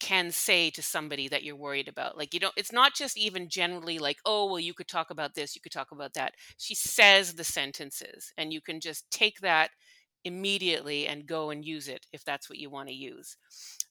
can 0.00 0.30
say 0.30 0.70
to 0.70 0.82
somebody 0.82 1.28
that 1.28 1.44
you're 1.44 1.56
worried 1.56 1.88
about. 1.88 2.16
Like, 2.16 2.34
you 2.34 2.40
don't, 2.40 2.54
it's 2.56 2.72
not 2.72 2.94
just 2.94 3.16
even 3.16 3.48
generally 3.48 3.98
like, 3.98 4.18
oh, 4.24 4.46
well, 4.46 4.60
you 4.60 4.74
could 4.74 4.88
talk 4.88 5.10
about 5.10 5.34
this, 5.34 5.54
you 5.54 5.60
could 5.60 5.72
talk 5.72 5.92
about 5.92 6.14
that. 6.14 6.34
She 6.58 6.74
says 6.74 7.34
the 7.34 7.44
sentences, 7.44 8.32
and 8.36 8.52
you 8.52 8.60
can 8.60 8.80
just 8.80 9.10
take 9.10 9.40
that 9.40 9.70
immediately 10.24 11.06
and 11.06 11.26
go 11.26 11.50
and 11.50 11.64
use 11.64 11.88
it 11.88 12.06
if 12.12 12.24
that's 12.24 12.48
what 12.48 12.58
you 12.58 12.70
want 12.70 12.88
to 12.88 12.94
use. 12.94 13.36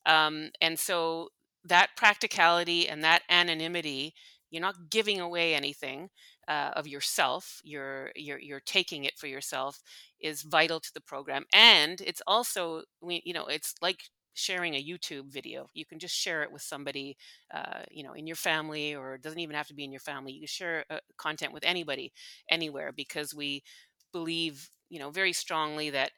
Um, 0.06 0.50
and 0.62 0.78
so 0.78 1.30
that 1.66 1.90
practicality 1.96 2.90
and 2.90 3.04
that 3.04 3.22
anonymity, 3.30 4.14
you're 4.50 4.62
not 4.62 4.90
giving 4.90 5.20
away 5.20 5.56
anything 5.56 6.10
uh, 6.48 6.72
of 6.76 6.88
yourself 6.88 7.62
you're 7.64 8.12
you're 8.16 8.40
you're 8.40 8.60
taking 8.60 9.06
it 9.06 9.18
for 9.18 9.28
yourself 9.28 9.82
is 10.20 10.42
vital 10.42 10.80
to 10.80 10.94
the 10.94 11.02
program 11.02 11.46
and 11.54 12.02
it's 12.02 12.22
also 12.28 12.82
we 13.02 13.22
you 13.26 13.34
know 13.34 13.46
it's 13.46 13.76
like 13.82 14.00
sharing 14.34 14.76
a 14.76 14.84
youtube 14.84 15.32
video 15.32 15.68
you 15.74 15.86
can 15.86 16.00
just 16.00 16.16
share 16.16 16.44
it 16.44 16.52
with 16.52 16.62
somebody 16.62 17.16
uh, 17.54 17.82
you 17.92 18.04
know 18.04 18.14
in 18.14 18.28
your 18.28 18.36
family 18.36 18.96
or 18.96 19.16
it 19.16 19.22
doesn't 19.22 19.40
even 19.40 19.56
have 19.56 19.68
to 19.68 19.74
be 19.74 19.84
in 19.84 19.92
your 19.92 20.00
family 20.00 20.32
you 20.32 20.40
can 20.42 20.48
share 20.48 20.86
uh, 20.90 20.98
content 21.18 21.54
with 21.54 21.64
anybody 21.66 22.12
anywhere 22.50 22.92
because 22.92 23.34
we 23.34 23.64
believe 24.12 24.70
you 24.90 25.00
know 25.00 25.10
very 25.10 25.34
strongly 25.34 25.90
that 25.90 26.12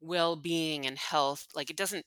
well-being 0.00 0.86
and 0.86 0.98
health 0.98 1.46
like 1.54 1.70
it 1.70 1.76
doesn't 1.76 2.04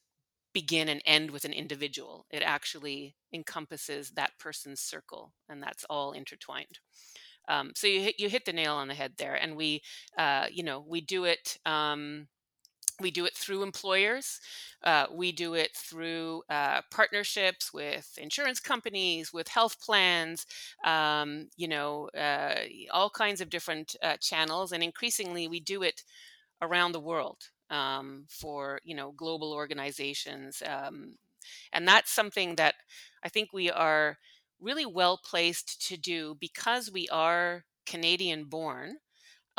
begin 0.53 0.89
and 0.89 1.01
end 1.05 1.31
with 1.31 1.45
an 1.45 1.53
individual 1.53 2.25
it 2.31 2.43
actually 2.43 3.15
encompasses 3.33 4.11
that 4.11 4.31
person's 4.39 4.81
circle 4.81 5.33
and 5.49 5.61
that's 5.61 5.85
all 5.85 6.11
intertwined 6.13 6.79
um, 7.47 7.71
so 7.75 7.87
you 7.87 8.01
hit, 8.01 8.19
you 8.19 8.29
hit 8.29 8.45
the 8.45 8.53
nail 8.53 8.75
on 8.75 8.87
the 8.87 8.93
head 8.93 9.13
there, 9.17 9.35
and 9.35 9.55
we, 9.55 9.81
uh, 10.17 10.45
you 10.51 10.63
know, 10.63 10.85
we 10.87 11.01
do 11.01 11.25
it. 11.25 11.57
Um, 11.65 12.27
we 12.99 13.11
do 13.11 13.25
it 13.25 13.35
through 13.35 13.63
employers. 13.63 14.39
Uh, 14.83 15.07
we 15.11 15.31
do 15.31 15.53
it 15.53 15.75
through 15.75 16.43
uh, 16.49 16.81
partnerships 16.91 17.73
with 17.73 18.17
insurance 18.17 18.59
companies, 18.59 19.33
with 19.33 19.47
health 19.47 19.79
plans, 19.81 20.45
um, 20.85 21.49
you 21.57 21.67
know, 21.67 22.09
uh, 22.17 22.55
all 22.91 23.09
kinds 23.09 23.41
of 23.41 23.49
different 23.49 23.95
uh, 24.01 24.17
channels. 24.17 24.71
And 24.71 24.83
increasingly, 24.83 25.47
we 25.47 25.59
do 25.59 25.83
it 25.83 26.03
around 26.61 26.91
the 26.91 26.99
world 26.99 27.37
um, 27.69 28.25
for, 28.29 28.79
you 28.83 28.95
know, 28.95 29.11
global 29.11 29.53
organizations. 29.53 30.63
Um, 30.65 31.15
and 31.73 31.87
that's 31.87 32.11
something 32.11 32.55
that 32.55 32.75
I 33.23 33.29
think 33.29 33.49
we 33.53 33.69
are 33.69 34.17
really 34.59 34.85
well 34.85 35.17
placed 35.17 35.87
to 35.87 35.97
do 35.97 36.35
because 36.39 36.91
we 36.91 37.07
are 37.09 37.63
Canadian 37.85 38.45
born. 38.45 38.97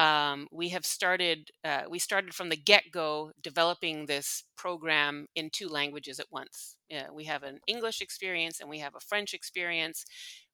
Um, 0.01 0.49
we 0.51 0.71
have 0.71 0.87
started, 0.87 1.51
uh, 1.65 1.83
we 1.91 1.99
started 1.99 2.35
from 2.35 2.49
the 2.49 2.57
get 2.57 2.85
go 2.91 3.33
developing 3.43 4.07
this 4.07 4.45
program 4.57 5.27
in 5.35 5.51
two 5.51 5.69
languages 5.69 6.19
at 6.19 6.33
once. 6.33 6.77
We 7.15 7.25
have 7.25 7.43
an 7.43 7.61
English 7.67 8.01
experience 8.01 8.61
and 8.61 8.71
we 8.71 8.79
have 8.79 8.95
a 8.95 9.01
French 9.01 9.35
experience. 9.35 10.05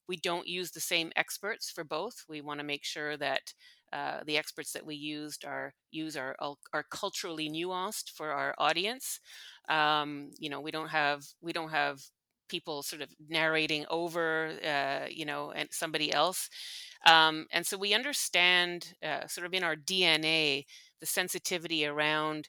We 0.08 0.16
don't 0.16 0.46
use 0.48 0.70
the 0.72 0.80
same 0.80 1.12
experts 1.16 1.70
for 1.70 1.84
both. 1.84 2.24
We 2.28 2.40
want 2.40 2.60
to 2.60 2.66
make 2.66 2.84
sure 2.84 3.16
that 3.16 3.52
uh, 3.92 4.20
the 4.26 4.36
experts 4.36 4.72
that 4.72 4.84
we 4.86 4.96
used 4.96 5.44
are 5.44 5.74
use 5.92 6.16
are 6.16 6.36
are 6.72 6.84
culturally 6.90 7.48
nuanced 7.48 8.10
for 8.10 8.30
our 8.32 8.54
audience. 8.58 9.20
Um, 9.68 10.30
you 10.38 10.50
know, 10.50 10.60
we 10.60 10.70
don't 10.72 10.88
have 10.90 11.22
we 11.40 11.52
don't 11.52 11.70
have 11.70 12.00
people 12.48 12.82
sort 12.82 13.02
of 13.02 13.10
narrating 13.28 13.86
over, 13.90 14.52
uh, 14.64 15.06
you 15.10 15.24
know, 15.24 15.52
and 15.52 15.68
somebody 15.72 16.12
else. 16.12 16.48
Um, 17.06 17.46
and 17.52 17.66
so 17.66 17.76
we 17.78 17.94
understand, 17.94 18.94
uh, 19.04 19.26
sort 19.26 19.46
of 19.46 19.54
in 19.54 19.64
our 19.64 19.76
DNA, 19.76 20.66
the 21.00 21.06
sensitivity 21.06 21.86
around 21.86 22.48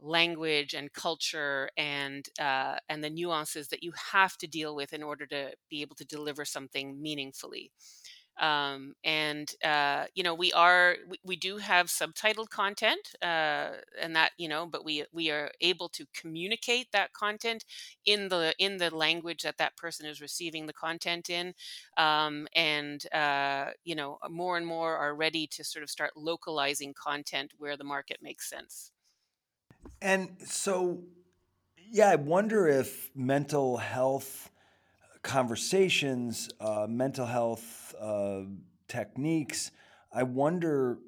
language 0.00 0.74
and 0.74 0.92
culture 0.92 1.70
and 1.76 2.28
uh, 2.40 2.76
and 2.88 3.04
the 3.04 3.10
nuances 3.10 3.68
that 3.68 3.82
you 3.82 3.92
have 4.12 4.36
to 4.38 4.46
deal 4.46 4.74
with 4.74 4.92
in 4.92 5.02
order 5.02 5.26
to 5.26 5.52
be 5.70 5.82
able 5.82 5.96
to 5.96 6.04
deliver 6.06 6.44
something 6.44 7.00
meaningfully 7.02 7.70
um, 8.40 8.94
and 9.04 9.52
uh, 9.64 10.06
you 10.14 10.22
know 10.22 10.34
we 10.34 10.52
are 10.52 10.96
we, 11.08 11.20
we, 11.24 11.36
do 11.36 11.58
have 11.58 11.86
subtitled 11.86 12.48
content 12.48 13.14
uh, 13.22 13.70
and 14.00 14.16
that 14.16 14.32
you 14.38 14.48
know 14.48 14.66
but 14.66 14.84
we 14.84 15.04
we 15.12 15.30
are 15.30 15.50
able 15.60 15.88
to 15.90 16.06
communicate 16.14 16.88
that 16.92 17.12
content 17.12 17.64
in 18.06 18.28
the 18.28 18.54
in 18.58 18.78
the 18.78 18.94
language 18.94 19.42
that 19.42 19.58
that 19.58 19.76
person 19.76 20.06
is 20.06 20.20
receiving 20.20 20.66
the 20.66 20.72
content 20.72 21.30
in 21.30 21.54
um, 21.96 22.48
and 22.54 23.04
uh, 23.12 23.66
you 23.84 23.94
know 23.94 24.18
more 24.28 24.56
and 24.56 24.66
more 24.66 24.96
are 24.96 25.14
ready 25.14 25.46
to 25.46 25.62
sort 25.62 25.82
of 25.82 25.90
start 25.90 26.12
localizing 26.16 26.94
content 26.94 27.52
where 27.58 27.76
the 27.76 27.84
market 27.84 28.18
makes 28.22 28.48
sense. 28.48 28.92
And 30.00 30.30
so 30.44 31.02
yeah 31.92 32.08
i 32.08 32.16
wonder 32.16 32.68
if 32.68 33.10
mental 33.16 33.76
health 33.76 34.50
conversations 35.22 36.50
uh, 36.60 36.86
mental 36.88 37.26
health 37.26 37.94
uh, 38.00 38.42
techniques. 38.88 39.70
I 40.12 40.22
wonder 40.24 40.98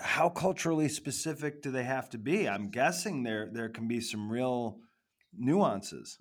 how 0.00 0.28
culturally 0.28 0.88
specific 0.88 1.62
do 1.62 1.70
they 1.70 1.84
have 1.84 2.10
to 2.10 2.18
be? 2.18 2.48
I'm 2.48 2.70
guessing 2.70 3.22
there 3.22 3.48
there 3.52 3.68
can 3.68 3.86
be 3.88 4.00
some 4.00 4.30
real 4.30 4.80
nuances. 5.32 6.18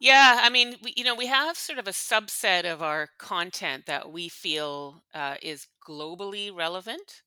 Yeah, 0.00 0.40
I 0.42 0.50
mean, 0.50 0.76
we, 0.82 0.92
you 0.96 1.04
know, 1.04 1.14
we 1.14 1.26
have 1.26 1.56
sort 1.56 1.78
of 1.78 1.88
a 1.88 1.92
subset 1.92 2.70
of 2.70 2.82
our 2.82 3.08
content 3.18 3.86
that 3.86 4.10
we 4.12 4.28
feel 4.28 5.02
uh, 5.14 5.36
is 5.42 5.68
globally 5.86 6.54
relevant, 6.54 7.22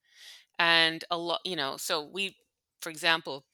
and 0.60 1.04
a 1.10 1.18
lot, 1.18 1.42
you 1.46 1.56
know, 1.56 1.78
so 1.78 2.04
we, 2.04 2.38
for 2.82 2.90
example, 2.90 3.46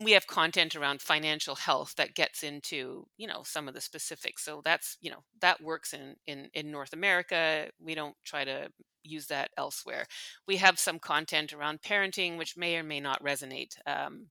we 0.00 0.12
have 0.12 0.26
content 0.28 0.76
around 0.76 1.00
financial 1.02 1.56
health 1.56 1.94
that 1.96 2.14
gets 2.14 2.42
into 2.42 3.06
you 3.16 3.26
know 3.26 3.42
some 3.44 3.68
of 3.68 3.74
the 3.74 3.80
specifics 3.80 4.44
so 4.44 4.60
that's 4.64 4.96
you 5.00 5.10
know 5.10 5.22
that 5.40 5.60
works 5.60 5.92
in 5.92 6.14
in 6.26 6.48
in 6.54 6.70
north 6.70 6.92
america 6.92 7.68
we 7.80 7.94
don't 7.94 8.14
try 8.24 8.44
to 8.44 8.68
use 9.08 9.26
that 9.26 9.50
elsewhere. 9.56 10.06
We 10.46 10.56
have 10.58 10.78
some 10.78 10.98
content 10.98 11.52
around 11.52 11.82
parenting 11.82 12.38
which 12.38 12.56
may 12.56 12.76
or 12.76 12.82
may 12.82 13.00
not 13.00 13.22
resonate 13.22 13.74
um, 13.86 14.26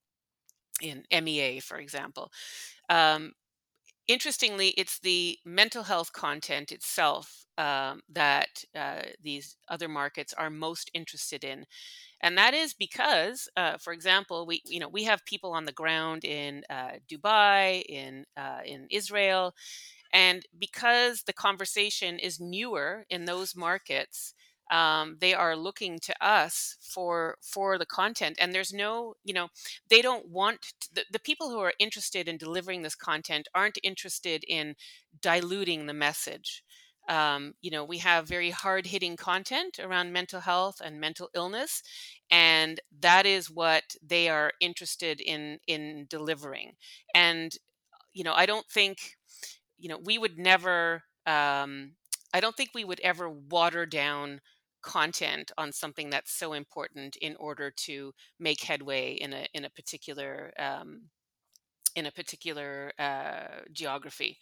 in 0.81 1.03
mea 1.23 1.59
for 1.59 1.77
example. 1.77 2.31
Um, 2.89 3.33
interestingly 4.07 4.69
it's 4.69 4.99
the 4.99 5.37
mental 5.45 5.83
health 5.83 6.13
content 6.13 6.71
itself 6.71 7.45
um, 7.57 8.01
that 8.09 8.63
uh, 8.75 9.01
these 9.21 9.55
other 9.67 9.87
markets 9.87 10.33
are 10.33 10.49
most 10.49 10.89
interested 10.93 11.43
in 11.43 11.65
and 12.21 12.37
that 12.37 12.53
is 12.53 12.73
because 12.73 13.49
uh, 13.57 13.77
for 13.77 13.93
example 13.93 14.45
we 14.45 14.61
you 14.65 14.79
know 14.79 14.89
we 14.89 15.03
have 15.05 15.25
people 15.25 15.51
on 15.53 15.65
the 15.65 15.71
ground 15.73 16.25
in 16.25 16.63
uh, 16.69 16.91
dubai 17.11 17.83
in 17.89 18.25
uh, 18.37 18.59
in 18.65 18.87
israel 18.91 19.53
and 20.13 20.43
because 20.57 21.23
the 21.23 21.33
conversation 21.33 22.19
is 22.19 22.39
newer 22.39 23.05
in 23.09 23.25
those 23.25 23.55
markets 23.55 24.33
um, 24.71 25.17
they 25.19 25.33
are 25.33 25.55
looking 25.55 25.99
to 25.99 26.13
us 26.25 26.75
for 26.81 27.37
for 27.41 27.77
the 27.77 27.85
content 27.85 28.37
and 28.39 28.53
there's 28.53 28.73
no 28.73 29.13
you 29.23 29.33
know 29.33 29.47
they 29.89 30.01
don't 30.01 30.27
want 30.29 30.61
to, 30.81 30.89
the, 30.95 31.05
the 31.11 31.19
people 31.19 31.49
who 31.49 31.59
are 31.59 31.73
interested 31.79 32.27
in 32.27 32.37
delivering 32.37 32.81
this 32.81 32.95
content 32.95 33.47
aren't 33.55 33.77
interested 33.83 34.43
in 34.47 34.75
diluting 35.21 35.85
the 35.85 35.93
message 35.93 36.63
um, 37.07 37.53
you 37.61 37.71
know, 37.71 37.85
we 37.85 37.99
have 37.99 38.27
very 38.27 38.49
hard 38.49 38.85
hitting 38.85 39.15
content 39.15 39.79
around 39.79 40.11
mental 40.11 40.41
health 40.41 40.81
and 40.83 40.99
mental 40.99 41.29
illness, 41.33 41.81
and 42.29 42.81
that 42.99 43.25
is 43.25 43.49
what 43.49 43.95
they 44.05 44.27
are 44.27 44.51
interested 44.59 45.21
in 45.21 45.59
in 45.67 46.05
delivering. 46.09 46.73
And 47.15 47.55
you 48.13 48.23
know, 48.23 48.33
I 48.33 48.45
don't 48.45 48.67
think, 48.67 49.17
you 49.77 49.89
know, 49.89 49.99
we 50.03 50.17
would 50.17 50.37
never. 50.37 51.03
Um, 51.25 51.93
I 52.33 52.41
don't 52.41 52.55
think 52.57 52.71
we 52.73 52.83
would 52.83 52.99
ever 53.01 53.29
water 53.29 53.85
down 53.85 54.41
content 54.87 55.51
on 55.57 55.73
something 55.73 56.09
that's 56.09 56.31
so 56.31 56.53
important 56.53 57.17
in 57.17 57.35
order 57.35 57.69
to 57.69 58.13
make 58.39 58.63
headway 58.63 59.11
in 59.15 59.33
a 59.33 59.45
in 59.53 59.65
a 59.65 59.69
particular 59.69 60.53
um, 60.57 61.01
in 61.97 62.05
a 62.05 62.11
particular 62.11 62.93
uh, 62.97 63.65
geography. 63.73 64.37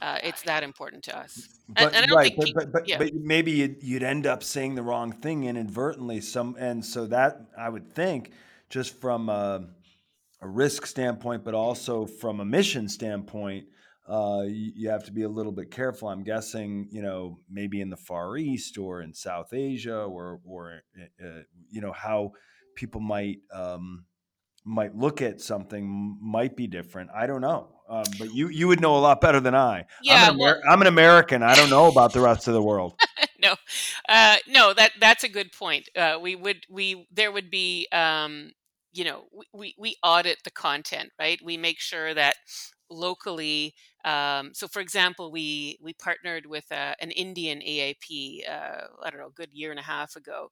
Uh, 0.00 0.18
it's 0.22 0.42
that 0.42 0.62
important 0.62 1.02
to 1.04 1.18
us. 1.18 1.48
But 1.68 1.94
and, 1.94 2.04
and 2.04 2.12
right, 2.12 2.32
but, 2.34 2.48
but, 2.54 2.72
but, 2.72 2.88
yeah. 2.88 2.98
but, 2.98 3.12
maybe 3.14 3.50
you'd, 3.50 3.82
you'd, 3.82 4.04
end 4.04 4.26
up 4.26 4.44
saying 4.44 4.76
the 4.76 4.82
wrong 4.82 5.12
thing 5.12 5.44
inadvertently. 5.44 6.20
Some 6.20 6.56
and 6.58 6.84
so 6.84 7.06
that 7.06 7.40
I 7.58 7.68
would 7.68 7.92
think, 7.92 8.30
just 8.70 8.98
from 9.00 9.28
a, 9.28 9.66
a 10.40 10.48
risk 10.48 10.86
standpoint, 10.86 11.44
but 11.44 11.52
also 11.52 12.06
from 12.06 12.40
a 12.40 12.44
mission 12.44 12.88
standpoint, 12.88 13.66
uh, 14.10 14.42
you, 14.42 14.72
you, 14.74 14.90
have 14.90 15.04
to 15.04 15.12
be 15.12 15.22
a 15.22 15.28
little 15.28 15.52
bit 15.52 15.70
careful. 15.70 16.08
I'm 16.08 16.24
guessing, 16.24 16.88
you 16.90 17.00
know, 17.00 17.38
maybe 17.48 17.80
in 17.80 17.90
the 17.90 17.96
Far 17.96 18.36
East 18.36 18.76
or 18.76 19.02
in 19.02 19.14
South 19.14 19.52
Asia, 19.52 20.02
or 20.02 20.40
or 20.44 20.80
uh, 21.00 21.26
uh 21.26 21.42
you 21.70 21.80
know 21.80 21.92
how 21.92 22.32
people 22.74 23.00
might. 23.00 23.38
Um, 23.52 24.04
might 24.62 24.94
look 24.94 25.22
at 25.22 25.40
something 25.40 26.18
might 26.20 26.54
be 26.54 26.66
different. 26.66 27.10
I 27.14 27.26
don't 27.26 27.40
know, 27.40 27.80
um, 27.88 28.04
but 28.18 28.34
you 28.34 28.48
you 28.48 28.68
would 28.68 28.80
know 28.80 28.96
a 28.96 29.00
lot 29.00 29.20
better 29.20 29.40
than 29.40 29.54
I. 29.54 29.86
Yeah, 30.02 30.16
I'm 30.16 30.34
an, 30.34 30.34
Amer- 30.34 30.38
well, 30.38 30.60
I'm 30.68 30.80
an 30.82 30.86
American. 30.86 31.42
I 31.42 31.54
don't 31.54 31.70
know 31.70 31.86
about 31.90 32.12
the 32.12 32.20
rest 32.20 32.46
of 32.46 32.52
the 32.52 32.62
world. 32.62 32.94
no, 33.42 33.54
uh, 34.08 34.36
no, 34.46 34.74
that 34.74 34.92
that's 35.00 35.24
a 35.24 35.28
good 35.28 35.52
point. 35.52 35.88
Uh, 35.96 36.18
we 36.20 36.36
would 36.36 36.66
we 36.68 37.06
there 37.10 37.32
would 37.32 37.50
be 37.50 37.88
um, 37.90 38.52
you 38.92 39.04
know 39.04 39.24
we 39.54 39.74
we 39.78 39.96
audit 40.02 40.38
the 40.44 40.50
content 40.50 41.10
right. 41.18 41.40
We 41.42 41.56
make 41.56 41.80
sure 41.80 42.12
that 42.12 42.34
locally 42.90 43.74
um, 44.04 44.50
so 44.54 44.66
for 44.68 44.80
example 44.80 45.30
we 45.30 45.78
we 45.82 45.92
partnered 45.94 46.46
with 46.46 46.64
uh, 46.72 46.94
an 47.00 47.10
indian 47.12 47.60
aap 47.60 48.42
uh, 48.48 48.86
i 49.04 49.10
don't 49.10 49.20
know 49.20 49.28
a 49.28 49.30
good 49.30 49.52
year 49.52 49.70
and 49.70 49.80
a 49.80 49.82
half 49.82 50.16
ago 50.16 50.50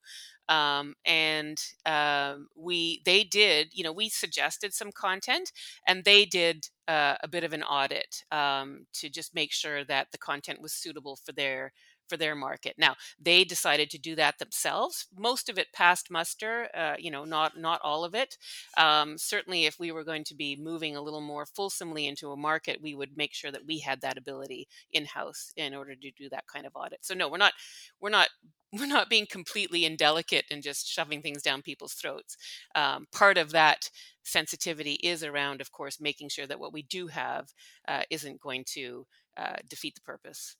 um, 0.48 0.94
and 1.04 1.58
um, 1.86 2.48
we 2.56 3.02
they 3.04 3.24
did 3.24 3.68
you 3.72 3.84
know 3.84 3.92
we 3.92 4.08
suggested 4.08 4.72
some 4.72 4.92
content 4.92 5.52
and 5.86 6.04
they 6.04 6.24
did 6.24 6.68
uh, 6.86 7.16
a 7.22 7.28
bit 7.28 7.44
of 7.44 7.52
an 7.52 7.62
audit 7.62 8.24
um, 8.32 8.86
to 8.94 9.08
just 9.10 9.34
make 9.34 9.52
sure 9.52 9.84
that 9.84 10.08
the 10.12 10.18
content 10.18 10.60
was 10.62 10.72
suitable 10.72 11.16
for 11.16 11.32
their 11.32 11.72
for 12.08 12.16
their 12.16 12.34
market. 12.34 12.74
Now 12.78 12.96
they 13.20 13.44
decided 13.44 13.90
to 13.90 13.98
do 13.98 14.14
that 14.16 14.38
themselves. 14.38 15.06
Most 15.16 15.48
of 15.48 15.58
it 15.58 15.72
passed 15.72 16.10
muster, 16.10 16.68
uh, 16.74 16.94
you 16.98 17.10
know, 17.10 17.24
not 17.24 17.58
not 17.58 17.80
all 17.82 18.04
of 18.04 18.14
it. 18.14 18.36
Um, 18.76 19.18
certainly, 19.18 19.66
if 19.66 19.78
we 19.78 19.92
were 19.92 20.04
going 20.04 20.24
to 20.24 20.34
be 20.34 20.56
moving 20.56 20.96
a 20.96 21.02
little 21.02 21.20
more 21.20 21.46
fulsomely 21.46 22.06
into 22.06 22.30
a 22.30 22.36
market, 22.36 22.82
we 22.82 22.94
would 22.94 23.16
make 23.16 23.34
sure 23.34 23.50
that 23.52 23.66
we 23.66 23.78
had 23.78 24.00
that 24.00 24.18
ability 24.18 24.68
in 24.92 25.04
house 25.04 25.52
in 25.56 25.74
order 25.74 25.94
to 25.94 26.10
do 26.10 26.28
that 26.30 26.46
kind 26.46 26.66
of 26.66 26.72
audit. 26.74 27.00
So 27.02 27.14
no, 27.14 27.28
we're 27.28 27.38
not 27.38 27.52
we're 28.00 28.10
not 28.10 28.28
we're 28.72 28.86
not 28.86 29.08
being 29.08 29.26
completely 29.26 29.84
indelicate 29.86 30.44
and 30.50 30.62
just 30.62 30.86
shoving 30.86 31.22
things 31.22 31.42
down 31.42 31.62
people's 31.62 31.94
throats. 31.94 32.36
Um, 32.74 33.06
part 33.12 33.38
of 33.38 33.50
that 33.52 33.88
sensitivity 34.24 34.94
is 35.02 35.24
around, 35.24 35.62
of 35.62 35.72
course, 35.72 35.98
making 36.00 36.28
sure 36.28 36.46
that 36.46 36.60
what 36.60 36.72
we 36.72 36.82
do 36.82 37.06
have 37.06 37.48
uh, 37.86 38.02
isn't 38.10 38.40
going 38.40 38.64
to 38.74 39.06
uh, 39.38 39.56
defeat 39.66 39.94
the 39.94 40.02
purpose. 40.02 40.56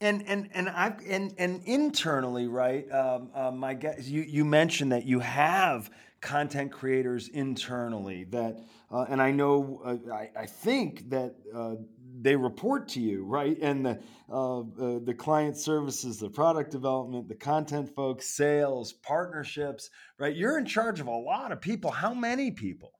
And 0.00 0.24
and 0.26 0.48
and 0.52 0.68
I 0.68 0.94
and 1.08 1.34
and 1.38 1.62
internally, 1.64 2.48
right? 2.48 2.90
Um, 2.90 3.30
uh, 3.34 3.50
my 3.50 3.74
guess, 3.74 4.06
you 4.08 4.22
you 4.22 4.44
mentioned 4.44 4.92
that 4.92 5.04
you 5.04 5.20
have 5.20 5.90
content 6.20 6.70
creators 6.72 7.28
internally 7.28 8.24
that, 8.24 8.56
uh, 8.90 9.06
and 9.08 9.20
I 9.20 9.32
know 9.32 9.82
uh, 9.84 10.12
I, 10.12 10.30
I 10.36 10.46
think 10.46 11.10
that 11.10 11.34
uh, 11.54 11.74
they 12.20 12.36
report 12.36 12.88
to 12.88 13.00
you, 13.00 13.24
right? 13.24 13.58
And 13.60 13.84
the 13.84 14.00
uh, 14.30 14.60
uh, 14.60 14.64
the 15.04 15.14
client 15.16 15.56
services, 15.56 16.18
the 16.18 16.30
product 16.30 16.70
development, 16.70 17.28
the 17.28 17.34
content 17.34 17.94
folks, 17.94 18.28
sales, 18.28 18.92
partnerships, 18.92 19.90
right? 20.18 20.34
You're 20.34 20.58
in 20.58 20.66
charge 20.66 21.00
of 21.00 21.06
a 21.06 21.10
lot 21.10 21.52
of 21.52 21.60
people. 21.60 21.90
How 21.90 22.14
many 22.14 22.50
people? 22.50 22.92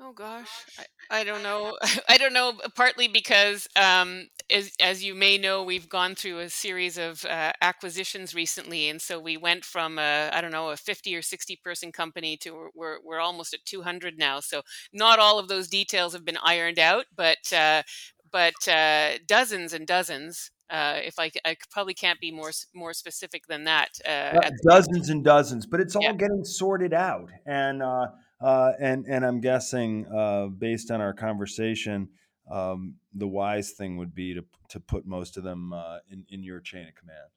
Oh 0.00 0.12
gosh, 0.12 0.66
I, 1.10 1.20
I 1.20 1.24
don't 1.24 1.42
know. 1.42 1.78
I 2.08 2.18
don't 2.18 2.32
know. 2.32 2.54
Partly 2.74 3.06
because, 3.06 3.68
um, 3.76 4.28
as 4.50 4.72
as 4.80 5.04
you 5.04 5.14
may 5.14 5.38
know, 5.38 5.62
we've 5.62 5.88
gone 5.88 6.14
through 6.16 6.40
a 6.40 6.50
series 6.50 6.98
of 6.98 7.24
uh, 7.24 7.52
acquisitions 7.62 8.34
recently, 8.34 8.88
and 8.88 9.00
so 9.00 9.20
we 9.20 9.36
went 9.36 9.64
from 9.64 9.98
a 9.98 10.30
I 10.32 10.40
don't 10.40 10.50
know 10.50 10.70
a 10.70 10.76
fifty 10.76 11.14
or 11.14 11.22
sixty 11.22 11.56
person 11.56 11.92
company 11.92 12.36
to 12.38 12.70
we're 12.74 12.98
we're 13.04 13.20
almost 13.20 13.54
at 13.54 13.64
two 13.64 13.82
hundred 13.82 14.18
now. 14.18 14.40
So 14.40 14.62
not 14.92 15.20
all 15.20 15.38
of 15.38 15.48
those 15.48 15.68
details 15.68 16.12
have 16.12 16.24
been 16.24 16.38
ironed 16.42 16.78
out, 16.80 17.06
but 17.14 17.52
uh, 17.52 17.82
but 18.32 18.66
uh, 18.68 19.18
dozens 19.26 19.72
and 19.72 19.86
dozens 19.86 20.50
Uh, 20.70 20.98
if 21.04 21.18
I, 21.18 21.30
I 21.44 21.56
probably 21.70 21.94
can't 21.94 22.18
be 22.20 22.32
more 22.32 22.50
more 22.74 22.94
specific 22.94 23.46
than 23.46 23.64
that. 23.64 23.90
Uh, 24.04 24.50
dozens 24.68 25.10
and 25.10 25.22
dozens, 25.22 25.66
but 25.66 25.78
it's 25.80 25.94
all 25.94 26.02
yeah. 26.02 26.12
getting 26.14 26.42
sorted 26.44 26.92
out, 26.94 27.28
and 27.46 27.82
uh, 27.82 28.06
uh, 28.44 28.74
and 28.78 29.06
and 29.06 29.24
I'm 29.24 29.40
guessing 29.40 30.06
uh, 30.14 30.48
based 30.48 30.90
on 30.90 31.00
our 31.00 31.14
conversation, 31.14 32.10
um, 32.50 32.96
the 33.14 33.26
wise 33.26 33.70
thing 33.70 33.96
would 33.96 34.14
be 34.14 34.34
to 34.34 34.44
to 34.68 34.80
put 34.80 35.06
most 35.06 35.38
of 35.38 35.44
them 35.44 35.72
uh, 35.72 35.98
in 36.10 36.26
in 36.28 36.42
your 36.42 36.60
chain 36.60 36.86
of 36.86 36.94
command. 36.94 37.30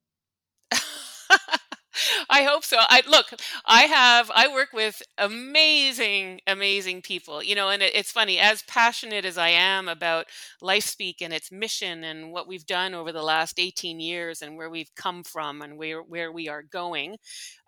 I 2.30 2.44
hope 2.44 2.66
so. 2.66 2.76
I 2.78 3.04
look, 3.08 3.28
I 3.66 3.84
have 3.84 4.30
I 4.36 4.50
work 4.54 4.74
with 4.74 5.02
amazing 5.18 6.42
amazing 6.46 7.04
people. 7.04 7.42
You 7.42 7.56
know, 7.56 7.70
and 7.70 7.82
it, 7.82 7.96
it's 7.96 8.12
funny 8.12 8.38
as 8.38 8.64
passionate 8.64 9.24
as 9.24 9.38
I 9.38 9.50
am 9.50 9.88
about 9.88 10.26
LifeSpeak 10.62 11.22
and 11.22 11.32
its 11.32 11.54
mission 11.54 12.04
and 12.04 12.34
what 12.34 12.50
we've 12.50 12.66
done 12.66 12.94
over 12.94 13.14
the 13.14 13.24
last 13.24 13.62
18 13.62 14.02
years 14.02 14.42
and 14.42 14.58
where 14.58 14.70
we've 14.70 14.94
come 14.96 15.24
from 15.24 15.62
and 15.62 15.78
where 15.78 16.02
where 16.02 16.34
we 16.34 16.50
are 16.50 16.64
going. 16.64 17.16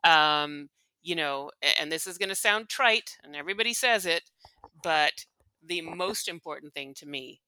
Um, 0.04 0.68
you 1.02 1.16
know, 1.16 1.52
and 1.80 1.91
this 1.91 2.08
is 2.08 2.18
going 2.18 2.30
to 2.30 2.36
sound 2.36 2.70
trite 2.70 3.18
and 3.24 3.36
everybody 3.36 3.74
says 3.74 4.06
it, 4.06 4.24
but 4.84 5.26
the 5.64 5.82
most 5.82 6.28
important 6.28 6.74
thing 6.74 6.93
to 6.95 7.06
me 7.06 7.41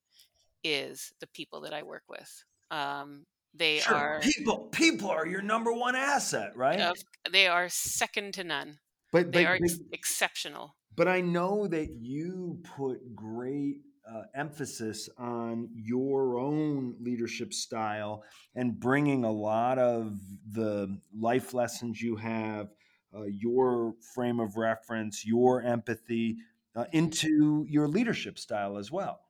is 0.63 1.11
the 1.19 1.27
people 1.27 1.61
that 1.61 1.73
I 1.73 1.83
work 1.83 2.03
with. 2.09 2.43
Um, 2.69 3.25
they 3.53 3.79
sure. 3.79 3.95
are 3.95 4.19
people. 4.21 4.69
People 4.71 5.09
are 5.09 5.27
your 5.27 5.41
number 5.41 5.73
one 5.73 5.95
asset, 5.95 6.55
right? 6.55 6.79
Uh, 6.79 6.93
they 7.31 7.47
are 7.47 7.67
second 7.67 8.33
to 8.35 8.43
none. 8.43 8.79
But 9.11 9.31
they 9.33 9.43
but, 9.43 9.49
are 9.49 9.55
ex- 9.55 9.79
exceptional. 9.91 10.75
But 10.95 11.07
I 11.07 11.21
know 11.21 11.67
that 11.67 11.89
you 11.99 12.59
put 12.77 13.15
great 13.15 13.77
uh, 14.09 14.23
emphasis 14.35 15.09
on 15.17 15.69
your 15.75 16.39
own 16.39 16.95
leadership 16.99 17.53
style 17.53 18.23
and 18.55 18.79
bringing 18.79 19.23
a 19.23 19.31
lot 19.31 19.77
of 19.77 20.17
the 20.51 20.97
life 21.17 21.53
lessons 21.53 22.01
you 22.01 22.15
have, 22.15 22.69
uh, 23.15 23.23
your 23.23 23.95
frame 24.13 24.39
of 24.39 24.57
reference, 24.57 25.25
your 25.25 25.61
empathy 25.61 26.37
uh, 26.75 26.85
into 26.91 27.65
your 27.67 27.87
leadership 27.87 28.39
style 28.39 28.77
as 28.77 28.91
well. 28.91 29.21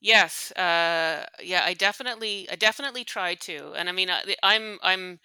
Yes, 0.00 0.52
uh, 0.52 1.26
yeah, 1.42 1.62
I 1.64 1.74
definitely, 1.74 2.48
I 2.50 2.56
definitely 2.56 3.04
try 3.04 3.34
to, 3.34 3.72
and 3.76 3.88
I 3.88 3.92
mean, 3.92 4.10
I, 4.10 4.36
I'm, 4.42 4.78
I'm, 4.82 5.18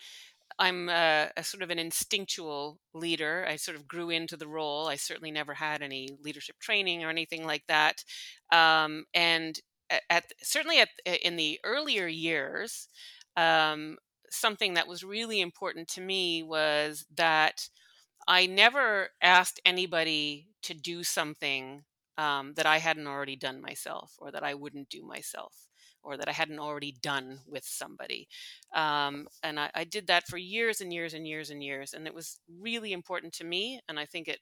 I'm 0.57 0.89
a, 0.89 1.29
a 1.37 1.43
sort 1.43 1.63
of 1.63 1.69
an 1.69 1.79
instinctual 1.79 2.79
leader. 2.93 3.45
I 3.47 3.55
sort 3.55 3.77
of 3.77 3.87
grew 3.87 4.09
into 4.09 4.35
the 4.35 4.47
role. 4.47 4.87
I 4.87 4.95
certainly 4.95 5.31
never 5.31 5.53
had 5.53 5.81
any 5.81 6.09
leadership 6.21 6.59
training 6.59 7.03
or 7.03 7.09
anything 7.09 7.45
like 7.45 7.65
that, 7.67 8.03
um, 8.51 9.05
and 9.13 9.59
at, 9.89 10.01
at 10.09 10.25
certainly 10.41 10.79
at 10.79 10.89
in 11.05 11.35
the 11.35 11.59
earlier 11.63 12.07
years, 12.07 12.87
um, 13.37 13.97
something 14.33 14.73
that 14.73 14.87
was 14.87 15.03
really 15.03 15.41
important 15.41 15.87
to 15.89 16.01
me 16.01 16.43
was 16.43 17.05
that 17.15 17.69
I 18.27 18.45
never 18.45 19.09
asked 19.21 19.59
anybody 19.65 20.47
to 20.63 20.73
do 20.73 21.03
something 21.03 21.83
um, 22.17 22.53
that 22.55 22.65
I 22.65 22.77
hadn't 22.77 23.07
already 23.07 23.35
done 23.35 23.61
myself 23.61 24.13
or 24.19 24.31
that 24.31 24.43
I 24.43 24.53
wouldn't 24.53 24.89
do 24.89 25.03
myself 25.03 25.53
or 26.03 26.17
that 26.17 26.27
I 26.27 26.31
hadn't 26.31 26.59
already 26.59 26.93
done 27.01 27.39
with 27.47 27.63
somebody. 27.65 28.27
Um, 28.73 29.27
and 29.41 29.59
I, 29.59 29.71
I, 29.73 29.83
did 29.85 30.07
that 30.07 30.27
for 30.27 30.37
years 30.37 30.81
and 30.81 30.93
years 30.93 31.13
and 31.13 31.25
years 31.25 31.49
and 31.49 31.63
years. 31.63 31.93
And 31.93 32.05
it 32.05 32.13
was 32.13 32.39
really 32.59 32.91
important 32.91 33.33
to 33.35 33.45
me. 33.45 33.79
And 33.87 33.97
I 33.97 34.05
think 34.05 34.27
it 34.27 34.39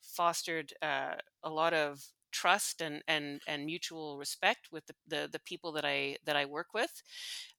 fostered 0.00 0.72
uh, 0.80 1.14
a 1.42 1.50
lot 1.50 1.74
of 1.74 2.02
trust 2.32 2.80
and, 2.82 3.02
and, 3.08 3.40
and 3.46 3.66
mutual 3.66 4.18
respect 4.18 4.68
with 4.72 4.86
the, 4.86 4.94
the, 5.08 5.28
the 5.32 5.40
people 5.40 5.72
that 5.72 5.84
I, 5.84 6.16
that 6.26 6.36
I 6.36 6.46
work 6.46 6.68
with. 6.74 7.02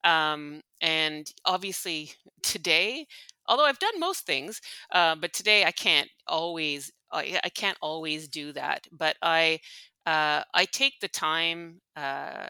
Um, 0.04 0.62
and 0.82 1.32
obviously 1.46 2.12
today, 2.44 3.08
although 3.48 3.66
I've 3.66 3.80
done 3.80 4.00
most 4.00 4.26
things, 4.26 4.62
uh, 4.92 5.16
but 5.16 5.34
today 5.34 5.66
I 5.66 5.72
can't 5.72 6.10
always 6.28 6.92
I, 7.12 7.40
I 7.44 7.50
can't 7.50 7.78
always 7.80 8.28
do 8.28 8.54
that, 8.54 8.88
but 8.92 9.16
I 9.22 9.60
uh, 10.06 10.44
I 10.54 10.66
take 10.66 11.00
the 11.00 11.08
time 11.08 11.82
uh, 11.96 12.48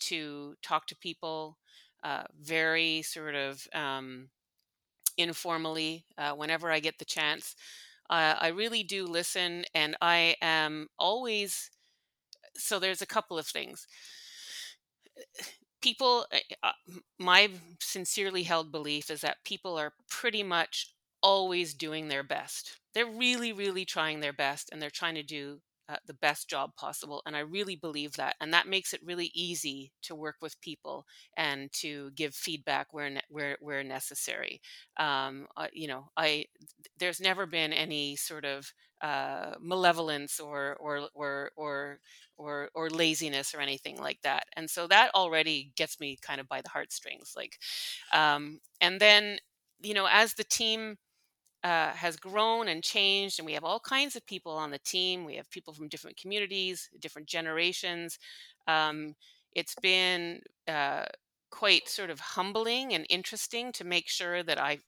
to 0.00 0.54
talk 0.62 0.86
to 0.88 0.96
people 0.96 1.56
uh, 2.04 2.24
very 2.40 3.02
sort 3.02 3.34
of 3.34 3.66
um, 3.74 4.28
informally 5.16 6.04
uh, 6.18 6.32
whenever 6.32 6.70
I 6.70 6.80
get 6.80 6.98
the 6.98 7.04
chance. 7.04 7.54
Uh, 8.10 8.34
I 8.40 8.48
really 8.48 8.82
do 8.82 9.06
listen, 9.06 9.64
and 9.74 9.96
I 10.00 10.36
am 10.42 10.88
always 10.98 11.70
so. 12.56 12.78
There's 12.78 13.02
a 13.02 13.06
couple 13.06 13.38
of 13.38 13.46
things. 13.46 13.86
People, 15.80 16.26
uh, 16.62 16.72
my 17.18 17.50
sincerely 17.80 18.44
held 18.44 18.70
belief 18.70 19.10
is 19.10 19.20
that 19.22 19.38
people 19.44 19.76
are 19.76 19.94
pretty 20.08 20.44
much 20.44 20.94
always 21.22 21.74
doing 21.74 22.06
their 22.06 22.22
best. 22.22 22.78
They're 22.94 23.04
really, 23.06 23.52
really 23.52 23.84
trying 23.84 24.20
their 24.20 24.32
best 24.32 24.68
and 24.70 24.80
they're 24.80 24.90
trying 24.90 25.16
to 25.16 25.24
do 25.24 25.60
uh, 25.88 25.96
the 26.06 26.14
best 26.14 26.48
job 26.48 26.74
possible. 26.76 27.22
And 27.26 27.36
I 27.36 27.40
really 27.40 27.76
believe 27.76 28.12
that. 28.14 28.36
And 28.40 28.52
that 28.52 28.68
makes 28.68 28.92
it 28.92 29.00
really 29.04 29.30
easy 29.34 29.92
to 30.02 30.14
work 30.14 30.36
with 30.40 30.60
people 30.60 31.04
and 31.36 31.72
to 31.74 32.10
give 32.14 32.34
feedback 32.34 32.92
where, 32.92 33.10
ne- 33.10 33.20
where, 33.28 33.56
where 33.60 33.82
necessary. 33.84 34.60
Um, 34.98 35.46
uh, 35.56 35.66
you 35.72 35.88
know, 35.88 36.08
I, 36.16 36.46
there's 36.98 37.20
never 37.20 37.46
been 37.46 37.72
any 37.72 38.16
sort 38.16 38.44
of 38.44 38.72
uh, 39.00 39.54
malevolence 39.60 40.38
or, 40.38 40.76
or, 40.78 41.08
or, 41.14 41.50
or, 41.56 41.98
or, 42.38 42.70
or 42.74 42.90
laziness 42.90 43.54
or 43.54 43.60
anything 43.60 43.98
like 43.98 44.20
that. 44.22 44.44
And 44.56 44.70
so 44.70 44.86
that 44.86 45.10
already 45.14 45.72
gets 45.76 45.98
me 45.98 46.18
kind 46.22 46.40
of 46.40 46.48
by 46.48 46.60
the 46.60 46.70
heartstrings. 46.70 47.34
Like, 47.36 47.58
um, 48.12 48.60
and 48.80 49.00
then, 49.00 49.38
you 49.80 49.94
know, 49.94 50.06
as 50.10 50.34
the 50.34 50.44
team, 50.44 50.96
uh, 51.64 51.90
has 51.90 52.16
grown 52.16 52.68
and 52.68 52.82
changed, 52.82 53.38
and 53.38 53.46
we 53.46 53.52
have 53.52 53.64
all 53.64 53.80
kinds 53.80 54.16
of 54.16 54.26
people 54.26 54.52
on 54.52 54.70
the 54.70 54.78
team. 54.78 55.24
We 55.24 55.36
have 55.36 55.50
people 55.50 55.72
from 55.72 55.88
different 55.88 56.16
communities, 56.16 56.90
different 57.00 57.28
generations. 57.28 58.18
Um, 58.66 59.14
it's 59.54 59.74
been 59.76 60.40
uh, 60.66 61.04
quite 61.50 61.88
sort 61.88 62.10
of 62.10 62.18
humbling 62.20 62.94
and 62.94 63.06
interesting 63.10 63.72
to 63.72 63.84
make 63.84 64.08
sure 64.08 64.42
that 64.42 64.58
I 64.58 64.78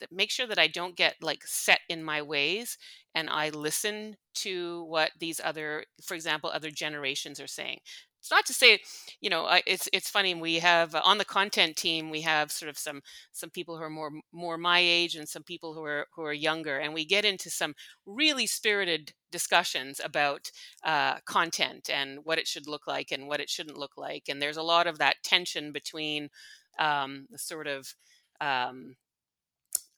that 0.00 0.10
make 0.10 0.30
sure 0.30 0.46
that 0.46 0.58
I 0.58 0.66
don't 0.66 0.96
get 0.96 1.14
like 1.22 1.42
set 1.46 1.80
in 1.88 2.02
my 2.02 2.20
ways 2.20 2.78
and 3.14 3.30
I 3.30 3.50
listen 3.50 4.16
to 4.34 4.84
what 4.84 5.12
these 5.20 5.40
other, 5.42 5.84
for 6.02 6.14
example, 6.14 6.50
other 6.50 6.70
generations 6.70 7.38
are 7.38 7.46
saying 7.46 7.78
it's 8.24 8.30
not 8.30 8.46
to 8.46 8.54
say 8.54 8.80
you 9.20 9.28
know 9.28 9.46
it's 9.66 9.86
it's 9.92 10.08
funny 10.08 10.34
we 10.34 10.58
have 10.58 10.94
uh, 10.94 11.02
on 11.04 11.18
the 11.18 11.26
content 11.26 11.76
team 11.76 12.08
we 12.08 12.22
have 12.22 12.50
sort 12.50 12.70
of 12.70 12.78
some 12.78 13.02
some 13.32 13.50
people 13.50 13.76
who 13.76 13.82
are 13.82 13.90
more 13.90 14.12
more 14.32 14.56
my 14.56 14.78
age 14.78 15.14
and 15.14 15.28
some 15.28 15.42
people 15.42 15.74
who 15.74 15.84
are 15.84 16.06
who 16.14 16.22
are 16.22 16.32
younger 16.32 16.78
and 16.78 16.94
we 16.94 17.04
get 17.04 17.26
into 17.26 17.50
some 17.50 17.74
really 18.06 18.46
spirited 18.46 19.12
discussions 19.30 20.00
about 20.02 20.50
uh, 20.84 21.16
content 21.26 21.90
and 21.92 22.20
what 22.24 22.38
it 22.38 22.48
should 22.48 22.66
look 22.66 22.86
like 22.86 23.12
and 23.12 23.28
what 23.28 23.40
it 23.40 23.50
shouldn't 23.50 23.76
look 23.76 23.98
like 23.98 24.22
and 24.30 24.40
there's 24.40 24.56
a 24.56 24.62
lot 24.62 24.86
of 24.86 24.96
that 24.96 25.16
tension 25.22 25.70
between 25.70 26.30
um, 26.78 27.26
the 27.30 27.38
sort 27.38 27.66
of 27.66 27.94
um, 28.40 28.96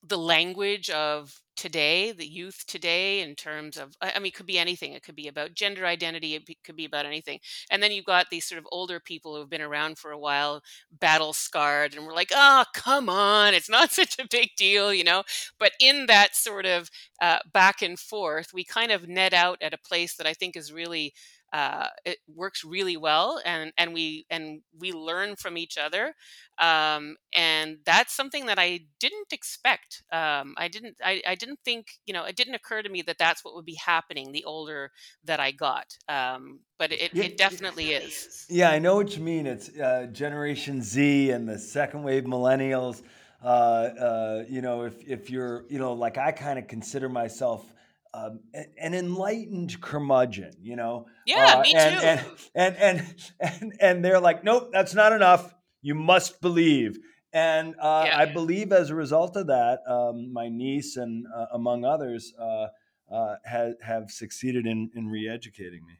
the 0.02 0.18
language 0.18 0.90
of 0.90 1.42
today, 1.56 2.12
the 2.12 2.26
youth 2.26 2.64
today, 2.66 3.20
in 3.20 3.34
terms 3.34 3.76
of, 3.76 3.94
I 4.00 4.18
mean, 4.18 4.28
it 4.28 4.34
could 4.34 4.46
be 4.46 4.58
anything. 4.58 4.92
It 4.92 5.02
could 5.02 5.16
be 5.16 5.28
about 5.28 5.54
gender 5.54 5.86
identity. 5.86 6.34
It 6.34 6.46
could 6.64 6.76
be 6.76 6.84
about 6.84 7.06
anything. 7.06 7.40
And 7.70 7.82
then 7.82 7.92
you've 7.92 8.04
got 8.04 8.26
these 8.30 8.46
sort 8.46 8.58
of 8.58 8.66
older 8.70 9.00
people 9.00 9.36
who've 9.36 9.50
been 9.50 9.62
around 9.62 9.98
for 9.98 10.10
a 10.10 10.18
while, 10.18 10.62
battle 11.00 11.32
scarred, 11.32 11.94
and 11.94 12.06
we're 12.06 12.14
like, 12.14 12.30
oh, 12.34 12.64
come 12.74 13.08
on, 13.08 13.54
it's 13.54 13.70
not 13.70 13.90
such 13.92 14.18
a 14.18 14.28
big 14.30 14.50
deal, 14.56 14.92
you 14.92 15.04
know? 15.04 15.22
But 15.58 15.72
in 15.80 16.06
that 16.06 16.36
sort 16.36 16.66
of 16.66 16.90
uh, 17.20 17.38
back 17.52 17.82
and 17.82 17.98
forth, 17.98 18.52
we 18.52 18.64
kind 18.64 18.92
of 18.92 19.08
net 19.08 19.32
out 19.32 19.58
at 19.62 19.74
a 19.74 19.78
place 19.78 20.16
that 20.16 20.26
I 20.26 20.34
think 20.34 20.56
is 20.56 20.72
really 20.72 21.12
uh, 21.52 21.88
it 22.04 22.18
works 22.26 22.64
really 22.64 22.96
well 22.96 23.40
and 23.44 23.72
and 23.78 23.94
we 23.94 24.26
and 24.30 24.60
we 24.78 24.92
learn 24.92 25.36
from 25.36 25.56
each 25.56 25.78
other 25.78 26.14
um, 26.58 27.16
and 27.34 27.78
that's 27.84 28.14
something 28.14 28.46
that 28.46 28.58
I 28.58 28.80
didn't 28.98 29.32
expect 29.32 30.02
um, 30.12 30.54
I 30.56 30.68
didn't 30.68 30.96
I, 31.04 31.22
I 31.26 31.34
didn't 31.34 31.60
think 31.64 31.86
you 32.04 32.12
know 32.12 32.24
it 32.24 32.36
didn't 32.36 32.54
occur 32.54 32.82
to 32.82 32.88
me 32.88 33.02
that 33.02 33.18
that's 33.18 33.44
what 33.44 33.54
would 33.54 33.64
be 33.64 33.78
happening 33.84 34.32
the 34.32 34.44
older 34.44 34.90
that 35.24 35.40
I 35.40 35.52
got 35.52 35.96
um, 36.08 36.60
but 36.78 36.92
it, 36.92 37.14
yeah, 37.14 37.24
it 37.24 37.36
definitely 37.36 37.92
it 37.92 38.02
is. 38.04 38.46
yeah 38.48 38.70
I 38.70 38.78
know 38.78 38.96
what 38.96 39.16
you 39.16 39.22
mean 39.22 39.46
it's 39.46 39.68
uh, 39.78 40.08
generation 40.12 40.82
Z 40.82 41.30
and 41.30 41.48
the 41.48 41.58
second 41.58 42.02
wave 42.02 42.24
millennials 42.24 43.02
uh, 43.42 43.46
uh, 43.46 44.44
you 44.48 44.62
know 44.62 44.82
if, 44.82 45.08
if 45.08 45.30
you're 45.30 45.64
you 45.68 45.78
know 45.78 45.92
like 45.92 46.18
I 46.18 46.32
kind 46.32 46.58
of 46.58 46.66
consider 46.66 47.08
myself 47.08 47.72
um, 48.16 48.40
an 48.78 48.94
enlightened 48.94 49.80
curmudgeon, 49.80 50.52
you 50.62 50.76
know. 50.76 51.06
Yeah, 51.26 51.56
uh, 51.56 51.62
me 51.62 51.74
and, 51.74 52.00
too. 52.00 52.06
And, 52.06 52.20
and 52.54 52.76
and 52.76 53.14
and 53.40 53.72
and 53.80 54.04
they're 54.04 54.20
like, 54.20 54.42
nope, 54.44 54.70
that's 54.72 54.94
not 54.94 55.12
enough. 55.12 55.54
You 55.82 55.94
must 55.94 56.40
believe. 56.40 56.98
And 57.32 57.74
uh, 57.80 58.04
yeah. 58.06 58.18
I 58.18 58.26
believe 58.26 58.72
as 58.72 58.90
a 58.90 58.94
result 58.94 59.36
of 59.36 59.48
that, 59.48 59.80
um, 59.86 60.32
my 60.32 60.48
niece 60.48 60.96
and 60.96 61.26
uh, 61.34 61.46
among 61.52 61.84
others 61.84 62.32
uh, 62.40 62.68
uh 63.12 63.36
have 63.44 63.74
have 63.82 64.10
succeeded 64.10 64.66
in 64.66 64.90
in 64.94 65.08
re-educating 65.08 65.84
me. 65.86 65.94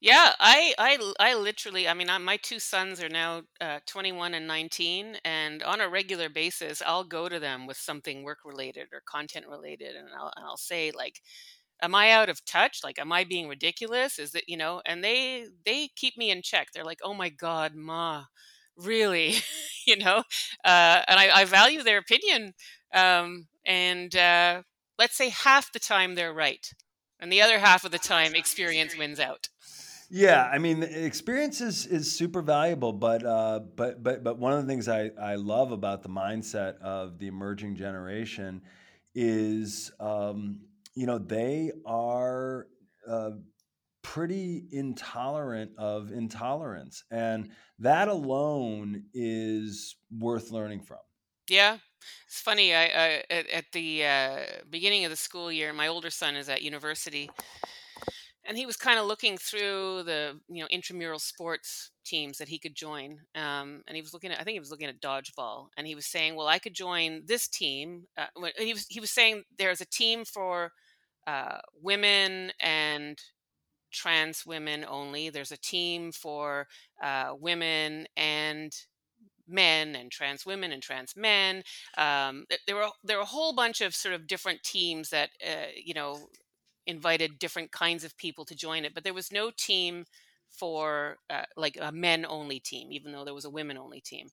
Yeah, 0.00 0.32
I, 0.38 0.74
I, 0.78 1.12
I 1.18 1.34
literally, 1.34 1.88
I 1.88 1.94
mean, 1.94 2.10
I, 2.10 2.18
my 2.18 2.36
two 2.36 2.58
sons 2.58 3.02
are 3.02 3.08
now 3.08 3.42
uh, 3.60 3.78
21 3.86 4.34
and 4.34 4.46
19, 4.46 5.16
and 5.24 5.62
on 5.62 5.80
a 5.80 5.88
regular 5.88 6.28
basis, 6.28 6.82
I'll 6.84 7.04
go 7.04 7.28
to 7.30 7.40
them 7.40 7.66
with 7.66 7.78
something 7.78 8.22
work 8.22 8.38
related 8.44 8.88
or 8.92 9.00
content 9.06 9.46
related, 9.48 9.96
and 9.96 10.08
I'll, 10.16 10.32
and 10.36 10.44
I'll 10.44 10.58
say 10.58 10.92
like, 10.94 11.22
"Am 11.82 11.94
I 11.94 12.10
out 12.12 12.28
of 12.28 12.44
touch? 12.44 12.80
Like, 12.84 12.98
am 12.98 13.10
I 13.12 13.24
being 13.24 13.48
ridiculous? 13.48 14.18
Is 14.18 14.32
that 14.32 14.48
you 14.48 14.56
know?" 14.58 14.82
And 14.86 15.02
they 15.04 15.46
they 15.64 15.88
keep 15.96 16.16
me 16.18 16.30
in 16.30 16.42
check. 16.42 16.68
They're 16.74 16.84
like, 16.84 17.00
"Oh 17.02 17.14
my 17.14 17.30
God, 17.30 17.74
ma, 17.74 18.24
really?" 18.76 19.36
you 19.86 19.96
know, 19.96 20.18
uh, 20.64 21.02
and 21.08 21.18
I, 21.20 21.30
I 21.42 21.44
value 21.46 21.82
their 21.82 21.98
opinion. 21.98 22.52
Um, 22.94 23.48
and 23.66 24.14
uh, 24.16 24.62
let's 24.98 25.16
say 25.16 25.30
half 25.30 25.72
the 25.72 25.80
time 25.80 26.14
they're 26.16 26.34
right, 26.34 26.70
and 27.20 27.32
the 27.32 27.42
other 27.42 27.58
half 27.60 27.84
of 27.84 27.92
the 27.92 27.98
time, 27.98 28.34
experience 28.34 28.96
wins 28.98 29.20
out. 29.20 29.48
Yeah, 30.08 30.48
I 30.52 30.58
mean, 30.58 30.82
experience 30.82 31.60
is, 31.60 31.86
is 31.86 32.10
super 32.10 32.40
valuable, 32.40 32.92
but 32.92 33.24
uh, 33.26 33.60
but 33.74 34.02
but 34.02 34.22
but 34.22 34.38
one 34.38 34.52
of 34.52 34.62
the 34.62 34.68
things 34.68 34.88
I, 34.88 35.10
I 35.20 35.34
love 35.34 35.72
about 35.72 36.02
the 36.02 36.08
mindset 36.08 36.78
of 36.78 37.18
the 37.18 37.26
emerging 37.26 37.76
generation 37.76 38.62
is, 39.14 39.90
um, 39.98 40.60
you 40.94 41.06
know, 41.06 41.18
they 41.18 41.72
are 41.84 42.68
uh, 43.08 43.30
pretty 44.02 44.68
intolerant 44.70 45.72
of 45.76 46.12
intolerance, 46.12 47.02
and 47.10 47.50
that 47.80 48.06
alone 48.06 49.04
is 49.12 49.96
worth 50.16 50.52
learning 50.52 50.82
from. 50.82 50.98
Yeah, 51.48 51.78
it's 52.26 52.40
funny. 52.40 52.74
I, 52.74 52.84
I 52.84 53.22
at, 53.28 53.50
at 53.50 53.64
the 53.72 54.04
uh, 54.04 54.38
beginning 54.70 55.04
of 55.04 55.10
the 55.10 55.16
school 55.16 55.50
year, 55.50 55.72
my 55.72 55.88
older 55.88 56.10
son 56.10 56.36
is 56.36 56.48
at 56.48 56.62
university, 56.62 57.28
and 58.48 58.56
he 58.56 58.66
was 58.66 58.76
kind 58.76 58.98
of 58.98 59.06
looking 59.06 59.36
through 59.36 60.02
the 60.04 60.38
you 60.48 60.62
know 60.62 60.68
intramural 60.70 61.18
sports 61.18 61.90
teams 62.04 62.38
that 62.38 62.48
he 62.48 62.58
could 62.58 62.74
join 62.74 63.18
um, 63.34 63.82
and 63.86 63.96
he 63.96 64.02
was 64.02 64.12
looking 64.12 64.30
at 64.30 64.40
i 64.40 64.44
think 64.44 64.54
he 64.54 64.60
was 64.60 64.70
looking 64.70 64.88
at 64.88 65.00
dodgeball 65.00 65.68
and 65.76 65.86
he 65.86 65.94
was 65.94 66.06
saying 66.06 66.34
well 66.34 66.46
i 66.46 66.58
could 66.58 66.74
join 66.74 67.22
this 67.26 67.48
team 67.48 68.04
uh, 68.16 68.26
he 68.58 68.72
was 68.72 68.86
he 68.88 69.00
was 69.00 69.10
saying 69.10 69.42
there's 69.58 69.80
a 69.80 69.86
team 69.86 70.24
for 70.24 70.72
uh, 71.26 71.58
women 71.82 72.52
and 72.60 73.18
trans 73.92 74.44
women 74.46 74.84
only 74.88 75.30
there's 75.30 75.52
a 75.52 75.56
team 75.56 76.12
for 76.12 76.66
uh, 77.02 77.32
women 77.38 78.06
and 78.16 78.72
men 79.48 79.94
and 79.94 80.10
trans 80.10 80.44
women 80.44 80.72
and 80.72 80.82
trans 80.82 81.14
men. 81.16 81.62
Um, 81.96 82.46
there 82.66 82.76
were 82.76 82.88
there 83.04 83.16
were 83.16 83.22
a 83.22 83.26
whole 83.26 83.54
bunch 83.54 83.80
of 83.80 83.94
sort 83.94 84.14
of 84.14 84.26
different 84.26 84.62
teams 84.62 85.10
that 85.10 85.30
uh, 85.44 85.66
you 85.82 85.94
know 85.94 86.28
invited 86.86 87.38
different 87.38 87.72
kinds 87.72 88.04
of 88.04 88.16
people 88.16 88.44
to 88.44 88.54
join 88.54 88.84
it, 88.84 88.94
but 88.94 89.04
there 89.04 89.14
was 89.14 89.32
no 89.32 89.50
team 89.50 90.04
for 90.50 91.18
uh, 91.28 91.42
like 91.56 91.76
a 91.80 91.92
men 91.92 92.24
only 92.28 92.60
team, 92.60 92.92
even 92.92 93.12
though 93.12 93.24
there 93.24 93.34
was 93.34 93.44
a 93.44 93.50
women 93.50 93.76
only 93.76 94.00
team. 94.00 94.28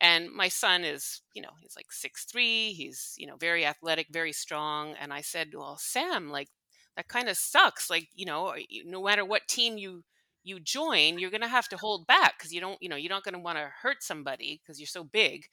And 0.00 0.30
my 0.30 0.48
son 0.48 0.84
is, 0.84 1.20
you 1.34 1.42
know, 1.42 1.50
he's 1.60 1.76
like 1.76 1.92
six 1.92 2.24
three. 2.24 2.72
He's, 2.72 3.14
you 3.18 3.26
know, 3.26 3.36
very 3.36 3.66
athletic, 3.66 4.08
very 4.10 4.32
strong. 4.32 4.94
And 5.00 5.12
I 5.12 5.20
said, 5.20 5.48
well, 5.54 5.76
Sam, 5.78 6.30
like 6.30 6.48
that 6.96 7.08
kind 7.08 7.28
of 7.28 7.36
sucks. 7.36 7.90
Like, 7.90 8.08
you 8.14 8.24
know, 8.26 8.54
no 8.86 9.02
matter 9.04 9.24
what 9.24 9.48
team 9.48 9.76
you 9.76 10.02
you 10.42 10.58
join, 10.58 11.18
you're 11.18 11.30
going 11.30 11.42
to 11.42 11.48
have 11.48 11.68
to 11.68 11.76
hold 11.76 12.06
back 12.06 12.38
because 12.38 12.52
you 12.52 12.62
don't, 12.62 12.82
you 12.82 12.88
know, 12.88 12.96
you're 12.96 13.10
not 13.10 13.24
going 13.24 13.34
to 13.34 13.38
want 13.40 13.58
to 13.58 13.70
hurt 13.82 14.02
somebody 14.02 14.58
because 14.62 14.80
you're 14.80 14.86
so 14.86 15.04
big. 15.04 15.44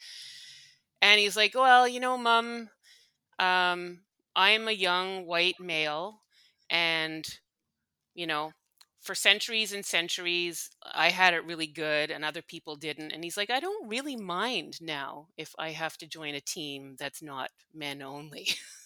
And 1.01 1.19
he's 1.19 1.35
like, 1.35 1.53
well, 1.53 1.87
you 1.87 1.99
know, 1.99 2.17
mom, 2.17 2.69
um, 3.39 3.99
I'm 4.37 4.69
a 4.69 4.73
young 4.73 5.25
white 5.27 5.59
male, 5.59 6.21
and, 6.69 7.27
you 8.15 8.27
know, 8.27 8.51
for 9.01 9.15
centuries 9.15 9.73
and 9.73 9.85
centuries, 9.85 10.69
I 10.93 11.09
had 11.11 11.33
it 11.33 11.45
really 11.45 11.67
good 11.67 12.11
and 12.11 12.25
other 12.25 12.41
people 12.41 12.75
didn't. 12.75 13.11
And 13.13 13.23
he's 13.23 13.37
like, 13.37 13.49
I 13.49 13.59
don't 13.61 13.87
really 13.89 14.17
mind 14.17 14.79
now 14.81 15.29
if 15.37 15.53
I 15.59 15.71
have 15.71 15.97
to 15.99 16.07
join 16.07 16.35
a 16.35 16.41
team 16.41 16.95
that's 16.99 17.21
not 17.21 17.51
men 17.73 18.01
only. 18.01 18.49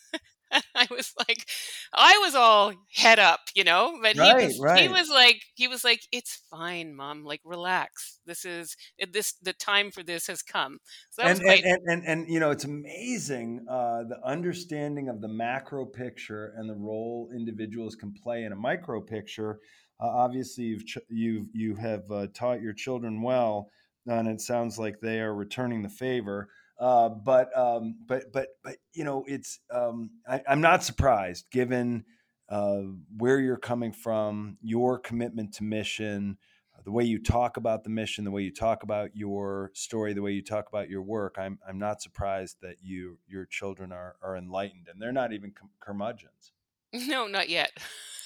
I 0.76 0.88
was 0.90 1.14
like, 1.18 1.48
I 1.94 2.20
was 2.22 2.36
all 2.36 2.74
head 2.94 3.20
up, 3.20 3.40
you 3.56 3.64
know, 3.64 3.98
but 4.02 4.18
right, 4.18 4.40
he 4.40 4.46
was, 4.48 4.60
right. 4.60 4.82
he 4.82 4.88
was 4.88 5.10
like, 5.10 5.42
he 5.56 5.68
was 5.68 5.84
like, 5.84 6.02
it's 6.12 6.42
fine, 6.50 6.96
mom, 6.96 7.24
like 7.24 7.42
relax. 7.46 8.20
This 8.26 8.46
is 8.46 8.76
this, 9.12 9.34
the 9.42 9.54
time 9.54 9.92
for 9.92 10.04
this 10.04 10.28
has 10.28 10.42
come. 10.42 10.80
So 11.12 11.24
and, 11.24 11.42
quite- 11.42 11.64
and, 11.64 11.74
and, 11.74 11.88
and, 11.88 12.08
and, 12.08 12.30
you 12.30 12.40
know, 12.40 12.52
it's 12.52 12.66
amazing, 12.66 13.66
uh, 13.70 14.04
the 14.10 14.20
understanding 14.26 15.10
of 15.10 15.22
the 15.22 15.28
macro 15.30 15.86
picture 15.86 16.54
and 16.58 16.70
the 16.70 16.76
role 16.76 17.30
individuals 17.36 17.96
can 17.96 18.14
play 18.14 18.44
in 18.44 18.52
a 18.52 18.56
micro 18.56 19.02
picture. 19.02 19.60
Uh, 20.02 20.08
obviously 20.08 20.66
you've, 20.66 20.86
ch- 20.86 20.98
you've, 21.10 21.48
you 21.54 21.76
have 21.76 22.04
uh, 22.12 22.28
taught 22.34 22.62
your 22.62 22.74
children 22.74 23.22
well, 23.22 23.70
and 24.08 24.28
it 24.28 24.42
sounds 24.42 24.80
like 24.80 25.00
they 25.00 25.20
are 25.20 25.34
returning 25.34 25.84
the 25.84 25.90
favor. 25.90 26.50
Uh, 26.82 27.10
but 27.10 27.56
um, 27.56 27.96
but 28.08 28.34
but 28.34 28.48
but 28.64 28.78
you 28.94 29.04
know, 29.04 29.24
it's 29.28 29.60
um, 29.70 30.10
I, 30.28 30.42
am 30.48 30.62
not 30.62 30.84
surprised 30.84 31.46
given 31.52 32.04
uh, 32.50 32.82
where 33.18 33.40
you're 33.40 33.56
coming 33.56 33.92
from, 33.92 34.58
your 34.64 34.98
commitment 34.98 35.54
to 35.54 35.64
mission, 35.64 36.40
the 36.84 36.92
way 36.92 37.04
you 37.04 37.22
talk 37.22 37.58
about 37.58 37.84
the 37.84 37.92
mission, 37.92 38.24
the 38.24 38.32
way 38.32 38.42
you 38.42 38.52
talk 38.52 38.82
about 38.82 39.16
your 39.16 39.70
story, 39.76 40.14
the 40.14 40.24
way 40.24 40.32
you 40.32 40.44
talk 40.44 40.68
about 40.70 40.90
your 40.90 41.04
work. 41.04 41.36
I'm 41.38 41.60
I'm 41.68 41.78
not 41.78 42.02
surprised 42.02 42.58
that 42.64 42.78
you 42.82 43.20
your 43.28 43.46
children 43.46 43.92
are 43.92 44.16
are 44.24 44.36
enlightened, 44.36 44.88
and 44.92 45.00
they're 45.00 45.12
not 45.12 45.34
even 45.34 45.54
curmudgeons. 45.80 46.52
No, 46.94 47.26
not 47.26 47.48
yet. 47.48 47.72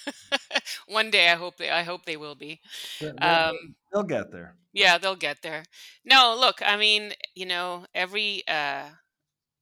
One 0.87 1.11
day, 1.11 1.29
I 1.29 1.35
hope 1.35 1.57
they. 1.57 1.69
I 1.69 1.83
hope 1.83 2.05
they 2.05 2.17
will 2.17 2.35
be. 2.35 2.61
They'll, 2.99 3.17
um, 3.21 3.75
they'll 3.91 4.03
get 4.03 4.31
there. 4.31 4.57
Yeah, 4.73 4.97
they'll 4.97 5.15
get 5.15 5.41
there. 5.41 5.63
No, 6.03 6.35
look, 6.37 6.61
I 6.61 6.77
mean, 6.77 7.13
you 7.33 7.45
know, 7.45 7.85
every 7.93 8.45
uh, 8.47 8.89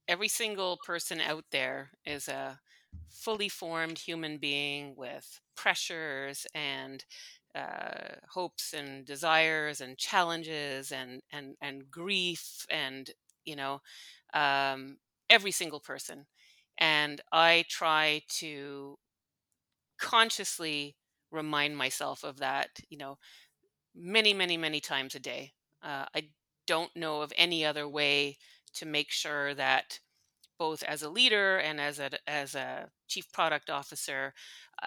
every 0.08 0.28
single 0.28 0.78
person 0.78 1.20
out 1.20 1.46
there 1.52 1.92
is 2.06 2.28
a 2.28 2.60
fully 3.10 3.48
formed 3.48 3.98
human 4.00 4.38
being 4.38 4.96
with 4.96 5.40
pressures 5.56 6.46
and 6.54 7.04
uh, 7.54 8.16
hopes 8.30 8.74
and 8.74 9.06
desires 9.06 9.80
and 9.80 9.98
challenges 9.98 10.92
and 10.92 11.22
and 11.32 11.56
and 11.62 11.90
grief 11.90 12.66
and 12.70 13.12
you 13.44 13.56
know 13.56 13.80
um, 14.34 14.98
every 15.30 15.50
single 15.52 15.80
person 15.80 16.26
and 16.78 17.20
i 17.32 17.64
try 17.68 18.22
to 18.28 18.98
consciously 19.98 20.96
remind 21.30 21.76
myself 21.76 22.24
of 22.24 22.38
that, 22.38 22.68
you 22.88 22.98
know, 22.98 23.18
many, 23.94 24.32
many, 24.32 24.56
many 24.56 24.80
times 24.80 25.14
a 25.14 25.20
day. 25.20 25.52
Uh, 25.82 26.06
I 26.14 26.28
don't 26.66 26.94
know 26.96 27.22
of 27.22 27.32
any 27.36 27.64
other 27.64 27.88
way 27.88 28.38
to 28.74 28.86
make 28.86 29.10
sure 29.10 29.54
that 29.54 30.00
both 30.58 30.82
as 30.84 31.02
a 31.02 31.10
leader 31.10 31.58
and 31.58 31.80
as 31.80 31.98
a 31.98 32.10
as 32.28 32.54
a 32.54 32.88
chief 33.08 33.30
product 33.32 33.70
officer, 33.70 34.32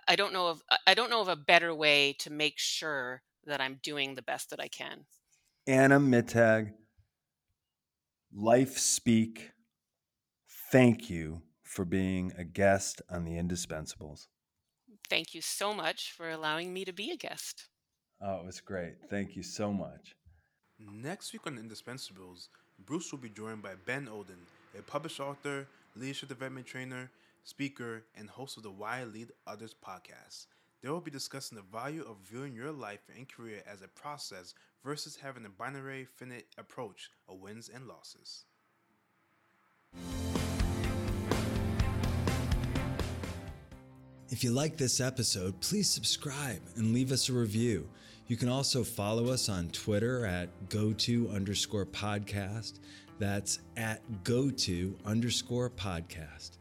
I 0.07 0.15
don't 0.15 0.33
know 0.33 0.47
of 0.47 0.61
I 0.87 0.93
don't 0.93 1.09
know 1.09 1.21
of 1.21 1.27
a 1.27 1.35
better 1.35 1.73
way 1.75 2.13
to 2.19 2.31
make 2.31 2.57
sure 2.57 3.21
that 3.45 3.61
I'm 3.61 3.79
doing 3.83 4.15
the 4.15 4.21
best 4.21 4.49
that 4.49 4.59
I 4.59 4.67
can. 4.67 5.05
Anna 5.67 5.99
Mittag, 5.99 6.71
LifeSpeak, 8.35 9.49
thank 10.71 11.09
you 11.09 11.41
for 11.63 11.83
being 11.85 12.31
a 12.37 12.45
guest 12.45 13.01
on 13.09 13.25
the 13.25 13.33
Indispensables 13.33 14.27
thank 15.09 15.33
you 15.33 15.41
so 15.41 15.73
much 15.73 16.11
for 16.11 16.29
allowing 16.29 16.73
me 16.73 16.85
to 16.85 16.93
be 16.93 17.11
a 17.11 17.17
guest. 17.17 17.67
Oh, 18.21 18.39
it 18.39 18.45
was 18.45 18.61
great. 18.61 18.95
Thank 19.09 19.35
you 19.35 19.43
so 19.43 19.71
much. 19.71 20.15
Next 20.79 21.33
week 21.33 21.45
on 21.45 21.57
Indispensables, 21.57 22.47
Bruce 22.85 23.11
will 23.11 23.19
be 23.19 23.29
joined 23.29 23.61
by 23.61 23.73
Ben 23.85 24.07
Oden, 24.07 24.41
a 24.77 24.81
published 24.83 25.19
author, 25.19 25.67
leadership 25.95 26.29
development 26.29 26.65
trainer, 26.65 27.09
speaker, 27.43 28.03
and 28.15 28.29
host 28.29 28.57
of 28.57 28.63
the 28.63 28.71
Why 28.71 29.03
Lead 29.03 29.31
Others 29.45 29.75
podcast. 29.85 30.47
They 30.81 30.89
will 30.89 31.01
be 31.01 31.11
discussing 31.11 31.57
the 31.57 31.63
value 31.63 32.05
of 32.07 32.17
viewing 32.29 32.53
your 32.53 32.71
life 32.71 33.09
and 33.15 33.27
career 33.27 33.63
as 33.71 33.81
a 33.81 33.87
process 33.87 34.53
versus 34.83 35.17
having 35.21 35.45
a 35.45 35.49
binary 35.49 36.05
finite 36.05 36.45
approach 36.57 37.09
of 37.27 37.39
wins 37.39 37.69
and 37.73 37.87
losses. 37.87 38.45
If 44.29 44.43
you 44.43 44.51
like 44.51 44.75
this 44.75 44.99
episode, 44.99 45.57
please 45.61 45.89
subscribe 45.89 46.59
and 46.75 46.93
leave 46.93 47.13
us 47.13 47.29
a 47.29 47.33
review. 47.33 47.87
You 48.27 48.35
can 48.35 48.49
also 48.49 48.83
follow 48.83 49.29
us 49.29 49.47
on 49.47 49.69
Twitter 49.69 50.25
at 50.25 50.49
go-to 50.67 51.29
underscore 51.29 51.85
podcast. 51.85 52.79
That's 53.19 53.59
at 53.77 54.01
go-to 54.25 54.97
underscore 55.05 55.69
podcast. 55.69 56.57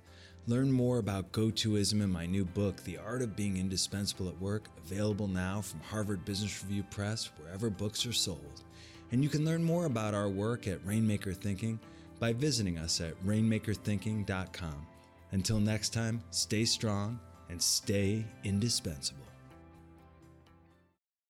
Learn 0.46 0.70
more 0.70 0.98
about 0.98 1.32
go-toism 1.32 2.02
in 2.02 2.08
my 2.08 2.24
new 2.24 2.44
book, 2.44 2.84
The 2.84 2.98
Art 2.98 3.20
of 3.20 3.34
Being 3.34 3.56
Indispensable 3.56 4.28
at 4.28 4.40
Work, 4.40 4.68
available 4.84 5.26
now 5.26 5.60
from 5.60 5.80
Harvard 5.80 6.24
Business 6.24 6.62
Review 6.62 6.84
Press, 6.84 7.30
wherever 7.36 7.68
books 7.68 8.06
are 8.06 8.12
sold. 8.12 8.62
And 9.10 9.24
you 9.24 9.28
can 9.28 9.44
learn 9.44 9.64
more 9.64 9.86
about 9.86 10.14
our 10.14 10.28
work 10.28 10.68
at 10.68 10.86
Rainmaker 10.86 11.32
Thinking 11.32 11.80
by 12.20 12.32
visiting 12.32 12.78
us 12.78 13.00
at 13.00 13.20
rainmakerthinking.com. 13.26 14.86
Until 15.32 15.58
next 15.58 15.92
time, 15.92 16.22
stay 16.30 16.64
strong 16.64 17.18
and 17.48 17.60
stay 17.60 18.24
indispensable. 18.44 19.25